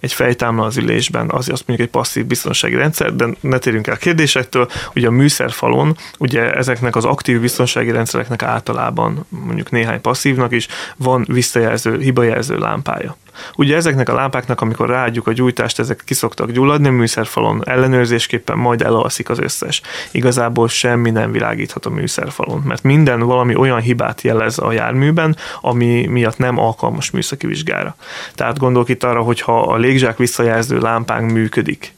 egy 0.00 0.12
fejtámla 0.12 0.64
az 0.64 0.76
ülésben, 0.76 1.30
az, 1.30 1.48
az 1.48 1.62
mondjuk 1.66 1.88
egy 1.88 1.94
passzív 1.94 2.26
biztonsági 2.26 2.74
rendszer, 2.74 3.14
de 3.14 3.26
ne 3.40 3.58
térjünk 3.58 3.86
el 3.86 3.94
a 3.94 3.96
kérdésektől, 3.96 4.68
ugye 4.94 5.06
a 5.06 5.10
műszerfalon, 5.10 5.96
ugye 6.18 6.52
ezeknek 6.52 6.96
az 6.96 7.04
aktív 7.04 7.40
biztonsági 7.40 7.90
rendszereknek 7.90 8.42
általában, 8.42 9.26
mondjuk 9.28 9.70
néhány 9.70 10.00
passzívnak 10.00 10.52
is, 10.52 10.66
van 10.96 11.24
visszajelző, 11.28 11.98
hibajelző 11.98 12.58
lámpája. 12.58 13.16
Ugye 13.56 13.76
ezeknek 13.76 14.08
a 14.08 14.14
lámpáknak, 14.14 14.60
amikor 14.60 14.88
ráadjuk 14.88 15.26
a 15.26 15.32
gyújtást, 15.32 15.78
ezek 15.78 16.02
kiszoktak 16.04 16.50
gyulladni 16.50 16.88
műszerfalon, 16.88 17.62
ellenőrzésképpen 17.66 18.58
majd 18.58 18.82
elalszik 18.82 19.30
az 19.30 19.38
összes. 19.38 19.80
Igazából 20.10 20.68
semmi 20.68 21.10
nem 21.10 21.32
világíthat 21.32 21.86
a 21.86 21.90
műszerfalon, 21.90 22.62
mert 22.64 22.82
minden 22.82 23.20
valami 23.20 23.54
olyan 23.54 23.80
hibát 23.80 24.22
jelez 24.22 24.58
a 24.58 24.72
járműben, 24.72 25.36
ami 25.60 26.06
miatt 26.06 26.38
nem 26.38 26.58
alkalmas 26.58 27.10
műszaki 27.10 27.46
vizsgára. 27.46 27.96
Tehát 28.34 28.58
gondolok 28.58 28.88
itt 28.88 29.04
arra, 29.04 29.22
hogy 29.22 29.40
ha 29.40 29.62
a 29.62 29.76
légzsák 29.76 30.16
visszajelző 30.16 30.78
lámpánk 30.78 31.30
működik, 31.30 31.96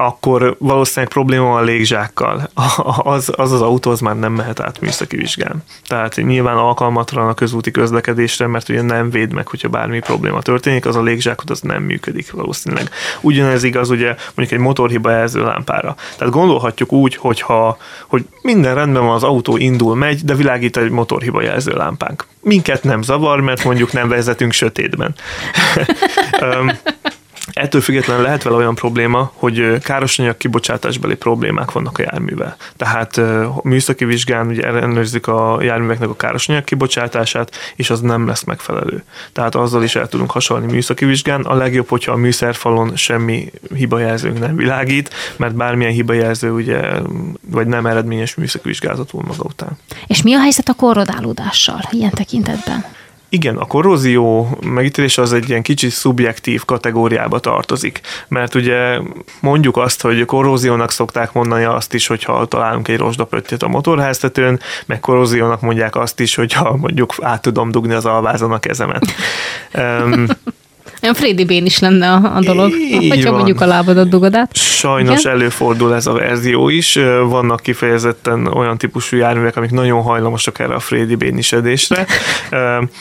akkor 0.00 0.56
valószínűleg 0.58 1.12
probléma 1.12 1.44
van 1.44 1.56
a 1.56 1.64
légzsákkal. 1.64 2.50
Az, 2.96 3.32
az 3.36 3.52
az 3.52 3.62
autó 3.62 3.90
az 3.90 4.00
már 4.00 4.18
nem 4.18 4.32
mehet 4.32 4.60
át 4.60 4.80
műszaki 4.80 5.16
vizsgán. 5.16 5.64
Tehát 5.86 6.16
nyilván 6.16 6.56
alkalmatlan 6.56 7.28
a 7.28 7.34
közúti 7.34 7.70
közlekedésre, 7.70 8.46
mert 8.46 8.68
ugye 8.68 8.82
nem 8.82 9.10
véd 9.10 9.32
meg, 9.32 9.46
hogyha 9.46 9.68
bármi 9.68 10.00
probléma 10.00 10.42
történik, 10.42 10.86
az 10.86 10.96
a 10.96 11.02
légzsákot 11.02 11.50
az 11.50 11.60
nem 11.60 11.82
működik 11.82 12.30
valószínűleg. 12.30 12.90
Ugyanez 13.20 13.62
igaz 13.62 13.90
ugye 13.90 14.14
mondjuk 14.34 14.58
egy 14.58 14.66
motorhiba 14.66 15.10
jelző 15.10 15.42
lámpára. 15.42 15.94
Tehát 16.16 16.32
gondolhatjuk 16.32 16.92
úgy, 16.92 17.16
hogyha, 17.16 17.76
hogy 18.06 18.26
minden 18.42 18.74
rendben 18.74 19.04
van, 19.04 19.14
az 19.14 19.22
autó 19.22 19.56
indul, 19.56 19.96
megy, 19.96 20.24
de 20.24 20.34
világít 20.34 20.76
egy 20.76 20.90
motorhiba 20.90 21.42
jelző 21.42 21.72
lámpánk. 21.72 22.26
Minket 22.40 22.82
nem 22.82 23.02
zavar, 23.02 23.40
mert 23.40 23.64
mondjuk 23.64 23.92
nem 23.92 24.08
vezetünk 24.08 24.52
sötétben. 24.52 25.14
Ettől 27.58 27.80
függetlenül 27.80 28.22
lehet 28.22 28.42
vele 28.42 28.56
olyan 28.56 28.74
probléma, 28.74 29.32
hogy 29.34 29.78
károsanyag 29.78 30.36
kibocsátásbeli 30.36 31.14
problémák 31.14 31.72
vannak 31.72 31.98
a 31.98 32.02
járművel. 32.02 32.56
Tehát 32.76 33.20
műszaki 33.62 34.04
vizsgán 34.04 34.46
ugye 34.46 34.62
ellenőrzik 34.62 35.26
a 35.26 35.58
járműveknek 35.62 36.08
a 36.08 36.16
károsanyag 36.16 36.64
kibocsátását, 36.64 37.56
és 37.76 37.90
az 37.90 38.00
nem 38.00 38.26
lesz 38.26 38.44
megfelelő. 38.44 39.04
Tehát 39.32 39.54
azzal 39.54 39.82
is 39.82 39.96
el 39.96 40.08
tudunk 40.08 40.30
hasonlni 40.30 40.72
műszaki 40.72 41.04
vizsgán. 41.04 41.40
A 41.40 41.54
legjobb, 41.54 41.88
hogyha 41.88 42.12
a 42.12 42.16
műszerfalon 42.16 42.96
semmi 42.96 43.50
hibajelzőnk 43.74 44.38
nem 44.38 44.56
világít, 44.56 45.14
mert 45.36 45.54
bármilyen 45.54 45.92
hibajelző 45.92 46.50
ugye, 46.50 46.80
vagy 47.50 47.66
nem 47.66 47.86
eredményes 47.86 48.34
műszaki 48.34 48.68
vizsgálatot 48.68 49.12
maga 49.12 49.44
után. 49.44 49.78
És 50.06 50.22
mi 50.22 50.34
a 50.34 50.40
helyzet 50.40 50.68
a 50.68 50.74
korrodálódással 50.74 51.80
ilyen 51.90 52.10
tekintetben? 52.10 52.84
Igen, 53.30 53.56
a 53.56 53.66
korrózió 53.66 54.48
megítélés 54.66 55.18
az 55.18 55.32
egy 55.32 55.48
ilyen 55.48 55.62
kicsi 55.62 55.88
szubjektív 55.88 56.64
kategóriába 56.64 57.38
tartozik, 57.38 58.00
mert 58.28 58.54
ugye 58.54 59.00
mondjuk 59.40 59.76
azt, 59.76 60.00
hogy 60.00 60.24
korróziónak 60.24 60.90
szokták 60.90 61.32
mondani 61.32 61.64
azt 61.64 61.94
is, 61.94 62.06
hogyha 62.06 62.46
találunk 62.46 62.88
egy 62.88 62.98
rozsdapöttyet 62.98 63.62
a 63.62 63.68
motorháztetőn, 63.68 64.60
meg 64.86 65.00
korróziónak 65.00 65.60
mondják 65.60 65.96
azt 65.96 66.20
is, 66.20 66.34
hogyha 66.34 66.76
mondjuk 66.76 67.14
át 67.20 67.42
tudom 67.42 67.70
dugni 67.70 67.94
az 67.94 68.04
alvázon 68.04 68.52
a 68.52 68.58
kezemet. 68.58 69.04
Olyan 71.02 71.14
Freddy 71.14 71.44
Bén 71.44 71.64
is 71.64 71.78
lenne 71.78 72.12
a, 72.12 72.36
a 72.36 72.40
dolog, 72.40 72.72
Így 72.72 73.08
hogyha 73.08 73.28
van. 73.30 73.34
mondjuk 73.34 73.60
a 73.60 73.66
lábadat 73.66 74.08
dugod 74.08 74.34
át. 74.34 74.56
Sajnos 74.56 75.20
Igen? 75.20 75.32
előfordul 75.32 75.94
ez 75.94 76.06
a 76.06 76.12
verzió 76.12 76.68
is. 76.68 76.98
Vannak 77.28 77.60
kifejezetten 77.60 78.46
olyan 78.46 78.78
típusú 78.78 79.16
járművek, 79.16 79.56
amik 79.56 79.70
nagyon 79.70 80.02
hajlamosak 80.02 80.58
erre 80.58 80.74
a 80.74 80.78
Freddy 80.78 81.14
bénisedésre. 81.14 82.06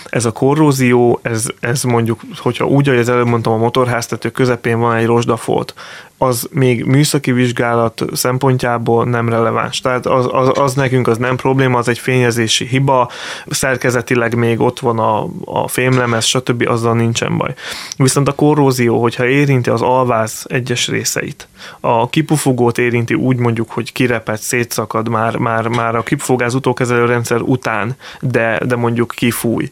Ez 0.09 0.25
a 0.25 0.31
korrózió, 0.31 1.19
ez, 1.21 1.45
ez 1.59 1.83
mondjuk, 1.83 2.19
hogyha 2.37 2.65
úgy, 2.65 2.87
ahogy 2.87 2.99
az 2.99 3.09
előbb 3.09 3.27
mondtam, 3.27 3.53
a 3.53 3.57
motorháztető 3.57 4.29
közepén 4.29 4.79
van 4.79 4.95
egy 4.95 5.05
rozsdafolt, 5.05 5.73
az 6.17 6.47
még 6.51 6.83
műszaki 6.83 7.31
vizsgálat 7.31 8.05
szempontjából 8.13 9.05
nem 9.05 9.29
releváns. 9.29 9.79
Tehát 9.81 10.05
az, 10.05 10.27
az, 10.31 10.51
az 10.53 10.73
nekünk 10.73 11.07
az 11.07 11.17
nem 11.17 11.35
probléma, 11.35 11.77
az 11.77 11.87
egy 11.87 11.99
fényezési 11.99 12.65
hiba, 12.65 13.09
szerkezetileg 13.47 14.35
még 14.35 14.59
ott 14.59 14.79
van 14.79 14.99
a, 14.99 15.27
a 15.45 15.67
fémlemez, 15.67 16.25
stb. 16.25 16.67
azzal 16.67 16.93
nincsen 16.93 17.37
baj. 17.37 17.53
Viszont 17.97 18.27
a 18.27 18.31
korrózió, 18.31 19.01
hogyha 19.01 19.27
érinti 19.27 19.69
az 19.69 19.81
alváz 19.81 20.45
egyes 20.47 20.87
részeit, 20.87 21.47
a 21.79 22.09
kipufogót 22.09 22.77
érinti 22.77 23.13
úgy 23.13 23.37
mondjuk, 23.37 23.71
hogy 23.71 23.91
kirepet, 23.91 24.41
szétszakad 24.41 25.09
már, 25.09 25.35
már, 25.35 25.67
már 25.67 25.95
a 25.95 26.03
kipufogás 26.03 26.53
utókezelő 26.53 27.05
rendszer 27.05 27.41
után, 27.41 27.95
de, 28.21 28.59
de 28.65 28.75
mondjuk 28.75 29.13
kifúj, 29.15 29.69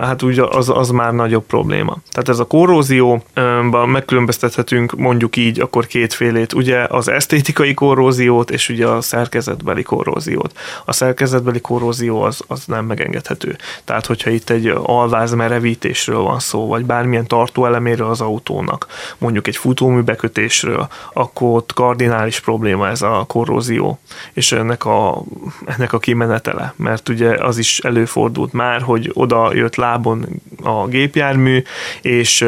hát 0.00 0.22
úgy 0.22 0.38
az, 0.38 0.68
az 0.68 0.90
már 0.90 1.12
nagyobb 1.12 1.44
probléma. 1.44 1.96
Tehát 2.10 2.28
ez 2.28 2.38
a 2.38 2.44
korrózióban 2.44 3.88
megkülönböztethetünk 3.88 4.96
mondjuk 4.96 5.36
így 5.36 5.49
így 5.50 5.60
akkor 5.60 5.86
kétfélét, 5.86 6.52
ugye 6.52 6.86
az 6.88 7.08
esztétikai 7.08 7.74
korróziót 7.74 8.50
és 8.50 8.68
ugye 8.68 8.86
a 8.86 9.00
szerkezetbeli 9.00 9.82
korróziót. 9.82 10.58
A 10.84 10.92
szerkezetbeli 10.92 11.60
korrózió 11.60 12.22
az, 12.22 12.40
az 12.46 12.64
nem 12.66 12.84
megengedhető. 12.84 13.56
Tehát, 13.84 14.06
hogyha 14.06 14.30
itt 14.30 14.50
egy 14.50 14.72
alváz 14.82 15.34
merevítésről 15.34 16.20
van 16.20 16.38
szó, 16.38 16.66
vagy 16.66 16.84
bármilyen 16.84 17.26
tartóeleméről 17.26 18.08
az 18.08 18.20
autónak, 18.20 18.86
mondjuk 19.18 19.46
egy 19.46 19.56
futómű 19.56 20.00
bekötésről, 20.00 20.88
akkor 21.12 21.48
ott 21.48 21.72
kardinális 21.72 22.40
probléma 22.40 22.88
ez 22.88 23.02
a 23.02 23.24
korrózió, 23.26 23.98
és 24.32 24.52
ennek 24.52 24.84
a, 24.84 25.22
ennek 25.66 25.92
a 25.92 25.98
kimenetele, 25.98 26.74
mert 26.76 27.08
ugye 27.08 27.44
az 27.44 27.58
is 27.58 27.78
előfordult 27.78 28.52
már, 28.52 28.82
hogy 28.82 29.10
oda 29.14 29.54
jött 29.54 29.76
lábon 29.76 30.26
a 30.62 30.86
gépjármű, 30.86 31.62
és 32.02 32.46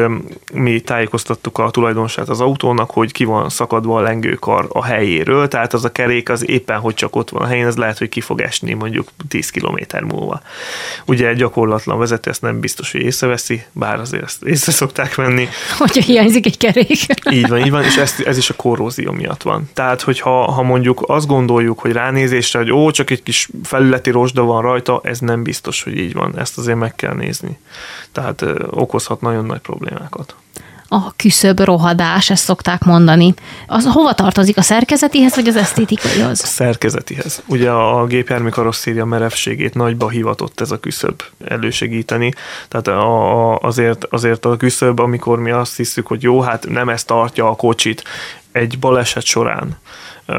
mi 0.53 0.79
tájékoztattuk 0.79 1.57
a 1.57 1.69
tulajdonosát 1.69 2.29
az 2.29 2.41
autónak, 2.41 2.91
hogy 2.91 3.11
ki 3.11 3.23
van 3.23 3.49
szakadva 3.49 3.97
a 3.97 4.01
lengőkar 4.01 4.65
a 4.69 4.83
helyéről, 4.83 5.47
tehát 5.47 5.73
az 5.73 5.85
a 5.85 5.91
kerék 5.91 6.29
az 6.29 6.49
éppen, 6.49 6.79
hogy 6.79 6.93
csak 6.93 7.15
ott 7.15 7.29
van 7.29 7.41
a 7.41 7.45
helyén, 7.45 7.65
ez 7.65 7.77
lehet, 7.77 7.97
hogy 7.97 8.09
ki 8.09 8.21
fog 8.21 8.41
esni 8.41 8.73
mondjuk 8.73 9.09
10 9.27 9.49
km 9.49 10.05
múlva. 10.05 10.41
Ugye 11.05 11.27
egy 11.27 11.37
gyakorlatlan 11.37 11.99
vezető 11.99 12.29
ezt 12.29 12.41
nem 12.41 12.59
biztos, 12.59 12.91
hogy 12.91 13.01
észreveszi, 13.01 13.63
bár 13.71 13.99
azért 13.99 14.23
ezt 14.23 14.43
észre 14.43 14.71
szokták 14.71 15.15
venni. 15.15 15.47
Hogyha 15.77 16.01
hiányzik 16.01 16.45
egy 16.45 16.57
kerék. 16.57 17.05
Így 17.31 17.47
van, 17.47 17.59
így 17.59 17.71
van, 17.71 17.83
és 17.83 17.97
ez, 17.97 18.15
ez 18.25 18.37
is 18.37 18.49
a 18.49 18.53
korrózió 18.53 19.11
miatt 19.11 19.41
van. 19.41 19.69
Tehát, 19.73 20.01
hogyha 20.01 20.51
ha 20.51 20.63
mondjuk 20.63 21.03
azt 21.07 21.27
gondoljuk, 21.27 21.79
hogy 21.79 21.91
ránézésre, 21.91 22.59
hogy 22.59 22.71
ó, 22.71 22.91
csak 22.91 23.09
egy 23.09 23.23
kis 23.23 23.49
felületi 23.63 24.09
rozsda 24.09 24.43
van 24.43 24.61
rajta, 24.61 25.01
ez 25.03 25.19
nem 25.19 25.43
biztos, 25.43 25.83
hogy 25.83 25.97
így 25.97 26.13
van. 26.13 26.37
Ezt 26.37 26.57
azért 26.57 26.77
meg 26.77 26.95
kell 26.95 27.13
nézni. 27.13 27.57
Tehát 28.13 28.45
okozhat 28.69 29.21
nagyon 29.21 29.45
nagy 29.45 29.59
problémákat 29.59 30.35
a 30.93 31.13
küszöb 31.15 31.59
rohadás, 31.59 32.29
ezt 32.29 32.43
szokták 32.43 32.83
mondani. 32.83 33.33
Az 33.67 33.85
hova 33.85 34.13
tartozik 34.13 34.57
a 34.57 34.61
szerkezetihez, 34.61 35.35
vagy 35.35 35.47
az 35.47 35.55
esztétikaihoz? 35.55 36.41
A 36.43 36.45
szerkezetihez. 36.45 37.43
Ugye 37.45 37.69
a 37.71 38.05
gépjármű 38.05 38.49
karosszéria 38.49 39.05
merevségét 39.05 39.73
nagyba 39.73 40.09
hivatott 40.09 40.61
ez 40.61 40.71
a 40.71 40.79
küszöb 40.79 41.21
elősegíteni. 41.45 42.33
Tehát 42.67 42.87
a, 42.87 43.51
a, 43.51 43.59
azért, 43.61 44.05
azért 44.09 44.45
a 44.45 44.57
küszöb, 44.57 44.99
amikor 44.99 45.39
mi 45.39 45.51
azt 45.51 45.75
hiszük, 45.75 46.07
hogy 46.07 46.23
jó, 46.23 46.41
hát 46.41 46.69
nem 46.69 46.89
ezt 46.89 47.07
tartja 47.07 47.49
a 47.49 47.55
kocsit, 47.55 48.03
egy 48.51 48.79
baleset 48.79 49.23
során 49.23 49.77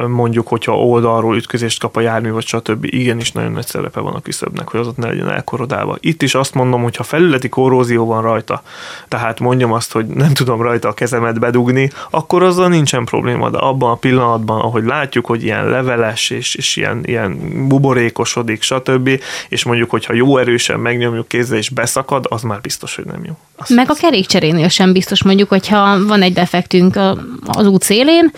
mondjuk, 0.09 0.49
hogyha 0.49 0.79
oldalról 0.79 1.37
ütközést 1.37 1.81
kap 1.81 1.97
a 1.97 2.01
jármű, 2.01 2.31
vagy 2.31 2.47
stb. 2.47 2.85
Igenis 2.85 3.33
nagyon 3.33 3.53
nagy 3.53 3.67
szerepe 3.67 4.01
van 4.01 4.15
a 4.15 4.21
küszöbnek, 4.21 4.69
hogy 4.69 4.81
az 4.81 4.87
ott 4.87 4.97
ne 4.97 5.07
legyen 5.07 5.31
elkorodálva. 5.31 5.97
Itt 6.01 6.23
is 6.23 6.35
azt 6.35 6.55
mondom, 6.55 6.83
hogy 6.83 6.97
ha 6.97 7.03
felületi 7.03 7.49
korrózió 7.49 8.07
van 8.07 8.23
rajta, 8.23 8.63
tehát 9.09 9.41
mondjam 9.41 9.73
azt, 9.73 9.93
hogy 9.93 10.07
nem 10.07 10.33
tudom 10.33 10.63
rajta 10.63 10.89
a 10.89 10.95
kezemet 10.95 11.41
bedugni, 11.41 11.91
akkor 12.11 12.43
azzal 12.43 12.69
nincsen 12.69 13.05
probléma, 13.05 13.51
de 13.51 13.59
abban 13.59 13.91
a 13.91 13.95
pillanatban, 13.95 14.61
ahogy 14.61 14.85
látjuk, 14.85 15.27
hogy 15.27 15.45
ilyen 15.45 15.69
leveles 15.69 16.31
és, 16.31 16.55
és 16.55 16.77
ilyen, 16.77 17.01
ilyen 17.05 17.39
buborékosodik, 17.69 18.63
stb., 18.63 19.21
és 19.49 19.65
mondjuk, 19.65 19.91
hogyha 19.91 20.13
jó 20.13 20.39
erősen 20.39 20.81
megnyomjuk 20.81 21.29
kézzel 21.29 21.59
és 21.59 21.71
beszakad, 21.71 22.27
az 22.29 22.43
már 22.43 22.61
biztos, 22.61 22.95
hogy 22.95 23.05
nem 23.05 23.25
jó. 23.25 23.37
Azt 23.57 23.71
Meg 23.71 23.91
a 23.91 23.95
kerékcserénél 23.95 24.69
sem 24.69 24.93
biztos, 24.93 25.23
mondjuk, 25.23 25.49
hogyha 25.49 26.05
van 26.05 26.23
egy 26.23 26.33
defektünk 26.33 26.99
az 27.47 27.67
út 27.67 27.83
szélén, 27.83 28.31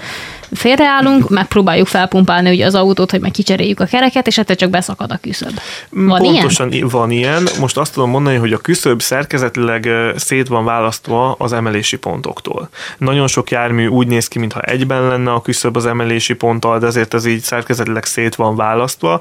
félreállunk, 0.53 1.29
megpróbáljuk 1.29 1.87
felpumpálni 1.87 2.51
ugye 2.51 2.67
az 2.67 2.75
autót, 2.75 3.11
hogy 3.11 3.21
meg 3.21 3.31
kicseréljük 3.31 3.81
a 3.81 3.85
kereket, 3.85 4.27
és 4.27 4.39
egyszer 4.39 4.57
csak 4.57 4.71
beszakad 4.71 5.11
a 5.11 5.19
küszöb. 5.23 5.61
Van 5.91 6.23
Pontosan 6.23 6.73
ilyen? 6.73 6.89
van 6.89 7.11
ilyen. 7.11 7.49
Most 7.61 7.77
azt 7.77 7.93
tudom 7.93 8.11
mondani, 8.11 8.37
hogy 8.37 8.53
a 8.53 8.59
küszöb 8.59 9.03
szerkezetileg 9.03 9.89
szét 10.17 10.49
van 10.49 10.65
választva 10.65 11.35
az 11.39 11.53
emelési 11.53 11.97
pontoktól. 11.97 12.69
Nagyon 12.99 13.27
sok 13.27 13.51
jármű 13.51 13.87
úgy 13.87 14.07
néz 14.07 14.29
ki, 14.29 14.39
mintha 14.39 14.61
egyben 14.61 15.09
lenne 15.09 15.33
a 15.33 15.43
küszöb 15.43 15.77
az 15.77 15.87
emelési 15.87 16.35
ponttal, 16.35 16.79
de 16.79 16.87
azért 16.87 17.15
ez 17.15 17.27
így 17.27 17.41
szerkezetileg 17.41 18.05
szét 18.05 18.35
van 18.35 18.57
választva 18.57 19.21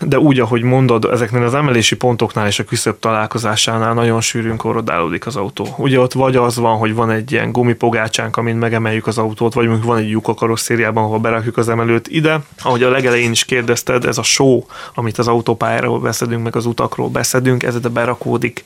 de 0.00 0.18
úgy, 0.18 0.40
ahogy 0.40 0.62
mondod, 0.62 1.04
ezeknél 1.04 1.42
az 1.42 1.54
emelési 1.54 1.96
pontoknál 1.96 2.46
és 2.46 2.58
a 2.58 2.64
küszöb 2.64 2.98
találkozásánál 2.98 3.94
nagyon 3.94 4.20
sűrűn 4.20 4.56
korodálódik 4.56 5.26
az 5.26 5.36
autó. 5.36 5.74
Ugye 5.76 6.00
ott 6.00 6.12
vagy 6.12 6.36
az 6.36 6.56
van, 6.56 6.76
hogy 6.76 6.94
van 6.94 7.10
egy 7.10 7.32
ilyen 7.32 7.52
gumipogácsánk, 7.52 8.36
amin 8.36 8.56
megemeljük 8.56 9.06
az 9.06 9.18
autót, 9.18 9.54
vagy 9.54 9.66
mondjuk 9.66 9.86
van 9.86 9.98
egy 9.98 10.10
lyuk 10.10 10.28
a 10.28 10.34
karosszériában, 10.34 11.04
ahol 11.04 11.18
berakjuk 11.18 11.56
az 11.56 11.68
emelőt 11.68 12.08
ide. 12.08 12.40
Ahogy 12.62 12.82
a 12.82 12.90
legelején 12.90 13.30
is 13.30 13.44
kérdezted, 13.44 14.04
ez 14.04 14.18
a 14.18 14.22
só, 14.22 14.66
amit 14.94 15.18
az 15.18 15.28
autópályáról 15.28 16.00
beszedünk, 16.00 16.42
meg 16.42 16.56
az 16.56 16.66
utakról 16.66 17.08
beszedünk, 17.08 17.62
ez 17.62 17.80
de 17.80 17.88
berakódik, 17.88 18.64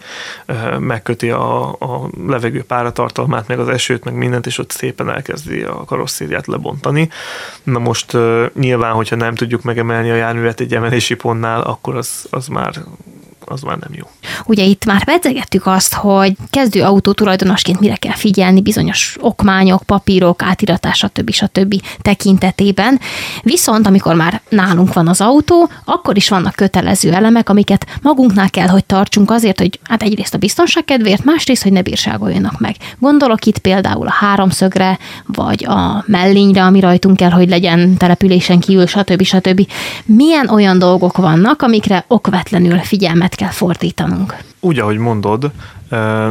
megköti 0.79 1.31
a, 1.31 1.69
a 1.69 2.11
levegő 2.27 2.63
páratartalmát, 2.63 3.49
meg 3.49 3.59
az 3.59 3.69
esőt, 3.69 4.05
meg 4.05 4.15
mindent, 4.15 4.47
és 4.47 4.59
ott 4.59 4.71
szépen 4.71 5.11
elkezdi 5.11 5.63
a 5.63 5.85
karosszériát 5.85 6.47
lebontani. 6.47 7.09
Na 7.63 7.79
most 7.79 8.17
nyilván, 8.55 8.93
hogyha 8.93 9.17
nem 9.17 9.35
tudjuk 9.35 9.63
megemelni 9.63 10.11
a 10.11 10.15
járművet 10.15 10.61
egy 10.61 10.75
emelési 10.75 11.15
pontnál, 11.23 11.61
akkor 11.61 11.97
az, 11.97 12.27
az 12.31 12.47
már 12.47 12.75
az 13.45 13.61
már 13.61 13.77
nem 13.77 13.91
jó. 13.95 14.07
Ugye 14.47 14.65
itt 14.65 14.85
már 14.85 15.05
pedzegettük 15.05 15.67
azt, 15.67 15.95
hogy 15.95 16.37
kezdő 16.51 16.83
autó 16.83 17.13
tulajdonosként 17.13 17.81
mire 17.81 17.97
kell 17.97 18.15
figyelni 18.15 18.61
bizonyos 18.63 19.17
okmányok, 19.21 19.83
papírok, 19.83 20.43
átiratás, 20.43 20.97
stb. 20.99 21.31
stb. 21.31 21.75
tekintetében. 22.03 23.01
Viszont 23.43 23.87
amikor 23.87 24.15
már 24.15 24.41
nálunk 24.49 24.93
van 24.93 25.09
az 25.09 25.21
autó, 25.21 25.69
akkor 25.85 26.17
is 26.17 26.29
vannak 26.29 26.55
kötelező 26.55 27.13
elemek, 27.13 27.49
amiket 27.49 27.87
magunknál 28.03 28.51
kell, 28.51 28.69
hogy 28.69 28.85
tartsunk 28.85 29.31
azért, 29.31 29.59
hogy 29.59 29.79
hát 29.83 30.03
egyrészt 30.03 30.35
a 30.35 30.39
biztonság 30.39 30.85
kedvéért, 30.85 31.25
másrészt, 31.25 31.63
hogy 31.63 31.73
ne 31.73 31.83
bírságoljanak 31.83 32.61
meg. 32.61 32.77
Gondolok 32.99 33.45
itt 33.45 33.59
például 33.59 34.07
a 34.07 34.13
háromszögre, 34.13 34.99
vagy 35.27 35.65
a 35.65 36.05
mellényre, 36.07 36.63
ami 36.63 36.81
rajtunk 36.81 37.17
kell, 37.17 37.31
hogy 37.31 37.49
legyen 37.49 37.97
településen 37.97 38.61
kívül, 38.61 38.87
stb. 38.87 39.23
stb. 39.23 39.67
Milyen 40.05 40.49
olyan 40.49 40.79
dolgok 40.79 41.17
vannak, 41.17 41.63
amikre 41.63 42.05
okvetlenül 42.09 42.79
figyelmet 42.79 43.32
kell 43.35 43.51
fordítanunk. 43.51 44.37
Úgy, 44.61 44.79
ahogy 44.79 44.99
mondod, 44.99 45.51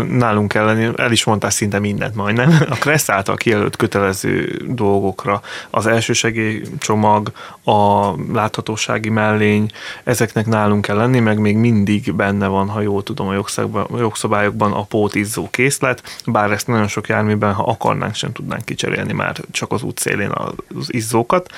nálunk 0.10 0.48
kell 0.48 0.66
lenni, 0.66 0.90
el 0.96 1.12
is 1.12 1.24
mondtál 1.24 1.50
szinte 1.50 1.80
mindent 1.80 2.16
majdnem, 2.16 2.66
a 2.70 2.76
Kressz 2.76 3.10
által 3.10 3.36
kijelölt 3.36 3.76
kötelező 3.76 4.62
dolgokra, 4.68 5.42
az 5.70 5.88
elsősegélycsomag, 5.88 7.32
a 7.64 8.12
láthatósági 8.34 9.10
mellény, 9.10 9.72
ezeknek 10.04 10.46
nálunk 10.46 10.82
kell 10.86 10.96
lenni, 10.96 11.20
meg 11.20 11.40
még 11.40 11.56
mindig 11.56 12.14
benne 12.14 12.48
van, 12.48 12.70
ha 12.70 12.82
jól 12.82 13.04
tudom, 13.04 13.28
a 13.28 13.98
jogszabályokban 13.98 14.72
a 14.72 14.84
pótizzó 14.84 15.50
készlet, 15.50 16.22
bár 16.26 16.52
ezt 16.52 16.68
nagyon 16.68 16.88
sok 16.88 17.08
járműben, 17.08 17.54
ha 17.54 17.64
akarnánk, 17.64 18.16
sem 18.16 18.32
tudnánk 18.32 18.66
kicserélni 18.66 19.14
már 19.14 19.36
csak 19.52 19.72
az 19.72 19.84
útszélén 19.84 20.32
az 20.80 20.94
izzókat. 20.94 21.50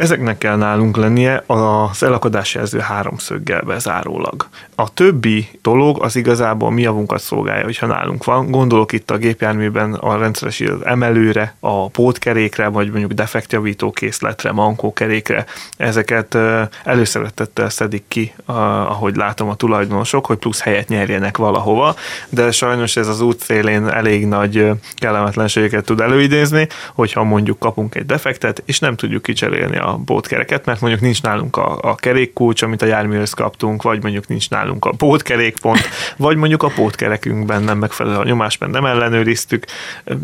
Ezeknek 0.00 0.38
kell 0.38 0.56
nálunk 0.56 0.96
lennie 0.96 1.42
az 1.46 2.02
elakadás 2.02 2.54
jelző 2.54 2.78
háromszöggel 2.78 3.62
bezárólag. 3.62 4.48
A 4.74 4.94
többi 4.94 5.48
dolog 5.62 6.02
az 6.02 6.16
igazából 6.16 6.70
mi 6.70 6.82
javunkat 6.82 7.20
szolgálja, 7.20 7.64
hogyha 7.64 7.86
nálunk 7.86 8.24
van. 8.24 8.50
Gondolok 8.50 8.92
itt 8.92 9.10
a 9.10 9.16
gépjárműben 9.16 9.94
a 9.94 10.18
rendszeres 10.18 10.62
emelőre, 10.84 11.54
a 11.60 11.88
pótkerékre, 11.88 12.68
vagy 12.68 12.90
mondjuk 12.90 13.12
defektjavító 13.12 13.90
készletre, 13.90 14.52
mankókerékre. 14.52 15.44
Ezeket 15.76 16.38
előszeretettel 16.84 17.68
szedik 17.68 18.04
ki, 18.08 18.34
ahogy 18.44 19.16
látom 19.16 19.48
a 19.48 19.56
tulajdonosok, 19.56 20.26
hogy 20.26 20.38
plusz 20.38 20.60
helyet 20.60 20.88
nyerjenek 20.88 21.36
valahova, 21.36 21.94
de 22.28 22.50
sajnos 22.50 22.96
ez 22.96 23.08
az 23.08 23.20
út 23.20 23.40
szélén 23.40 23.88
elég 23.88 24.26
nagy 24.26 24.70
kellemetlenségeket 24.94 25.84
tud 25.84 26.00
előidézni, 26.00 26.68
hogyha 26.94 27.24
mondjuk 27.24 27.58
kapunk 27.58 27.94
egy 27.94 28.06
defektet, 28.06 28.62
és 28.66 28.78
nem 28.78 28.96
tudjuk 28.96 29.22
kicserélni 29.22 29.76
a 29.76 29.88
a 29.90 30.00
pótkereket, 30.04 30.64
mert 30.64 30.80
mondjuk 30.80 31.02
nincs 31.02 31.22
nálunk 31.22 31.56
a, 31.56 31.78
a 31.82 31.94
kerékkulcs, 31.94 32.62
amit 32.62 32.82
a 32.82 32.86
járműhöz 32.86 33.32
kaptunk, 33.32 33.82
vagy 33.82 34.02
mondjuk 34.02 34.28
nincs 34.28 34.50
nálunk 34.50 34.84
a 34.84 34.92
pótkerékpont, 34.96 35.88
vagy 36.16 36.36
mondjuk 36.36 36.62
a 36.62 36.68
pótkerekünkben 36.68 37.62
nem 37.62 37.78
megfelelő 37.78 38.16
a 38.16 38.24
nyomás, 38.24 38.58
mert 38.58 38.72
nem 38.72 38.84
ellenőriztük, 38.84 39.64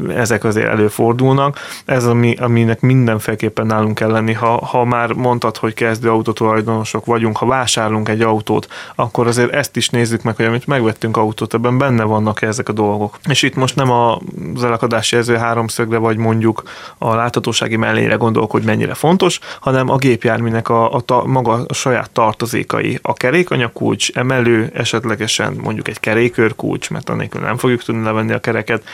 ezek 0.09 0.45
azért 0.45 0.69
előfordulnak. 0.69 1.59
Ez 1.85 2.07
ami, 2.07 2.37
aminek 2.37 2.81
mindenféleképpen 2.81 3.67
nálunk 3.67 3.95
kell 3.95 4.11
lenni, 4.11 4.33
ha, 4.33 4.65
ha 4.65 4.85
már 4.85 5.13
mondtad, 5.13 5.57
hogy 5.57 5.75
kezdő 5.75 6.11
autótulajdonosok 6.11 7.05
vagyunk, 7.05 7.37
ha 7.37 7.47
vásárolunk 7.47 8.09
egy 8.09 8.21
autót, 8.21 8.69
akkor 8.95 9.27
azért 9.27 9.53
ezt 9.53 9.77
is 9.77 9.89
nézzük 9.89 10.23
meg, 10.23 10.37
hogy 10.37 10.45
amit 10.45 10.67
megvettünk 10.67 11.17
autót, 11.17 11.55
ebben 11.55 11.79
benne 11.79 12.03
vannak 12.03 12.43
ezek 12.43 12.69
a 12.69 12.73
dolgok. 12.73 13.19
És 13.29 13.43
itt 13.43 13.55
most 13.55 13.77
nem 13.77 13.91
az 13.91 14.65
elakadási 14.65 15.15
jelző 15.15 15.37
háromszögre, 15.37 15.99
vagy 15.99 16.17
mondjuk 16.17 16.63
a 16.99 17.15
láthatósági 17.15 17.77
mellére 17.77 18.15
gondolok, 18.15 18.51
hogy 18.51 18.63
mennyire 18.63 18.95
fontos, 18.95 19.41
hanem 19.61 19.91
a 19.91 19.97
gépjárműnek 19.97 20.69
a, 20.69 20.95
a, 20.95 21.03
a 21.07 21.27
maga 21.27 21.65
a 21.69 21.75
saját 21.75 22.11
tartozékai. 22.11 22.99
A 23.03 23.13
kerékanyagkulcs, 23.13 24.11
emelő, 24.15 24.71
esetlegesen 24.75 25.53
mondjuk 25.63 25.89
egy 25.89 26.01
kerékőrkulcs, 26.01 26.91
mert 26.91 27.09
annélkül 27.09 27.41
nem 27.41 27.57
fogjuk 27.57 27.83
tudni 27.83 28.03
levenni 28.03 28.33
a 28.33 28.41
kereket, 28.41 28.85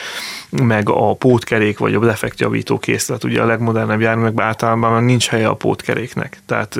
meg 0.50 0.88
a 0.88 1.14
pótkerék 1.14 1.78
vagy 1.78 1.94
a 1.94 1.98
defektjavító 1.98 2.78
készlet. 2.78 3.24
Ugye 3.24 3.42
a 3.42 3.46
legmodernebb 3.46 4.00
járművekben 4.00 4.46
általában 4.46 4.92
már 4.92 5.02
nincs 5.02 5.28
helye 5.28 5.48
a 5.48 5.54
pótkeréknek, 5.54 6.38
tehát 6.46 6.78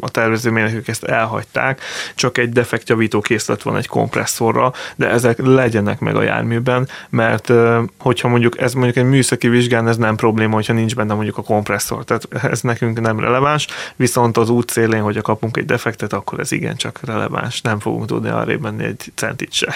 a 0.00 0.10
tervezőmérnökök 0.10 0.88
ezt 0.88 1.04
elhagyták, 1.04 1.80
csak 2.14 2.38
egy 2.38 2.52
defektjavító 2.52 3.20
készlet 3.20 3.62
van 3.62 3.76
egy 3.76 3.86
kompresszorra, 3.86 4.72
de 4.96 5.08
ezek 5.08 5.38
legyenek 5.38 6.00
meg 6.00 6.16
a 6.16 6.22
járműben, 6.22 6.88
mert 7.08 7.52
hogyha 7.98 8.28
mondjuk 8.28 8.60
ez 8.60 8.72
mondjuk 8.72 8.96
egy 8.96 9.10
műszaki 9.10 9.48
vizsgán, 9.48 9.88
ez 9.88 9.96
nem 9.96 10.16
probléma, 10.16 10.54
hogyha 10.54 10.72
nincs 10.72 10.94
benne 10.94 11.14
mondjuk 11.14 11.38
a 11.38 11.42
kompresszor, 11.42 12.04
tehát 12.04 12.28
ez 12.50 12.60
nekünk 12.60 12.91
nem 13.00 13.20
releváns, 13.20 13.66
viszont 13.96 14.36
az 14.36 14.50
út 14.50 14.70
szélén, 14.70 15.02
hogyha 15.02 15.22
kapunk 15.22 15.56
egy 15.56 15.64
defektet, 15.64 16.12
akkor 16.12 16.40
ez 16.40 16.52
igencsak 16.52 17.00
releváns, 17.04 17.60
nem 17.60 17.78
fogunk 17.78 18.06
tudni 18.06 18.28
arra 18.28 18.58
menni 18.60 18.84
egy 18.84 19.12
centit 19.14 19.52
se. 19.52 19.74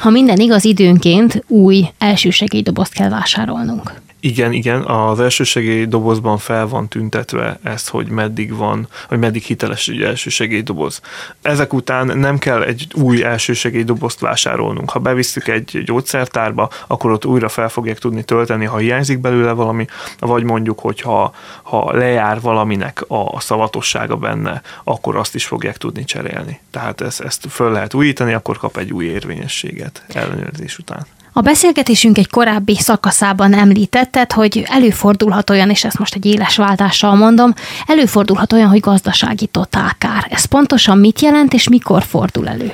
Ha 0.00 0.10
minden 0.10 0.38
igaz, 0.38 0.64
időnként 0.64 1.44
új 1.46 1.84
elsősegélydobozt 1.98 2.92
kell 2.92 3.08
vásárolnunk. 3.08 3.92
Igen, 4.20 4.52
igen, 4.52 4.82
az 4.82 5.20
elsősegély 5.20 5.84
dobozban 5.84 6.38
fel 6.38 6.66
van 6.66 6.88
tüntetve 6.88 7.58
ez, 7.62 7.88
hogy 7.88 8.08
meddig 8.08 8.54
van, 8.54 8.88
hogy 9.08 9.18
meddig 9.18 9.42
hiteles 9.42 9.88
egy 9.88 10.02
elsősegélydoboz. 10.02 11.00
Ezek 11.42 11.72
után 11.72 12.18
nem 12.18 12.38
kell 12.38 12.62
egy 12.62 12.86
új 12.94 13.24
elsősegélydobozt 13.24 14.20
vásárolnunk. 14.20 14.90
Ha 14.90 14.98
bevisszük 14.98 15.48
egy 15.48 15.82
gyógyszertárba, 15.84 16.70
akkor 16.86 17.10
ott 17.10 17.24
újra 17.24 17.48
fel 17.48 17.68
fogják 17.68 17.98
tudni 17.98 18.24
tölteni, 18.24 18.64
ha 18.64 18.76
hiányzik 18.76 19.18
belőle 19.18 19.52
valami, 19.52 19.86
vagy 20.18 20.42
mondjuk, 20.42 20.78
hogyha 20.78 21.34
ha 21.62 21.92
lejár 21.92 22.40
valaminek 22.40 23.04
a 23.08 23.40
szavatossága 23.40 24.16
benne, 24.16 24.62
akkor 24.84 25.16
azt 25.16 25.34
is 25.34 25.46
fogják 25.46 25.76
tudni 25.76 26.04
cserélni. 26.04 26.60
Tehát 26.70 27.00
ezt, 27.00 27.20
ezt 27.20 27.46
föl 27.50 27.72
lehet 27.72 27.94
újítani, 27.94 28.32
akkor 28.32 28.58
kap 28.58 28.76
egy 28.76 28.92
új 28.92 29.04
érvényességet 29.04 30.04
ellenőrzés 30.08 30.78
után. 30.78 31.06
A 31.32 31.40
beszélgetésünk 31.40 32.18
egy 32.18 32.30
korábbi 32.30 32.76
szakaszában 32.76 33.54
említetted, 33.54 34.32
hogy 34.32 34.64
előfordulhat 34.68 35.50
olyan, 35.50 35.70
és 35.70 35.84
ezt 35.84 35.98
most 35.98 36.14
egy 36.14 36.26
éles 36.26 36.56
váltással 36.56 37.14
mondom, 37.14 37.54
előfordulhat 37.86 38.52
olyan, 38.52 38.68
hogy 38.68 38.80
gazdasági 38.80 39.46
totálkár. 39.46 40.26
Ez 40.30 40.44
pontosan 40.44 40.98
mit 40.98 41.20
jelent, 41.20 41.52
és 41.52 41.68
mikor 41.68 42.02
fordul 42.02 42.48
elő? 42.48 42.72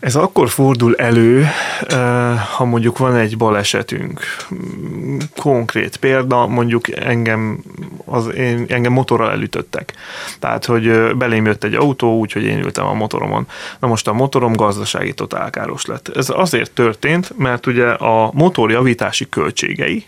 Ez 0.00 0.16
akkor 0.16 0.48
fordul 0.48 0.96
elő, 0.96 1.46
ha 2.56 2.64
mondjuk 2.64 2.98
van 2.98 3.16
egy 3.16 3.36
balesetünk. 3.36 4.20
Konkrét 5.36 5.96
példa, 5.96 6.46
mondjuk 6.46 6.96
engem, 6.96 7.62
az, 8.04 8.34
én, 8.34 8.64
engem 8.68 8.92
motorral 8.92 9.30
elütöttek. 9.30 9.92
Tehát, 10.38 10.64
hogy 10.64 11.16
belém 11.16 11.46
jött 11.46 11.64
egy 11.64 11.74
autó, 11.74 12.18
úgyhogy 12.18 12.42
én 12.42 12.58
ültem 12.58 12.86
a 12.86 12.94
motoromon. 12.94 13.46
Na 13.78 13.88
most 13.88 14.08
a 14.08 14.12
motorom 14.12 14.52
gazdasági 14.52 15.14
totálkáros 15.14 15.86
lett. 15.86 16.08
Ez 16.08 16.28
azért 16.28 16.70
történt, 16.70 17.38
mert 17.38 17.66
ugye 17.66 17.88
a 17.88 18.30
motorjavítási 18.34 19.28
költségei, 19.28 20.06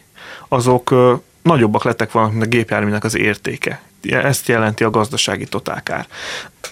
azok 0.48 0.94
nagyobbak 1.42 1.84
lettek 1.84 2.12
volna, 2.12 2.30
mint 2.30 2.42
a 2.42 2.46
gépjárműnek 2.46 3.04
az 3.04 3.16
értéke. 3.16 3.82
Ezt 4.02 4.48
jelenti 4.48 4.84
a 4.84 4.90
gazdasági 4.90 5.44
totálkár 5.44 6.06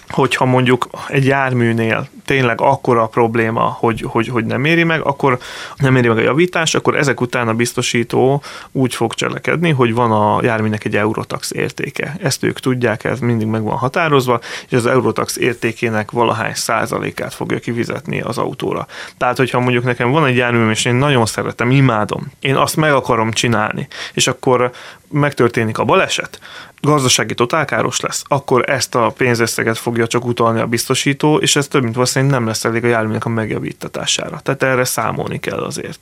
hogyha 0.09 0.45
mondjuk 0.45 0.89
egy 1.07 1.25
járműnél 1.25 2.07
tényleg 2.25 2.61
akkora 2.61 3.01
a 3.01 3.07
probléma, 3.07 3.77
hogy, 3.79 4.01
hogy, 4.07 4.27
hogy 4.27 4.45
nem 4.45 4.65
éri 4.65 4.83
meg, 4.83 5.01
akkor 5.05 5.37
nem 5.77 5.95
éri 5.95 6.07
meg 6.07 6.17
a 6.17 6.21
javítás, 6.21 6.75
akkor 6.75 6.97
ezek 6.97 7.21
után 7.21 7.47
a 7.47 7.53
biztosító 7.53 8.43
úgy 8.71 8.95
fog 8.95 9.13
cselekedni, 9.13 9.69
hogy 9.71 9.93
van 9.93 10.11
a 10.11 10.39
járműnek 10.43 10.85
egy 10.85 10.95
Eurotax 10.95 11.51
értéke. 11.51 12.15
Ezt 12.21 12.43
ők 12.43 12.59
tudják, 12.59 13.03
ez 13.03 13.19
mindig 13.19 13.47
meg 13.47 13.63
van 13.63 13.77
határozva, 13.77 14.39
és 14.69 14.77
az 14.77 14.85
Eurotax 14.85 15.37
értékének 15.37 16.11
valahány 16.11 16.53
százalékát 16.53 17.33
fogja 17.33 17.59
kifizetni 17.59 18.21
az 18.21 18.37
autóra. 18.37 18.87
Tehát, 19.17 19.37
hogyha 19.37 19.59
mondjuk 19.59 19.83
nekem 19.83 20.11
van 20.11 20.25
egy 20.25 20.35
járműm, 20.35 20.69
és 20.69 20.85
én 20.85 20.95
nagyon 20.95 21.25
szeretem, 21.25 21.71
imádom, 21.71 22.31
én 22.39 22.55
azt 22.55 22.75
meg 22.75 22.93
akarom 22.93 23.31
csinálni, 23.31 23.87
és 24.13 24.27
akkor 24.27 24.71
megtörténik 25.11 25.77
a 25.77 25.83
baleset, 25.83 26.39
gazdasági 26.81 27.33
totálkáros 27.33 27.99
lesz, 27.99 28.23
akkor 28.27 28.69
ezt 28.69 28.95
a 28.95 29.13
pénzösszeget 29.17 29.77
fogja 29.79 30.07
csak 30.07 30.25
utalni 30.25 30.59
a 30.59 30.65
biztosító, 30.65 31.37
és 31.37 31.55
ez 31.55 31.67
több 31.67 31.83
mint 31.83 31.95
valószínűleg 31.95 32.33
nem 32.33 32.47
lesz 32.47 32.65
elég 32.65 32.83
a 32.83 32.87
járműnek 32.87 33.25
a 33.25 33.29
megjavítatására. 33.29 34.39
Tehát 34.39 34.63
erre 34.63 34.83
számolni 34.83 35.39
kell 35.39 35.59
azért. 35.59 35.99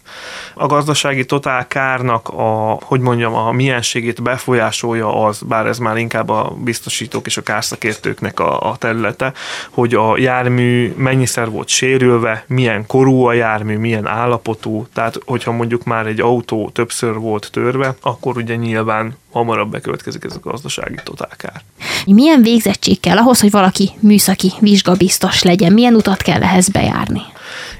A 0.53 0.65
gazdasági 0.65 1.25
totálkárnak 1.25 2.29
a, 2.29 2.79
hogy 2.83 2.99
mondjam, 2.99 3.33
a 3.33 3.51
mienségét 3.51 4.21
befolyásolja 4.23 5.25
az, 5.25 5.41
bár 5.41 5.65
ez 5.65 5.77
már 5.77 5.97
inkább 5.97 6.29
a 6.29 6.55
biztosítók 6.63 7.25
és 7.25 7.37
a 7.37 7.41
kárszakértőknek 7.41 8.39
a, 8.39 8.69
a 8.69 8.77
területe, 8.77 9.33
hogy 9.69 9.93
a 9.93 10.17
jármű 10.17 10.93
mennyiszer 10.97 11.49
volt 11.49 11.67
sérülve, 11.67 12.43
milyen 12.47 12.85
korú 12.85 13.23
a 13.25 13.33
jármű, 13.33 13.77
milyen 13.77 14.07
állapotú, 14.07 14.87
tehát 14.93 15.19
hogyha 15.25 15.51
mondjuk 15.51 15.83
már 15.83 16.05
egy 16.05 16.19
autó 16.19 16.69
többször 16.73 17.13
volt 17.13 17.49
törve, 17.51 17.95
akkor 18.01 18.37
ugye 18.37 18.55
nyilván 18.55 19.15
hamarabb 19.31 19.71
bekövetkezik 19.71 20.23
ez 20.23 20.35
a 20.35 20.49
gazdasági 20.49 20.99
totálkár. 21.03 21.61
Milyen 22.05 22.41
végzettség 22.41 22.99
kell 22.99 23.17
ahhoz, 23.17 23.39
hogy 23.39 23.51
valaki 23.51 23.66
műszaki 23.99 24.53
vizsgabiztos 24.59 25.43
legyen? 25.43 25.73
Milyen 25.73 25.93
utat 25.93 26.21
kell 26.21 26.43
ehhez 26.43 26.69
bejárni? 26.69 27.21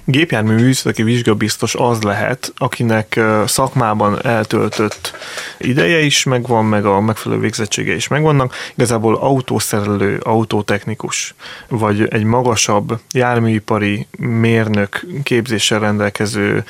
Gépjármű 0.09 0.55
műszaki 0.55 1.03
vizsgabiztos 1.03 1.75
az 1.75 2.01
lehet, 2.01 2.53
akinek 2.57 3.19
szakmában 3.45 4.25
eltöltött 4.25 5.13
ideje 5.57 5.99
is 5.99 6.23
megvan, 6.23 6.65
meg 6.65 6.85
a 6.85 6.99
megfelelő 6.99 7.41
végzettsége 7.41 7.95
is 7.95 8.07
megvannak. 8.07 8.53
Igazából 8.75 9.15
autószerelő, 9.15 10.17
autótechnikus, 10.23 11.35
vagy 11.67 12.07
egy 12.09 12.23
magasabb 12.23 12.99
járműipari 13.11 14.07
mérnök 14.17 15.05
képzéssel 15.23 15.79
rendelkező 15.79 16.63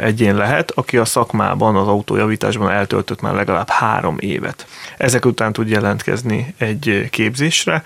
egyén 0.00 0.34
lehet, 0.34 0.70
aki 0.70 0.96
a 0.96 1.04
szakmában, 1.04 1.76
az 1.76 1.88
autójavításban 1.88 2.70
eltöltött 2.70 3.20
már 3.20 3.34
legalább 3.34 3.68
három 3.68 4.16
évet. 4.18 4.66
Ezek 4.96 5.24
után 5.24 5.52
tud 5.52 5.68
jelentkezni 5.68 6.54
egy 6.58 7.08
képzésre, 7.10 7.82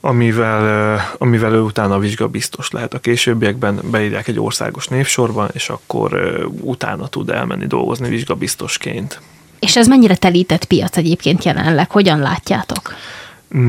amivel, 0.00 1.00
amivel 1.18 1.52
ő 1.52 1.60
utána 1.60 1.98
vizsgabiztos 1.98 2.70
lehet. 2.70 2.94
A 2.94 2.98
későbbiekben 2.98 3.80
beírják 3.90 4.28
egy 4.28 4.38
országos 4.40 4.88
névsorban, 4.88 5.48
és 5.52 5.68
akkor 5.68 6.38
utána 6.60 7.08
tud 7.08 7.30
elmenni 7.30 7.66
dolgozni 7.66 8.08
vizsgabiztosként. 8.08 9.20
És 9.58 9.76
ez 9.76 9.86
mennyire 9.86 10.16
telített 10.16 10.64
piac 10.64 10.96
egyébként 10.96 11.44
jelenleg? 11.44 11.90
Hogyan 11.90 12.18
látjátok? 12.18 12.94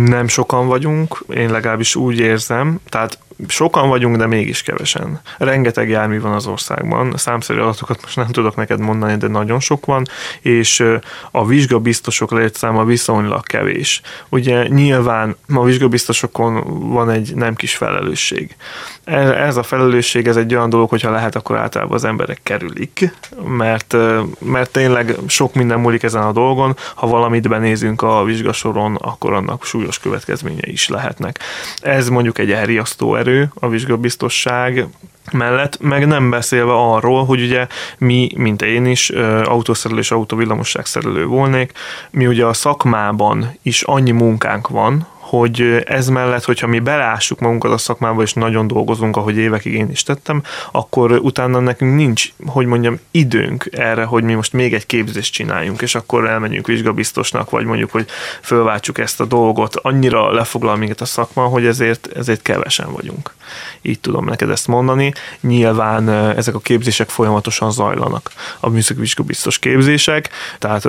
Nem 0.05 0.27
sokan 0.27 0.67
vagyunk, 0.67 1.23
én 1.35 1.51
legalábbis 1.51 1.95
úgy 1.95 2.19
érzem, 2.19 2.79
tehát 2.89 3.17
sokan 3.47 3.89
vagyunk, 3.89 4.17
de 4.17 4.27
mégis 4.27 4.61
kevesen. 4.61 5.21
Rengeteg 5.37 5.89
jármű 5.89 6.19
van 6.19 6.33
az 6.33 6.47
országban, 6.47 7.13
számszerű 7.17 7.59
adatokat 7.59 8.01
most 8.01 8.15
nem 8.15 8.27
tudok 8.27 8.55
neked 8.55 8.79
mondani, 8.79 9.15
de 9.17 9.27
nagyon 9.27 9.59
sok 9.59 9.85
van, 9.85 10.07
és 10.41 10.83
a 11.31 11.45
vizsgabiztosok 11.45 12.31
létszáma 12.31 12.85
viszonylag 12.85 13.45
kevés. 13.45 14.01
Ugye 14.29 14.67
nyilván 14.67 15.35
a 15.53 15.63
vizsgabiztosokon 15.63 16.63
van 16.89 17.09
egy 17.09 17.35
nem 17.35 17.55
kis 17.55 17.75
felelősség. 17.75 18.55
Ez 19.03 19.57
a 19.57 19.63
felelősség, 19.63 20.27
ez 20.27 20.35
egy 20.35 20.55
olyan 20.55 20.69
dolog, 20.69 20.89
hogyha 20.89 21.11
lehet, 21.11 21.35
akkor 21.35 21.57
általában 21.57 21.95
az 21.95 22.03
emberek 22.03 22.39
kerülik, 22.43 23.09
mert, 23.47 23.95
mert 24.39 24.71
tényleg 24.71 25.15
sok 25.27 25.53
minden 25.53 25.79
múlik 25.79 26.03
ezen 26.03 26.21
a 26.21 26.31
dolgon, 26.31 26.75
ha 26.95 27.07
valamit 27.07 27.47
benézünk 27.47 28.01
a 28.01 28.23
vizsgasoron, 28.23 28.95
akkor 28.95 29.33
annak 29.33 29.65
súlyos 29.65 29.99
következményei 29.99 30.71
is 30.71 30.87
lehetnek. 30.87 31.39
Ez 31.81 32.09
mondjuk 32.09 32.39
egy 32.39 32.51
elriasztó 32.51 33.15
erő, 33.15 33.30
erő 33.31 33.51
a 33.53 33.67
vizsgabiztosság 33.67 34.87
mellett, 35.31 35.81
meg 35.81 36.07
nem 36.07 36.29
beszélve 36.29 36.73
arról, 36.73 37.25
hogy 37.25 37.41
ugye 37.41 37.67
mi, 37.97 38.29
mint 38.35 38.61
én 38.61 38.85
is, 38.85 39.09
autószerelő 39.43 39.99
és 39.99 40.11
autóvillamosságszerelő 40.11 41.25
volnék, 41.25 41.71
mi 42.09 42.27
ugye 42.27 42.45
a 42.45 42.53
szakmában 42.53 43.57
is 43.61 43.81
annyi 43.81 44.11
munkánk 44.11 44.67
van, 44.67 45.07
hogy 45.31 45.83
ez 45.85 46.07
mellett, 46.07 46.43
hogyha 46.43 46.67
mi 46.67 46.79
belássuk 46.79 47.39
magunkat 47.39 47.71
a 47.71 47.77
szakmába, 47.77 48.21
és 48.21 48.33
nagyon 48.33 48.67
dolgozunk, 48.67 49.17
ahogy 49.17 49.37
évekig 49.37 49.73
én 49.73 49.89
is 49.91 50.03
tettem, 50.03 50.43
akkor 50.71 51.11
utána 51.11 51.59
nekünk 51.59 51.95
nincs, 51.95 52.29
hogy 52.45 52.65
mondjam, 52.65 52.99
időnk 53.11 53.67
erre, 53.71 54.03
hogy 54.03 54.23
mi 54.23 54.33
most 54.33 54.53
még 54.53 54.73
egy 54.73 54.85
képzést 54.85 55.33
csináljunk, 55.33 55.81
és 55.81 55.95
akkor 55.95 56.27
elmenjünk 56.27 56.67
vizsgabiztosnak, 56.67 57.49
vagy 57.49 57.65
mondjuk, 57.65 57.91
hogy 57.91 58.05
fölváltsuk 58.41 58.97
ezt 58.97 59.19
a 59.19 59.25
dolgot. 59.25 59.75
Annyira 59.75 60.31
lefoglal 60.31 60.75
minket 60.75 61.01
a 61.01 61.05
szakma, 61.05 61.43
hogy 61.43 61.65
ezért, 61.65 62.09
ezért 62.15 62.41
kevesen 62.41 62.91
vagyunk. 62.91 63.33
Így 63.81 63.99
tudom 63.99 64.25
neked 64.25 64.49
ezt 64.49 64.67
mondani. 64.67 65.13
Nyilván 65.41 66.09
ezek 66.09 66.55
a 66.55 66.59
képzések 66.59 67.09
folyamatosan 67.09 67.71
zajlanak. 67.71 68.31
A 68.59 68.69
műszaki 68.69 68.99
vizsgabiztos 68.99 69.59
képzések, 69.59 70.29
tehát 70.59 70.87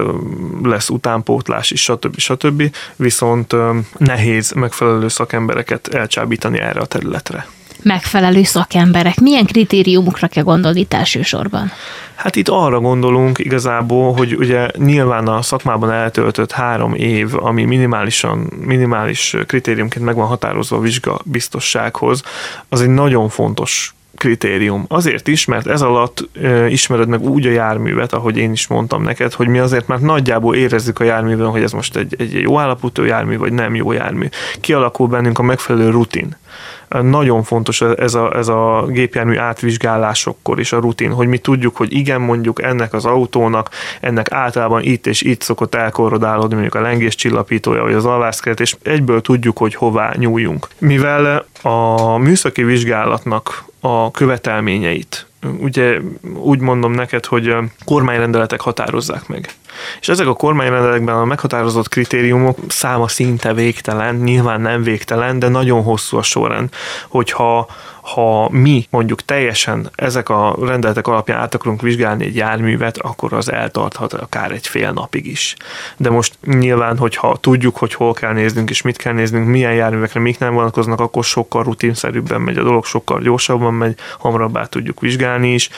lesz 0.62 0.88
utánpótlás 0.88 1.70
is, 1.70 1.82
stb. 1.82 2.18
stb. 2.18 2.76
Viszont 2.96 3.54
nehéz 3.98 4.31
megfelelő 4.54 5.08
szakembereket 5.08 5.88
elcsábítani 5.88 6.58
erre 6.58 6.80
a 6.80 6.86
területre 6.86 7.46
megfelelő 7.82 8.42
szakemberek? 8.42 9.20
Milyen 9.20 9.46
kritériumokra 9.46 10.26
kell 10.26 10.42
gondolni 10.42 10.80
itt 10.80 10.94
elsősorban? 10.94 11.70
Hát 12.14 12.36
itt 12.36 12.48
arra 12.48 12.80
gondolunk 12.80 13.38
igazából, 13.38 14.12
hogy 14.12 14.36
ugye 14.36 14.68
nyilván 14.76 15.28
a 15.28 15.42
szakmában 15.42 15.90
eltöltött 15.90 16.52
három 16.52 16.94
év, 16.94 17.34
ami 17.44 17.64
minimálisan, 17.64 18.38
minimális 18.60 19.36
kritériumként 19.46 20.04
meg 20.04 20.14
van 20.14 20.26
határozva 20.26 20.76
a 20.76 20.80
vizsga 20.80 21.20
biztossághoz, 21.24 22.22
az 22.68 22.80
egy 22.80 22.88
nagyon 22.88 23.28
fontos 23.28 23.94
kritérium. 24.22 24.84
Azért 24.88 25.28
is, 25.28 25.44
mert 25.44 25.66
ez 25.66 25.82
alatt 25.82 26.28
e, 26.42 26.68
ismered 26.68 27.08
meg 27.08 27.22
úgy 27.22 27.46
a 27.46 27.50
járművet, 27.50 28.12
ahogy 28.12 28.36
én 28.36 28.52
is 28.52 28.66
mondtam 28.66 29.02
neked, 29.02 29.32
hogy 29.32 29.48
mi 29.48 29.58
azért 29.58 29.86
már 29.86 30.00
nagyjából 30.00 30.54
érezzük 30.54 31.00
a 31.00 31.04
járműben, 31.04 31.46
hogy 31.46 31.62
ez 31.62 31.72
most 31.72 31.96
egy, 31.96 32.14
egy 32.18 32.40
jó 32.40 32.58
állapotú 32.58 33.02
jármű, 33.02 33.36
vagy 33.36 33.52
nem 33.52 33.74
jó 33.74 33.92
jármű. 33.92 34.26
Kialakul 34.60 35.06
bennünk 35.06 35.38
a 35.38 35.42
megfelelő 35.42 35.90
rutin. 35.90 36.36
Nagyon 36.88 37.42
fontos 37.42 37.80
ez 37.80 38.14
a, 38.14 38.36
ez 38.36 38.48
a 38.48 38.84
gépjármű 38.88 39.36
átvizsgálásokkor 39.36 40.60
is 40.60 40.72
a 40.72 40.78
rutin, 40.78 41.12
hogy 41.12 41.26
mi 41.26 41.38
tudjuk, 41.38 41.76
hogy 41.76 41.92
igen, 41.92 42.20
mondjuk 42.20 42.62
ennek 42.62 42.92
az 42.92 43.04
autónak, 43.04 43.68
ennek 44.00 44.32
általában 44.32 44.82
itt 44.82 45.06
és 45.06 45.22
itt 45.22 45.40
szokott 45.40 45.74
elkorrodálódni, 45.74 46.52
mondjuk 46.52 46.74
a 46.74 46.80
lengés 46.80 47.14
csillapítója, 47.14 47.82
vagy 47.82 47.94
az 47.94 48.06
alvászkeret, 48.06 48.60
és 48.60 48.76
egyből 48.82 49.20
tudjuk, 49.20 49.58
hogy 49.58 49.74
hová 49.74 50.12
nyúljunk. 50.16 50.68
Mivel 50.78 51.44
a 51.62 52.16
műszaki 52.16 52.62
vizsgálatnak 52.62 53.64
a 53.80 54.10
követelményeit 54.10 55.26
ugye 55.58 56.00
úgy 56.34 56.60
mondom 56.60 56.92
neked, 56.92 57.26
hogy 57.26 57.54
kormányrendeletek 57.84 58.60
határozzák 58.60 59.28
meg. 59.28 59.50
És 60.00 60.08
ezek 60.08 60.26
a 60.26 60.34
kormányrendeletekben 60.34 61.14
a 61.14 61.24
meghatározott 61.24 61.88
kritériumok 61.88 62.58
száma 62.68 63.08
szinte 63.08 63.54
végtelen, 63.54 64.14
nyilván 64.14 64.60
nem 64.60 64.82
végtelen, 64.82 65.38
de 65.38 65.48
nagyon 65.48 65.82
hosszú 65.82 66.16
a 66.16 66.22
sorrend. 66.22 66.68
Hogyha 67.08 67.68
ha 68.02 68.48
mi 68.50 68.86
mondjuk 68.90 69.22
teljesen 69.22 69.90
ezek 69.94 70.28
a 70.28 70.56
rendeletek 70.60 71.06
alapján 71.06 71.38
át 71.38 71.54
akarunk 71.54 71.82
vizsgálni 71.82 72.24
egy 72.24 72.36
járművet, 72.36 72.98
akkor 72.98 73.32
az 73.32 73.52
eltarthat 73.52 74.12
akár 74.12 74.50
egy 74.50 74.66
fél 74.66 74.92
napig 74.92 75.26
is. 75.26 75.56
De 75.96 76.10
most 76.10 76.34
nyilván, 76.44 76.98
hogyha 76.98 77.36
tudjuk, 77.40 77.76
hogy 77.76 77.94
hol 77.94 78.12
kell 78.12 78.32
néznünk 78.32 78.70
és 78.70 78.82
mit 78.82 78.96
kell 78.96 79.12
néznünk, 79.12 79.46
milyen 79.46 79.74
járművekre 79.74 80.20
mik 80.20 80.38
nem 80.38 80.54
vonatkoznak, 80.54 81.00
akkor 81.00 81.24
sokkal 81.24 81.62
rutinszerűbben 81.62 82.40
megy 82.40 82.56
a 82.56 82.62
dolog, 82.62 82.84
sokkal 82.84 83.20
gyorsabban 83.20 83.74
megy, 83.74 83.98
hamarabb 84.18 84.68
tudjuk 84.68 85.00
vizsgálni 85.00 85.52
is. 85.52 85.68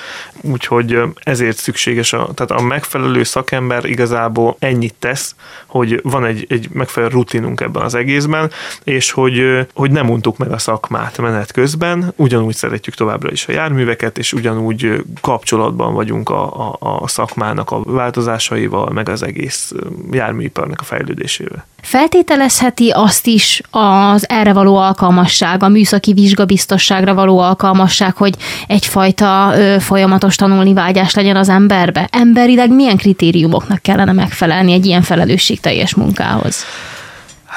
Úgyhogy 0.41 1.03
ezért 1.23 1.57
szükséges 1.57 2.13
a, 2.13 2.29
tehát 2.35 2.63
a 2.63 2.67
megfelelő 2.67 3.23
szakember 3.23 3.85
igazából 3.85 4.57
ennyit 4.59 4.95
tesz, 4.99 5.35
hogy 5.67 6.01
van 6.03 6.25
egy, 6.25 6.47
egy 6.49 6.69
megfelelő 6.73 7.13
rutinunk 7.13 7.61
ebben 7.61 7.83
az 7.83 7.95
egészben, 7.95 8.51
és 8.85 9.11
hogy, 9.11 9.67
hogy 9.75 9.91
nem 9.91 10.11
untuk 10.11 10.39
meg 10.39 10.53
a 10.53 10.59
szakmát 10.59 11.19
menet 11.19 11.53
közben, 11.53 12.14
ugyanúgy 12.17 12.55
szeretjük 12.55 12.95
továbbra 12.95 13.31
is 13.31 13.49
a 13.49 13.53
járműveket, 13.53 14.19
és 14.19 14.33
ugyanúgy 14.33 15.05
kapcsolatban 15.21 15.95
vagyunk 15.95 16.29
a, 16.29 16.71
a, 16.71 16.79
a 16.81 17.09
szakmának 17.09 17.71
a 17.71 17.83
változásaival, 17.83 18.91
meg 18.91 19.09
az 19.09 19.23
egész 19.23 19.73
járműiparnak 20.11 20.81
a 20.81 20.85
fejlődésével. 20.85 21.67
Feltételezheti 21.83 22.91
azt 22.91 23.27
is 23.27 23.63
az 23.71 24.29
erre 24.29 24.53
való 24.53 24.77
alkalmasság, 24.77 25.63
a 25.63 25.69
műszaki 25.69 26.13
vizsgabiztosságra 26.13 27.15
való 27.15 27.39
alkalmasság, 27.39 28.17
hogy 28.17 28.35
egyfajta 28.67 29.53
ö, 29.57 29.77
folyamatos 29.81 30.37
tanulni 30.37 30.73
vágyás 30.73 31.15
legyen 31.15 31.37
az 31.37 31.49
emberbe? 31.49 32.09
Emberileg 32.13 32.71
milyen 32.71 32.97
kritériumoknak 32.97 33.83
kellene 33.83 34.13
megfelelni 34.13 34.73
egy 34.73 34.87
ilyen 34.87 35.03
felelősségteljes 35.03 35.95
munkához? 35.95 36.65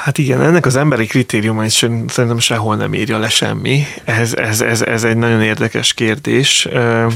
Hát 0.04 0.18
igen, 0.18 0.40
ennek 0.42 0.66
az 0.66 0.76
emberi 0.76 1.06
kritériuma 1.06 1.64
is 1.64 1.72
szerintem 1.72 2.38
sehol 2.38 2.76
nem 2.76 2.94
írja 2.94 3.18
le 3.18 3.28
semmi. 3.28 3.84
Ez, 4.04 4.34
ez, 4.34 4.60
ez, 4.60 4.82
ez 4.82 5.04
egy 5.04 5.16
nagyon 5.16 5.42
érdekes 5.42 5.94
kérdés. 5.94 6.68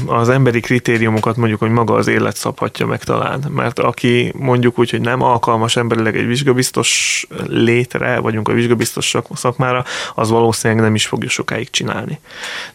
Az 0.05 0.29
emberi 0.29 0.59
kritériumokat 0.59 1.35
mondjuk, 1.35 1.59
hogy 1.59 1.69
maga 1.69 1.93
az 1.93 2.07
élet 2.07 2.35
szabhatja 2.35 2.85
meg 2.85 3.03
talán, 3.03 3.43
mert 3.49 3.79
aki 3.79 4.33
mondjuk 4.35 4.79
úgy, 4.79 4.89
hogy 4.89 5.01
nem 5.01 5.21
alkalmas 5.21 5.75
emberileg 5.75 6.17
egy 6.17 6.25
vizsgabiztos 6.25 7.25
létre, 7.47 8.19
vagyunk 8.19 8.47
a 8.47 8.53
vizsgabiztos 8.53 9.15
szakmára, 9.33 9.83
az 10.15 10.29
valószínűleg 10.29 10.83
nem 10.83 10.95
is 10.95 11.05
fogja 11.05 11.29
sokáig 11.29 11.69
csinálni. 11.69 12.19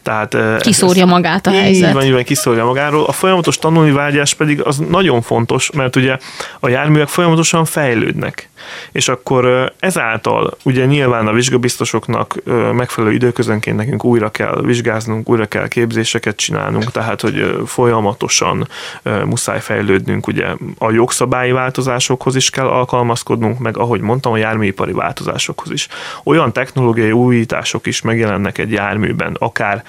Tehát, 0.03 0.37
kiszórja 0.59 1.03
ez, 1.03 1.09
magát 1.09 1.47
a 1.47 1.51
helyzet. 1.51 1.87
Így 1.87 1.93
van, 1.93 2.03
így 2.03 2.11
van, 2.11 2.23
kiszórja 2.23 2.65
magáról. 2.65 3.05
A 3.05 3.11
folyamatos 3.11 3.57
tanulni 3.57 3.91
vágyás 3.91 4.33
pedig 4.33 4.61
az 4.61 4.77
nagyon 4.77 5.21
fontos, 5.21 5.71
mert 5.71 5.95
ugye 5.95 6.17
a 6.59 6.69
járművek 6.69 7.07
folyamatosan 7.07 7.65
fejlődnek. 7.65 8.49
És 8.91 9.07
akkor 9.07 9.73
ez 9.79 9.97
ezáltal 9.99 10.57
ugye 10.63 10.85
nyilván 10.85 11.27
a 11.27 11.33
vizsgabiztosoknak 11.33 12.35
megfelelő 12.73 13.13
időközönként 13.13 13.77
nekünk 13.77 14.03
újra 14.03 14.29
kell 14.29 14.61
vizsgáznunk, 14.61 15.29
újra 15.29 15.45
kell 15.45 15.67
képzéseket 15.67 16.35
csinálnunk, 16.35 16.91
tehát 16.91 17.21
hogy 17.21 17.61
folyamatosan 17.65 18.67
muszáj 19.25 19.59
fejlődnünk, 19.59 20.27
ugye 20.27 20.47
a 20.77 20.91
jogszabályi 20.91 21.51
változásokhoz 21.51 22.35
is 22.35 22.49
kell 22.49 22.67
alkalmazkodnunk, 22.67 23.59
meg 23.59 23.77
ahogy 23.77 24.01
mondtam, 24.01 24.31
a 24.31 24.37
járműipari 24.37 24.91
változásokhoz 24.91 25.71
is. 25.71 25.87
Olyan 26.23 26.53
technológiai 26.53 27.11
újítások 27.11 27.87
is 27.87 28.01
megjelennek 28.01 28.57
egy 28.57 28.71
járműben, 28.71 29.35
akár 29.39 29.83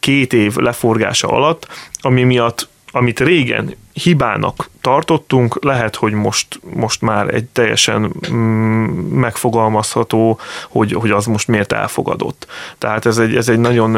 két 0.00 0.32
év 0.32 0.56
leforgása 0.56 1.28
alatt, 1.28 1.66
ami 2.00 2.22
miatt 2.22 2.68
amit 2.92 3.20
régen 3.20 3.74
hibának 4.02 4.70
tartottunk, 4.80 5.64
lehet, 5.64 5.96
hogy 5.96 6.12
most, 6.12 6.60
most 6.74 7.02
már 7.02 7.34
egy 7.34 7.44
teljesen 7.44 8.12
mm, 8.32 8.84
megfogalmazható, 9.20 10.38
hogy, 10.68 10.92
hogy 10.92 11.10
az 11.10 11.26
most 11.26 11.48
miért 11.48 11.72
elfogadott. 11.72 12.46
Tehát 12.78 13.06
ez 13.06 13.18
egy, 13.18 13.36
ez 13.36 13.48
egy 13.48 13.58
nagyon, 13.58 13.90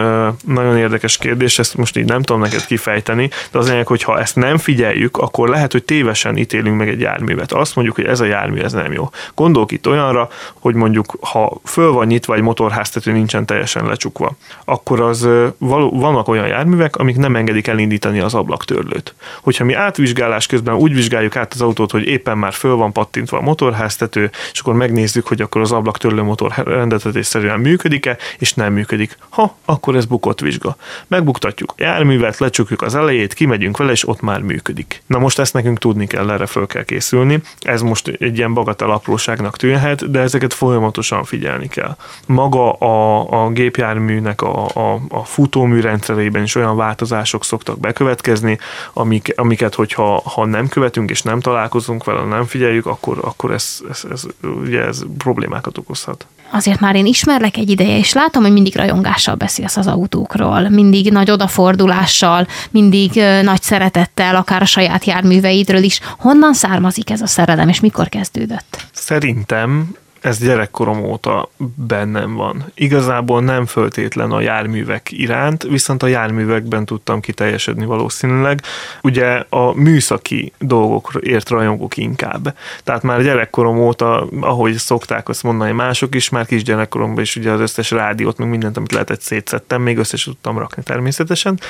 nagyon 0.47 0.77
érdekes 0.77 1.19
kérdés, 1.19 1.59
ezt 1.59 1.77
most 1.77 1.97
így 1.97 2.05
nem 2.05 2.23
tudom 2.23 2.41
neked 2.41 2.67
kifejteni, 2.67 3.31
de 3.51 3.59
az 3.59 3.69
lényeg, 3.69 3.87
hogy 3.87 4.03
ha 4.03 4.21
ezt 4.21 4.37
nem 4.37 4.59
figyeljük, 4.59 5.17
akkor 5.17 5.49
lehet, 5.49 5.73
hogy 5.73 5.85
tévesen 5.85 6.37
ítélünk 6.37 6.77
meg 6.77 6.89
egy 6.89 7.01
járművet. 7.01 7.53
Azt 7.53 7.75
mondjuk, 7.75 7.97
hogy 7.97 8.05
ez 8.05 8.21
a 8.21 8.25
jármű, 8.25 8.61
ez 8.61 8.73
nem 8.73 8.93
jó. 8.93 9.11
Gondolk 9.35 9.71
itt 9.71 9.89
olyanra, 9.89 10.29
hogy 10.61 10.75
mondjuk, 10.75 11.17
ha 11.21 11.61
föl 11.65 11.93
van 11.93 12.07
nyitva 12.07 12.35
egy 12.35 12.43
motorháztető, 12.43 13.13
nincsen 13.13 13.47
teljesen 13.47 13.87
lecsukva, 13.87 14.37
akkor 14.65 15.01
az 15.01 15.29
való, 15.59 15.91
vannak 15.91 16.29
olyan 16.29 16.47
járművek, 16.47 16.97
amik 16.97 17.17
nem 17.17 17.37
engedik 17.37 17.67
elindítani 17.67 18.21
az 18.21 18.35
ablaktörlőt. 18.35 19.15
Hogyha 19.43 19.65
mi 19.65 19.75
átvizsgálás 19.93 20.47
közben 20.47 20.75
úgy 20.75 20.95
vizsgáljuk 20.95 21.37
át 21.37 21.55
az 21.55 21.61
autót, 21.61 21.91
hogy 21.91 22.07
éppen 22.07 22.39
már 22.39 22.53
föl 22.53 22.75
van 22.75 22.93
pattintva 22.93 23.39
a 23.39 23.41
motorháztető, 23.41 24.31
és 24.53 24.61
akkor 24.61 24.75
megnézzük, 24.75 25.27
hogy 25.27 25.41
akkor 25.41 25.61
az 25.61 25.73
ablaktörlő 25.73 26.23
motor 26.23 26.53
rendeltetésszerűen 26.65 27.61
működik-e, 27.61 28.17
és 28.39 28.55
nem 28.55 28.73
működik. 28.73 29.19
Ha, 29.29 29.57
akkor 29.65 29.97
ez 29.97 30.05
bukott 30.05 30.41
vizsga. 30.41 30.77
Megbuktatjuk 31.07 31.75
a 31.77 31.83
járművet, 31.83 32.39
lecsukjuk 32.39 32.83
az 32.83 32.95
elejét, 32.95 33.35
kimegyünk 33.35 33.77
vele, 33.77 33.93
és 33.93 34.09
ott 34.09 34.21
már 34.21 34.41
működik. 34.41 35.03
Na 35.07 35.19
most 35.19 35.39
ezt 35.39 35.53
nekünk 35.53 35.79
tudni 35.79 36.07
kell, 36.07 36.31
erre 36.31 36.47
föl 36.47 36.67
kell 36.67 36.85
készülni. 36.85 37.41
Ez 37.61 37.83
most 37.83 38.09
egy 38.09 38.37
ilyen 38.37 38.55
bagatel 38.55 38.91
apróságnak 38.91 39.57
tűnhet, 39.57 40.11
de 40.11 40.21
ezeket 40.21 40.55
folyamatosan 40.55 41.25
figyelni 41.25 41.69
kell. 41.69 41.97
Maga 42.27 42.73
a, 42.73 43.45
a 43.45 43.51
gépjárműnek 43.51 44.43
a, 44.43 44.67
a, 44.67 45.01
a 45.09 45.25
futómű 45.25 45.81
rendszerében 45.81 46.43
is 46.43 46.55
olyan 46.55 46.77
változások 46.77 47.45
szoktak 47.45 47.81
bekövetkezni, 47.81 48.59
amik 48.93 49.33
amiket, 49.37 49.75
hogyha 49.83 50.23
ha 50.25 50.45
nem 50.45 50.69
követünk 50.69 51.11
és 51.11 51.23
nem 51.23 51.41
találkozunk 51.41 52.05
vele, 52.05 52.25
nem 52.25 52.45
figyeljük, 52.45 52.87
akkor, 52.87 53.19
akkor 53.23 53.53
ez, 53.53 53.81
ez, 53.91 54.03
ez, 54.11 54.23
ugye 54.43 54.81
ez 54.81 55.03
problémákat 55.19 55.79
okozhat 55.79 56.27
azért 56.55 56.81
már 56.81 56.97
én 56.97 57.07
ismerlek 57.07 57.57
egy 57.57 57.71
ideje, 57.71 57.99
és 57.99 58.13
látom, 58.13 58.43
hogy 58.43 58.53
mindig 58.53 58.77
rajongással 58.77 59.35
beszélsz 59.35 59.77
az 59.77 59.87
autókról, 59.87 60.69
mindig 60.69 61.11
nagy 61.13 61.31
odafordulással, 61.31 62.47
mindig 62.71 63.13
nagy 63.43 63.63
szeretettel, 63.63 64.37
akár 64.37 64.63
a 64.63 64.65
saját 64.65 65.05
járműveidről 65.05 65.83
is. 65.83 66.01
Honnan 66.19 66.55
származik 66.55 67.11
ez 67.11 67.21
a 67.21 67.27
szerelem, 67.27 67.69
és 67.69 67.81
mikor 67.81 68.09
kezdődött? 68.09 68.87
Szerintem 68.93 69.95
ez 70.23 70.39
gyerekkorom 70.39 71.05
óta 71.05 71.49
bennem 71.75 72.35
van. 72.35 72.65
Igazából 72.75 73.43
nem 73.43 73.67
föltétlen 73.67 74.31
a 74.31 74.41
járművek 74.41 75.11
iránt, 75.11 75.63
viszont 75.63 76.03
a 76.03 76.07
járművekben 76.07 76.85
tudtam 76.85 77.21
kiteljesedni 77.21 77.85
valószínűleg. 77.85 78.63
Ugye 79.03 79.45
a 79.49 79.73
műszaki 79.75 80.53
dolgokért 80.59 81.49
rajongok 81.49 81.97
inkább. 81.97 82.57
Tehát 82.85 83.03
már 83.03 83.23
gyerekkorom 83.23 83.79
óta, 83.79 84.29
ahogy 84.41 84.75
szokták 84.75 85.29
azt 85.29 85.43
mondani 85.43 85.73
mások 85.73 86.15
is, 86.15 86.29
már 86.29 86.47
kis 86.47 86.63
gyerekkoromban 86.63 87.23
is 87.23 87.37
ugye 87.37 87.51
az 87.51 87.61
összes 87.61 87.91
rádiót, 87.91 88.39
meg 88.39 88.49
mindent, 88.49 88.77
amit 88.77 88.93
lehetett 88.93 89.21
szétszettem, 89.21 89.83
még 89.83 89.99
összes 89.99 90.25
tudtam 90.25 90.59
rakni 90.59 90.83
természetesen. 90.83 91.61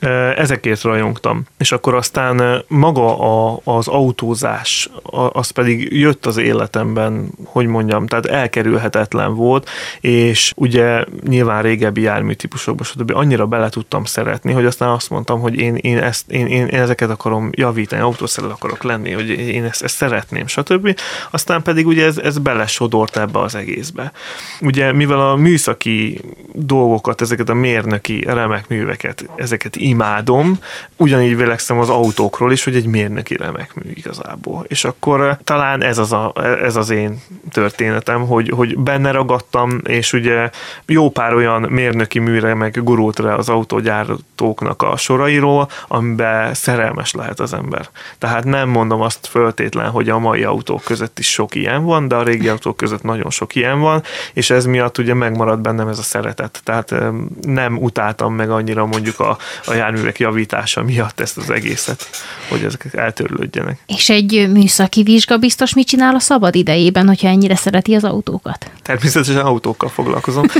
Ezekért 0.36 0.82
rajongtam. 0.82 1.42
És 1.58 1.72
akkor 1.72 1.94
aztán 1.94 2.64
maga 2.68 3.18
a, 3.18 3.60
az 3.64 3.88
autózás, 3.88 4.90
az 5.32 5.50
pedig 5.50 5.92
jött 5.92 6.26
az 6.26 6.36
életemben 6.36 7.27
hogy 7.44 7.66
mondjam, 7.66 8.06
tehát 8.06 8.26
elkerülhetetlen 8.26 9.34
volt, 9.34 9.68
és 10.00 10.52
ugye 10.56 11.04
nyilván 11.26 11.62
régebbi 11.62 12.00
járműtípusokban, 12.00 12.84
stb. 12.84 13.10
annyira 13.14 13.46
bele 13.46 13.68
tudtam 13.68 14.04
szeretni, 14.04 14.52
hogy 14.52 14.64
aztán 14.64 14.88
azt 14.88 15.10
mondtam, 15.10 15.40
hogy 15.40 15.54
én, 15.54 15.74
én, 15.74 15.98
ezt, 15.98 16.30
én, 16.30 16.46
én, 16.46 16.66
ezeket 16.66 17.10
akarom 17.10 17.50
javítani, 17.52 18.02
autószerel 18.02 18.50
akarok 18.50 18.82
lenni, 18.82 19.10
hogy 19.10 19.28
én 19.28 19.64
ezt, 19.64 19.82
ezt 19.82 19.94
szeretném, 19.94 20.46
stb. 20.46 20.98
Aztán 21.30 21.62
pedig 21.62 21.86
ugye 21.86 22.04
ez, 22.04 22.18
ez 22.18 22.38
belesodort 22.38 23.16
ebbe 23.16 23.38
az 23.40 23.54
egészbe. 23.54 24.12
Ugye 24.60 24.92
mivel 24.92 25.20
a 25.20 25.36
műszaki 25.36 26.20
dolgokat, 26.52 27.20
ezeket 27.20 27.48
a 27.48 27.54
mérnöki 27.54 28.24
remek 28.26 28.68
műveket, 28.68 29.28
ezeket 29.36 29.76
imádom, 29.76 30.58
ugyanígy 30.96 31.36
vélekszem 31.36 31.78
az 31.78 31.88
autókról 31.88 32.52
is, 32.52 32.64
hogy 32.64 32.76
egy 32.76 32.86
mérnöki 32.86 33.36
remek 33.36 33.74
mű 33.74 33.90
igazából. 33.94 34.64
És 34.68 34.84
akkor 34.84 35.38
talán 35.44 35.82
ez 35.82 35.98
az, 35.98 36.12
a, 36.12 36.32
ez 36.62 36.76
az 36.76 36.90
én 36.90 37.17
történetem, 37.50 38.26
hogy, 38.26 38.48
hogy 38.48 38.78
benne 38.78 39.10
ragadtam, 39.10 39.80
és 39.84 40.12
ugye 40.12 40.50
jó 40.86 41.10
pár 41.10 41.34
olyan 41.34 41.62
mérnöki 41.62 42.18
műre 42.18 42.54
meg 42.54 42.80
gurult 42.84 43.18
rá 43.18 43.34
az 43.34 43.48
autógyártóknak 43.48 44.82
a 44.82 44.96
sorairól, 44.96 45.68
amiben 45.88 46.54
szerelmes 46.54 47.12
lehet 47.12 47.40
az 47.40 47.52
ember. 47.52 47.88
Tehát 48.18 48.44
nem 48.44 48.68
mondom 48.68 49.00
azt 49.00 49.26
föltétlen, 49.26 49.90
hogy 49.90 50.08
a 50.08 50.18
mai 50.18 50.44
autók 50.44 50.84
között 50.84 51.18
is 51.18 51.30
sok 51.30 51.54
ilyen 51.54 51.84
van, 51.84 52.08
de 52.08 52.14
a 52.14 52.22
régi 52.22 52.48
autók 52.48 52.76
között 52.76 53.02
nagyon 53.02 53.30
sok 53.30 53.54
ilyen 53.54 53.80
van, 53.80 54.02
és 54.32 54.50
ez 54.50 54.64
miatt 54.64 54.98
ugye 54.98 55.14
megmarad 55.14 55.60
bennem 55.60 55.88
ez 55.88 55.98
a 55.98 56.02
szeretet. 56.02 56.60
Tehát 56.64 56.94
nem 57.40 57.76
utáltam 57.76 58.34
meg 58.34 58.50
annyira 58.50 58.86
mondjuk 58.86 59.20
a, 59.20 59.38
a 59.66 59.74
járművek 59.74 60.18
javítása 60.18 60.82
miatt 60.82 61.20
ezt 61.20 61.36
az 61.36 61.50
egészet, 61.50 62.06
hogy 62.48 62.62
ezek 62.64 62.86
eltörlődjenek. 62.94 63.78
És 63.86 64.10
egy 64.10 64.48
műszaki 64.52 65.02
vizsga 65.02 65.36
biztos 65.36 65.74
mit 65.74 65.86
csinál 65.86 66.14
a 66.14 66.18
szabad 66.18 66.54
idejében, 66.54 67.07
hogyha 67.08 67.28
ennyire 67.28 67.56
szereti 67.56 67.94
az 67.94 68.04
autókat? 68.04 68.70
Természetesen 68.82 69.44
autókkal 69.44 69.88
foglalkozom. 69.88 70.44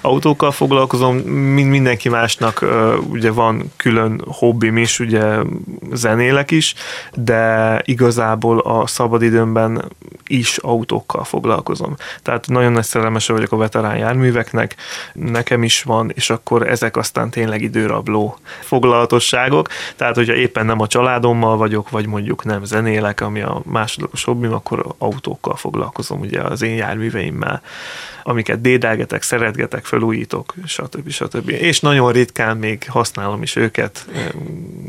autókkal 0.00 0.50
foglalkozom, 0.50 1.16
mint 1.16 1.70
mindenki 1.70 2.08
másnak 2.08 2.64
ugye 3.08 3.30
van 3.30 3.72
külön 3.76 4.22
hobbim 4.26 4.76
is, 4.76 5.00
ugye 5.00 5.36
zenélek 5.92 6.50
is, 6.50 6.74
de 7.14 7.80
igazából 7.84 8.58
a 8.58 8.86
szabadidőmben 8.86 9.84
is 10.26 10.56
autókkal 10.56 11.24
foglalkozom. 11.24 11.94
Tehát 12.22 12.48
nagyon 12.48 12.72
nagy 12.72 12.84
szerelmese 12.84 13.32
vagyok 13.32 13.52
a 13.52 13.56
veterán 13.56 13.96
járműveknek, 13.96 14.74
nekem 15.12 15.62
is 15.62 15.82
van, 15.82 16.10
és 16.14 16.30
akkor 16.30 16.68
ezek 16.68 16.96
aztán 16.96 17.30
tényleg 17.30 17.62
időrabló 17.62 18.38
foglalatosságok. 18.60 19.68
Tehát, 19.96 20.14
hogyha 20.14 20.34
éppen 20.34 20.66
nem 20.66 20.80
a 20.80 20.86
családommal 20.86 21.56
vagyok, 21.56 21.90
vagy 21.90 22.06
mondjuk 22.06 22.44
nem 22.44 22.64
zenélek, 22.64 23.20
ami 23.20 23.40
a 23.40 23.62
másodlagos 23.64 24.24
hobbim, 24.24 24.52
akkor 24.52 24.94
autókkal 25.04 25.56
foglalkozom, 25.56 26.20
ugye 26.20 26.40
az 26.40 26.62
én 26.62 26.74
járműveimmel, 26.74 27.62
amiket 28.22 28.60
dédelgetek, 28.60 29.22
szeretgetek, 29.22 29.84
felújítok, 29.84 30.54
stb. 30.66 31.10
stb. 31.10 31.48
És 31.48 31.80
nagyon 31.80 32.12
ritkán 32.12 32.56
még 32.56 32.86
használom 32.88 33.42
is 33.42 33.56
őket, 33.56 34.06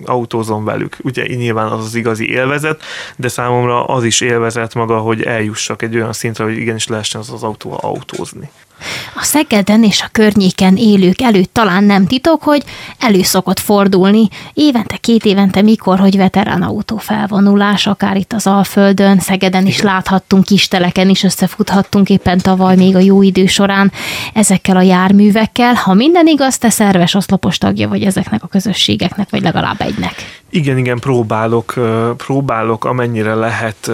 autózom 0.06 0.64
velük. 0.64 0.98
Ugye 1.02 1.26
nyilván 1.26 1.68
az 1.72 1.86
az 1.86 1.96
igazi 1.96 2.30
élvezet, 2.30 2.82
de 3.16 3.28
számomra 3.28 3.86
az 3.86 4.04
is 4.04 4.22
élvezet 4.22 4.74
maga, 4.74 4.98
hogy 4.98 5.22
eljussak 5.22 5.82
egy 5.82 5.96
olyan 5.96 6.14
szintre, 6.14 6.44
hogy 6.44 6.58
igenis 6.58 6.88
lehessen 6.88 7.22
az 7.22 7.32
az 7.32 7.44
autóval 7.44 7.80
autózni. 7.82 8.50
A 9.16 9.24
Szegeden 9.24 9.84
és 9.84 10.02
a 10.02 10.10
környéken 10.12 10.76
élők 10.76 11.22
előtt 11.22 11.54
talán 11.54 11.84
nem 11.84 12.08
titok, 12.08 12.44
hogy 12.44 12.64
elő 13.00 13.22
szokott 13.22 13.60
fordulni 13.60 14.28
évente, 14.54 14.98
két 14.98 15.26
évente, 15.26 15.62
mikor, 15.62 16.00
hogy 16.00 16.18
veterán 16.18 16.62
autó 16.62 16.98
felvonulás, 16.98 17.88
akár 17.88 18.16
itt 18.16 18.34
az 18.34 18.48
Alföldön, 18.48 19.20
Szegeden 19.20 19.66
is 19.66 19.82
láthattunk, 19.82 20.46
kisteleken 20.46 21.10
is 21.10 21.24
összefuthattunk 21.24 22.10
éppen 22.10 22.38
tavaly 22.38 22.76
még 22.76 22.96
a 22.96 23.00
jó 23.00 23.22
idő 23.22 23.46
során 23.46 23.92
ezekkel 24.34 24.78
a 24.78 24.82
járművekkel. 24.82 25.74
Ha 25.74 25.94
minden 25.94 26.28
igaz, 26.28 26.58
te 26.58 26.70
szerves 26.70 27.14
oszlopos 27.14 27.58
tagja 27.58 27.88
vagy 27.88 28.04
ezeknek 28.04 28.44
a 28.44 28.48
közösségeknek, 28.48 29.30
vagy 29.30 29.42
legalább 29.42 29.82
egynek. 29.82 30.44
Igen, 30.56 30.78
igen, 30.78 31.00
próbálok, 31.00 31.74
próbálok 32.18 32.86
amennyire 32.86 33.34
lehet 33.34 33.92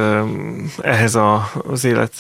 ehhez 0.82 1.16
a, 1.16 1.51
az 1.68 1.84
élet, 1.84 2.14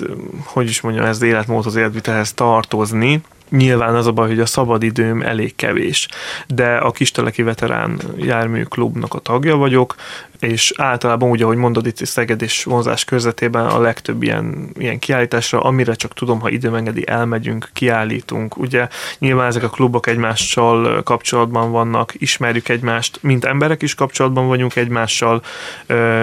hogy 0.43 0.67
is 0.67 0.81
mondjam, 0.81 1.05
ez 1.05 1.15
az 1.15 1.21
életmód, 1.21 1.65
az 1.65 1.75
életvitelhez 1.75 2.33
tartozni. 2.33 3.21
Nyilván 3.49 3.95
az 3.95 4.07
a 4.07 4.11
baj, 4.11 4.27
hogy 4.27 4.39
a 4.39 4.45
szabadidőm 4.45 5.21
elég 5.21 5.55
kevés, 5.55 6.07
de 6.47 6.75
a 6.75 6.91
Kisteleki 6.91 7.41
Veterán 7.43 8.01
Járműklubnak 8.15 9.13
a 9.13 9.19
tagja 9.19 9.55
vagyok, 9.55 9.95
és 10.41 10.73
általában 10.77 11.29
úgy, 11.29 11.41
ahogy 11.41 11.57
mondod, 11.57 11.85
itt 11.85 12.05
Szeged 12.05 12.41
és 12.41 12.63
vonzás 12.63 13.03
körzetében 13.03 13.65
a 13.65 13.79
legtöbb 13.79 14.23
ilyen, 14.23 14.69
ilyen 14.77 14.99
kiállításra, 14.99 15.61
amire 15.61 15.93
csak 15.93 16.13
tudom, 16.13 16.39
ha 16.39 16.49
időm 16.49 16.73
engedi, 16.73 17.07
elmegyünk, 17.07 17.69
kiállítunk. 17.73 18.57
Ugye 18.57 18.87
nyilván 19.19 19.47
ezek 19.47 19.63
a 19.63 19.69
klubok 19.69 20.07
egymással 20.07 21.03
kapcsolatban 21.03 21.71
vannak, 21.71 22.13
ismerjük 22.13 22.69
egymást, 22.69 23.19
mint 23.21 23.45
emberek 23.45 23.81
is 23.81 23.95
kapcsolatban 23.95 24.47
vagyunk 24.47 24.75
egymással, 24.75 25.41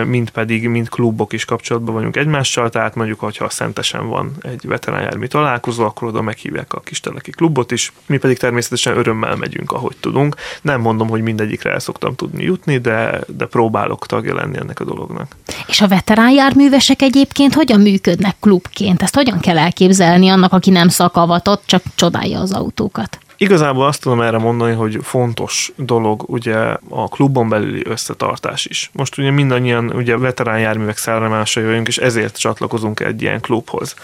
mint 0.04 0.30
pedig, 0.30 0.68
mint 0.68 0.88
klubok 0.88 1.32
is 1.32 1.44
kapcsolatban 1.44 1.94
vagyunk 1.94 2.16
egymással, 2.16 2.70
tehát 2.70 2.94
mondjuk, 2.94 3.20
hogyha 3.20 3.48
Szentesen 3.48 4.08
van 4.08 4.32
egy 4.42 4.66
veteránjármű 4.66 5.26
találkozó, 5.26 5.84
akkor 5.84 6.08
oda 6.08 6.22
meghívják 6.22 6.72
a 6.72 6.80
Kisteleki 6.80 7.30
klubot 7.30 7.70
is, 7.70 7.92
mi 8.06 8.18
pedig 8.18 8.38
természetesen 8.38 8.96
örömmel 8.96 9.36
megyünk, 9.36 9.72
ahogy 9.72 9.96
tudunk. 10.00 10.36
Nem 10.62 10.80
mondom, 10.80 11.08
hogy 11.08 11.22
mindegyikre 11.22 11.70
el 11.70 11.78
szoktam 11.78 12.14
tudni 12.14 12.44
jutni, 12.44 12.78
de, 12.78 13.20
de 13.26 13.46
próbálok 13.46 14.06
tagja 14.08 14.34
lenni 14.34 14.58
ennek 14.58 14.80
a 14.80 14.84
dolognak. 14.84 15.36
És 15.66 15.80
a 15.80 15.88
veterán 15.88 16.30
járművesek 16.30 17.02
egyébként 17.02 17.54
hogyan 17.54 17.80
működnek 17.80 18.36
klubként? 18.40 19.02
Ezt 19.02 19.14
hogyan 19.14 19.40
kell 19.40 19.58
elképzelni 19.58 20.28
annak, 20.28 20.52
aki 20.52 20.70
nem 20.70 20.88
szakavatott, 20.88 21.62
csak 21.66 21.82
csodálja 21.94 22.40
az 22.40 22.52
autókat? 22.52 23.18
Igazából 23.40 23.86
azt 23.86 24.00
tudom 24.00 24.20
erre 24.20 24.38
mondani, 24.38 24.74
hogy 24.74 24.98
fontos 25.02 25.72
dolog 25.76 26.24
ugye 26.26 26.56
a 26.88 27.08
klubon 27.08 27.48
belüli 27.48 27.82
összetartás 27.84 28.66
is. 28.66 28.90
Most 28.92 29.18
ugye 29.18 29.30
mindannyian 29.30 29.90
ugye 29.90 30.16
veterán 30.16 30.60
járművek 30.60 30.96
szármásai 30.96 31.64
vagyunk, 31.64 31.88
és 31.88 31.98
ezért 31.98 32.38
csatlakozunk 32.38 33.00
egy 33.00 33.22
ilyen 33.22 33.40
klubhoz. 33.40 33.94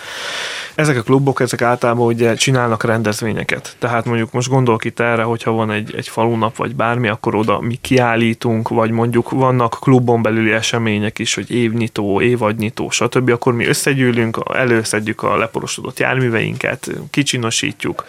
Ezek 0.75 0.97
a 0.97 1.03
klubok, 1.03 1.41
ezek 1.41 1.63
általában 1.63 2.07
ugye 2.07 2.35
csinálnak 2.35 2.85
rendezvényeket. 2.85 3.77
Tehát 3.79 4.05
mondjuk 4.05 4.33
most 4.33 4.49
gondolok 4.49 4.85
itt 4.85 5.01
erre, 5.01 5.23
hogyha 5.23 5.51
van 5.51 5.71
egy, 5.71 5.95
egy 5.97 6.09
falunap 6.09 6.57
vagy 6.57 6.75
bármi, 6.75 7.09
akkor 7.09 7.35
oda 7.35 7.61
mi 7.61 7.79
kiállítunk, 7.81 8.69
vagy 8.69 8.91
mondjuk 8.91 9.31
vannak 9.31 9.77
klubon 9.81 10.23
belüli 10.23 10.53
események 10.53 11.19
is, 11.19 11.35
hogy 11.35 11.51
évnyitó, 11.51 12.21
évadnyitó, 12.21 12.91
stb. 12.91 13.31
Akkor 13.31 13.55
mi 13.55 13.67
összegyűlünk, 13.67 14.39
előszedjük 14.55 15.23
a 15.23 15.37
leporosodott 15.37 15.99
járműveinket, 15.99 16.91
kicsinosítjuk, 17.11 18.05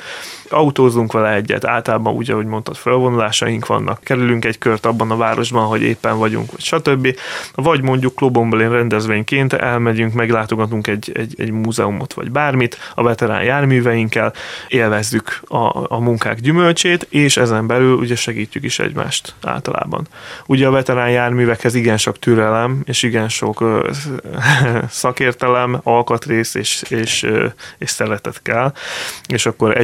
autózunk 0.49 1.11
vele 1.11 1.33
egyet, 1.33 1.65
általában 1.65 2.13
úgy, 2.13 2.31
ahogy 2.31 2.45
mondtad, 2.45 2.75
felvonulásaink 2.75 3.65
vannak, 3.65 3.99
kerülünk 4.03 4.45
egy 4.45 4.57
kört 4.57 4.85
abban 4.85 5.11
a 5.11 5.17
városban, 5.17 5.65
hogy 5.65 5.81
éppen 5.81 6.17
vagyunk, 6.17 6.51
vagy 6.51 6.61
stb. 6.61 7.17
Vagy 7.53 7.81
mondjuk 7.81 8.15
klubon 8.15 8.49
belén 8.49 8.71
rendezvényként 8.71 9.53
elmegyünk, 9.53 10.13
meglátogatunk 10.13 10.87
egy, 10.87 11.11
egy, 11.13 11.35
egy 11.37 11.51
múzeumot, 11.51 12.13
vagy 12.13 12.31
bármit 12.31 12.77
a 12.95 13.03
veterán 13.03 13.43
járműveinkkel, 13.43 14.33
élvezzük 14.67 15.39
a, 15.47 15.93
a 15.95 15.99
munkák 15.99 16.39
gyümölcsét, 16.39 17.07
és 17.09 17.37
ezen 17.37 17.67
belül 17.67 17.95
ugye 17.95 18.15
segítjük 18.15 18.63
is 18.63 18.79
egymást 18.79 19.33
általában. 19.41 20.07
Ugye 20.45 20.67
a 20.67 20.71
veterán 20.71 21.09
járművekhez 21.09 21.75
igen 21.75 21.97
sok 21.97 22.19
türelem, 22.19 22.81
és 22.85 23.03
igen 23.03 23.29
sok 23.29 23.61
ö, 23.61 23.89
szakértelem, 24.89 25.79
alkatrész 25.83 26.55
és, 26.55 26.83
és, 26.89 27.27
és 27.77 27.89
szeretet 27.89 28.41
kell, 28.41 28.73
és 29.27 29.45
akkor 29.45 29.77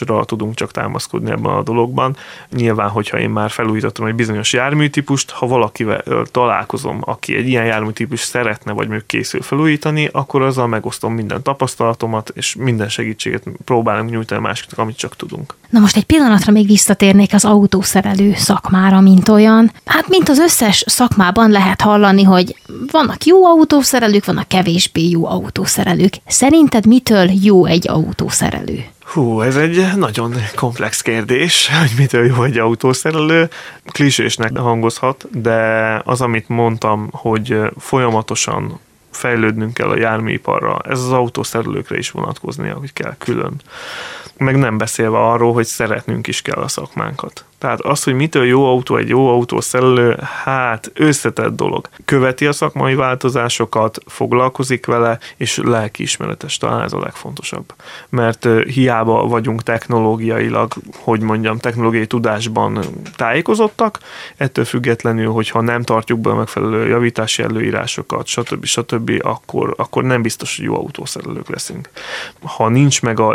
egymásra 0.00 0.24
tudunk 0.24 0.54
csak 0.54 0.70
támaszkodni 0.70 1.30
ebben 1.30 1.52
a 1.52 1.62
dologban. 1.62 2.16
Nyilván, 2.50 2.88
hogyha 2.88 3.18
én 3.18 3.30
már 3.30 3.50
felújítottam 3.50 4.06
egy 4.06 4.14
bizonyos 4.14 4.52
járműtípust, 4.52 5.30
ha 5.30 5.46
valakivel 5.46 6.02
találkozom, 6.30 6.98
aki 7.00 7.36
egy 7.36 7.48
ilyen 7.48 7.64
járműtípus 7.64 8.20
szeretne, 8.20 8.72
vagy 8.72 8.88
még 8.88 9.06
készül 9.06 9.42
felújítani, 9.42 10.08
akkor 10.12 10.42
azzal 10.42 10.66
megosztom 10.66 11.14
minden 11.14 11.42
tapasztalatomat, 11.42 12.32
és 12.34 12.54
minden 12.54 12.88
segítséget 12.88 13.44
próbálunk 13.64 14.10
nyújtani 14.10 14.40
másiknak, 14.40 14.78
amit 14.78 14.96
csak 14.96 15.16
tudunk. 15.16 15.54
Na 15.70 15.78
most 15.78 15.96
egy 15.96 16.04
pillanatra 16.04 16.52
még 16.52 16.66
visszatérnék 16.66 17.34
az 17.34 17.44
autószerelő 17.44 18.32
szakmára, 18.34 19.00
mint 19.00 19.28
olyan. 19.28 19.72
Hát, 19.84 20.08
mint 20.08 20.28
az 20.28 20.38
összes 20.38 20.84
szakmában 20.86 21.50
lehet 21.50 21.80
hallani, 21.80 22.22
hogy 22.22 22.56
vannak 22.90 23.24
jó 23.24 23.44
autószerelők, 23.46 24.24
vannak 24.24 24.48
kevésbé 24.48 25.08
jó 25.08 25.26
autószerelők. 25.26 26.14
Szerinted 26.26 26.86
mitől 26.86 27.30
jó 27.42 27.64
egy 27.64 27.88
autószerelő? 27.88 28.84
Hú, 29.06 29.40
ez 29.40 29.56
egy 29.56 29.96
nagyon 29.96 30.34
komplex 30.54 31.00
kérdés, 31.00 31.68
hogy 31.80 31.92
mitől 31.98 32.26
jó 32.26 32.42
egy 32.42 32.58
autószerelő. 32.58 33.48
Klisésnek 33.84 34.58
hangozhat, 34.58 35.40
de 35.40 36.00
az, 36.04 36.20
amit 36.20 36.48
mondtam, 36.48 37.08
hogy 37.12 37.60
folyamatosan 37.78 38.80
fejlődnünk 39.10 39.74
kell 39.74 39.88
a 39.88 39.98
járműiparra, 39.98 40.78
ez 40.84 41.00
az 41.00 41.12
autószerelőkre 41.12 41.98
is 41.98 42.10
vonatkoznia, 42.10 42.74
hogy 42.74 42.92
kell 42.92 43.14
külön. 43.18 43.60
Meg 44.38 44.56
nem 44.56 44.78
beszélve 44.78 45.18
arról, 45.18 45.52
hogy 45.52 45.64
szeretnünk 45.64 46.26
is 46.26 46.42
kell 46.42 46.62
a 46.62 46.68
szakmánkat. 46.68 47.44
Tehát 47.58 47.80
az, 47.80 48.02
hogy 48.02 48.14
mitől 48.14 48.44
jó 48.44 48.66
autó 48.66 48.96
egy 48.96 49.08
jó 49.08 49.28
autószerelő, 49.28 50.18
hát 50.44 50.90
összetett 50.94 51.56
dolog. 51.56 51.88
Követi 52.04 52.46
a 52.46 52.52
szakmai 52.52 52.94
változásokat, 52.94 53.98
foglalkozik 54.06 54.86
vele, 54.86 55.18
és 55.36 55.60
lelkiismeretes, 55.64 56.56
talán 56.56 56.82
ez 56.82 56.92
a 56.92 56.98
legfontosabb. 56.98 57.74
Mert 58.08 58.48
hiába 58.66 59.26
vagyunk 59.26 59.62
technológiailag, 59.62 60.72
hogy 60.96 61.20
mondjam, 61.20 61.58
technológiai 61.58 62.06
tudásban 62.06 62.80
tájékozottak, 63.16 63.98
ettől 64.36 64.64
függetlenül, 64.64 65.30
hogyha 65.30 65.60
nem 65.60 65.82
tartjuk 65.82 66.20
be 66.20 66.30
a 66.30 66.34
megfelelő 66.34 66.88
javítási 66.88 67.42
előírásokat, 67.42 68.26
stb. 68.26 68.64
stb., 68.64 69.20
akkor, 69.22 69.74
akkor 69.76 70.02
nem 70.02 70.22
biztos, 70.22 70.56
hogy 70.56 70.64
jó 70.64 70.76
autószerelők 70.76 71.48
leszünk. 71.48 71.88
Ha 72.42 72.68
nincs 72.68 73.02
meg 73.02 73.20
a 73.20 73.32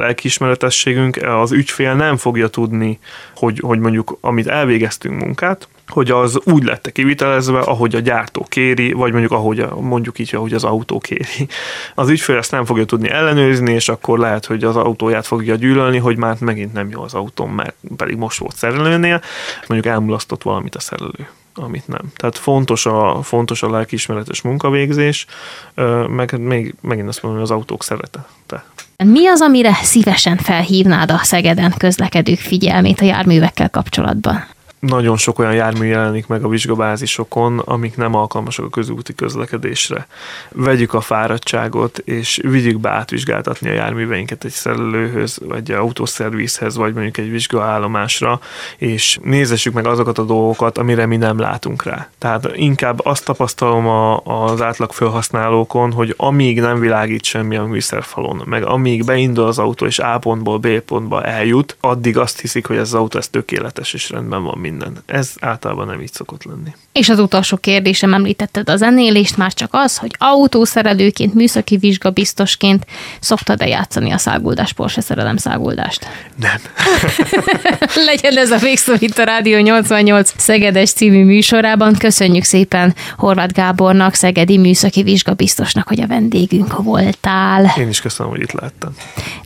lelkiismeretességünk, 0.92 1.42
az 1.42 1.52
ügyfél 1.52 1.94
nem 1.94 2.18
fogja 2.18 2.48
tudni, 2.48 3.00
hogy, 3.36 3.60
hogy 3.60 3.80
mondjuk 3.80 4.18
amit 4.22 4.48
elvégeztünk 4.48 5.22
munkát, 5.22 5.68
hogy 5.88 6.12
az 6.12 6.40
úgy 6.44 6.64
lett 6.64 6.92
kivitelezve, 6.92 7.60
ahogy 7.60 7.96
a 7.96 8.00
gyártó 8.00 8.46
kéri, 8.50 8.92
vagy 8.92 9.12
mondjuk 9.12 9.32
ahogy 9.32 9.60
a, 9.60 9.80
mondjuk 9.80 10.20
így, 10.20 10.36
ahogy 10.36 10.54
az 10.54 10.64
autó 10.64 11.00
kéri. 11.00 11.48
Az 11.96 12.10
ügyfél 12.10 12.38
ezt 12.38 12.52
nem 12.52 12.66
fogja 12.66 12.86
tudni 12.86 13.10
ellenőrizni, 13.10 13.74
és 13.74 13.90
akkor 13.90 14.20
lehet, 14.20 14.46
hogy 14.46 14.64
az 14.64 14.76
autóját 14.76 15.26
fogja 15.26 15.56
gyűlölni, 15.56 15.98
hogy 15.98 16.18
már 16.18 16.36
megint 16.40 16.74
nem 16.74 16.90
jó 16.90 17.02
az 17.02 17.14
autó, 17.14 17.46
mert 17.46 17.76
pedig 17.96 18.18
most 18.18 18.40
volt 18.40 18.56
szerelőnél, 18.56 19.22
mondjuk 19.68 19.94
elmulasztott 19.94 20.44
valamit 20.44 20.76
a 20.76 20.80
szerelő 20.80 21.28
amit 21.54 21.88
nem. 21.88 22.02
Tehát 22.16 22.38
fontos 22.38 22.86
a, 22.86 23.20
fontos 23.24 23.64
a 23.64 23.70
lelkiismeretes 23.70 24.42
munkavégzés, 24.42 25.26
meg 26.08 26.40
még, 26.40 26.76
megint 26.82 27.08
azt 27.08 27.22
mondom, 27.22 27.42
hogy 27.42 27.50
az 27.52 27.58
autók 27.58 27.84
szerete. 27.84 28.26
Te. 28.46 28.64
Mi 29.04 29.28
az, 29.28 29.42
amire 29.42 29.74
szívesen 29.74 30.38
felhívnád 30.38 31.12
a 31.12 31.20
Szegeden 31.24 31.74
közlekedők 31.78 32.40
figyelmét 32.40 33.02
a 33.02 33.06
járművekkel 33.06 33.70
kapcsolatban? 33.70 34.46
Nagyon 34.82 35.18
sok 35.18 35.40
olyan 35.40 35.54
jármű 35.54 35.86
jelenik 35.86 36.28
meg 36.28 36.44
a 36.44 36.48
vizsgabázisokon, 36.48 37.60
amik 37.60 37.98
nem 37.98 38.16
alkalmasak 38.16 38.66
a 38.66 38.70
közúti 38.70 39.16
közlekedésre. 39.16 40.08
Vegyük 40.52 40.94
a 40.94 41.02
fáradtságot, 41.02 41.98
és 41.98 42.40
vigyük 42.44 42.80
be 42.80 42.90
átvizsgáltatni 42.90 43.70
a 43.70 43.74
járműveinket 43.74 44.44
egy 44.44 44.52
szerelőhöz, 44.52 45.40
vagy 45.48 45.58
egy 45.58 45.72
autószervizhez, 45.72 46.76
vagy 46.76 46.94
mondjuk 46.94 47.18
egy 47.18 47.32
vizsgaállomásra, 47.32 48.40
és 48.78 49.20
nézessük 49.24 49.74
meg 49.74 49.86
azokat 49.86 50.18
a 50.18 50.24
dolgokat, 50.24 50.78
amire 50.78 51.06
mi 51.06 51.18
nem 51.18 51.40
látunk 51.40 51.84
rá. 51.84 52.10
Tehát 52.18 52.52
inkább 52.56 53.06
azt 53.06 53.26
tapasztalom 53.26 53.88
a, 53.88 54.18
az 54.18 54.62
átlag 54.62 54.92
felhasználókon, 54.92 55.92
hogy 55.92 56.14
amíg 56.18 56.60
nem 56.60 56.80
világít 56.80 57.24
semmi 57.24 57.56
a 57.56 57.64
műszerfalon, 57.64 58.42
meg 58.46 58.64
amíg 58.64 59.06
beindul 59.06 59.46
az 59.46 59.60
autó, 59.60 59.86
és 59.86 60.00
A 60.00 60.18
pontból 60.20 60.58
B 60.58 60.68
pontba 60.68 61.24
eljut, 61.24 61.78
addig 61.80 62.18
azt 62.18 62.40
hiszik, 62.40 62.66
hogy 62.66 62.78
ez 62.78 62.94
az 62.94 62.94
autó 62.94 63.18
ez 63.18 63.28
tökéletes 63.28 63.94
és 63.94 64.10
rendben 64.10 64.44
van 64.44 64.58
minden. 64.58 64.70
Ez 65.06 65.36
általában 65.40 65.88
nem 65.88 66.02
így 66.02 66.14
szokott 66.14 66.44
lenni. 66.44 66.76
És 66.92 67.10
az 67.10 67.20
utolsó 67.20 67.58
kérdésem 67.58 68.14
említetted 68.14 68.70
a 68.70 68.76
zenélést, 68.76 69.38
már 69.38 69.54
csak 69.54 69.70
az, 69.72 69.98
hogy 69.98 70.12
autószerelőként, 70.18 71.34
műszaki 71.34 71.78
vizsgabiztosként 71.78 72.86
szoktad-e 73.20 73.68
játszani 73.68 74.12
a 74.12 74.18
száguldás, 74.18 74.74
Porsche 74.74 75.02
szerelem 75.02 75.38
száguldást? 75.38 76.08
Nem. 76.36 76.62
Legyen 78.10 78.38
ez 78.38 78.52
a 78.52 78.58
végszó 78.58 78.94
itt 79.00 79.18
a 79.18 79.24
Rádió 79.24 79.60
88 79.60 80.34
Szegedes 80.38 80.92
című 80.92 81.24
műsorában. 81.24 81.96
Köszönjük 81.98 82.44
szépen 82.44 82.96
Horváth 83.18 83.54
Gábornak, 83.54 84.14
Szegedi 84.14 84.58
műszaki 84.58 85.04
vizsgabiztosnak, 85.04 85.88
hogy 85.88 86.02
a 86.02 86.08
vendégünk 86.08 86.84
voltál. 86.84 87.74
Én 87.78 87.90
is 87.90 88.02
köszönöm, 88.02 88.32
hogy 88.32 88.42
itt 88.42 88.52
láttam. 88.52 88.96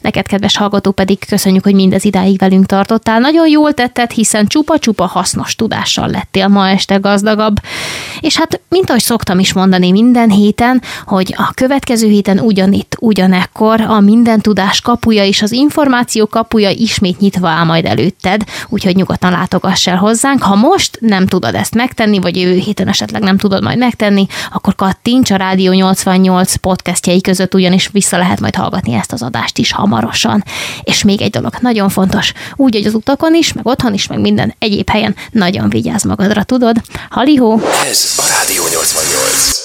Neked, 0.01 0.27
kedves 0.27 0.57
hallgató, 0.57 0.91
pedig 0.91 1.25
köszönjük, 1.27 1.63
hogy 1.63 1.75
mindez 1.75 2.03
idáig 2.03 2.37
velünk 2.37 2.65
tartottál. 2.65 3.19
Nagyon 3.19 3.47
jól 3.47 3.73
tetted, 3.73 4.11
hiszen 4.11 4.47
csupa-csupa 4.47 5.05
hasznos 5.05 5.55
tudással 5.55 6.09
lettél 6.09 6.47
ma 6.47 6.69
este 6.69 6.97
gazdagabb. 7.35 7.59
És 8.19 8.37
hát, 8.37 8.61
mint 8.69 8.89
ahogy 8.89 9.01
szoktam 9.01 9.39
is 9.39 9.53
mondani 9.53 9.91
minden 9.91 10.29
héten, 10.29 10.81
hogy 11.05 11.33
a 11.37 11.51
következő 11.53 12.07
héten 12.07 12.39
ugyanitt, 12.39 12.95
ugyanekkor 12.99 13.81
a 13.81 13.99
minden 13.99 14.41
tudás 14.41 14.81
kapuja 14.81 15.25
és 15.25 15.41
az 15.41 15.51
információ 15.51 16.27
kapuja 16.27 16.69
ismét 16.69 17.19
nyitva 17.19 17.47
áll 17.47 17.63
majd 17.63 17.85
előtted, 17.85 18.43
úgyhogy 18.69 18.95
nyugodtan 18.95 19.31
látogass 19.31 19.87
el 19.87 19.97
hozzánk. 19.97 20.43
Ha 20.43 20.55
most 20.55 20.97
nem 21.01 21.27
tudod 21.27 21.55
ezt 21.55 21.75
megtenni, 21.75 22.19
vagy 22.19 22.35
jövő 22.35 22.57
héten 22.57 22.87
esetleg 22.87 23.21
nem 23.21 23.37
tudod 23.37 23.63
majd 23.63 23.77
megtenni, 23.77 24.25
akkor 24.53 24.75
kattints 24.75 25.31
a 25.31 25.35
Rádió 25.35 25.71
88 25.71 26.55
podcastjai 26.55 27.21
között, 27.21 27.53
ugyanis 27.53 27.89
vissza 27.91 28.17
lehet 28.17 28.39
majd 28.39 28.55
hallgatni 28.55 28.93
ezt 28.93 29.11
az 29.11 29.21
adást 29.21 29.57
is 29.57 29.71
hamarosan. 29.71 30.43
És 30.83 31.03
még 31.03 31.21
egy 31.21 31.29
dolog 31.29 31.53
nagyon 31.59 31.89
fontos, 31.89 32.33
úgy, 32.55 32.75
hogy 32.75 32.85
az 32.85 32.93
utakon 32.93 33.35
is, 33.35 33.53
meg 33.53 33.65
otthon 33.67 33.93
is, 33.93 34.07
meg 34.07 34.19
minden 34.19 34.53
egyéb 34.59 34.89
helyen 34.89 35.15
nagyon 35.31 35.69
vigyázz 35.69 36.05
magadra, 36.05 36.43
tudod? 36.43 36.81
Halihó! 37.25 37.59
Ez 37.85 38.13
a 38.17 38.27
Rádió 38.27 38.63
88. 38.63 39.64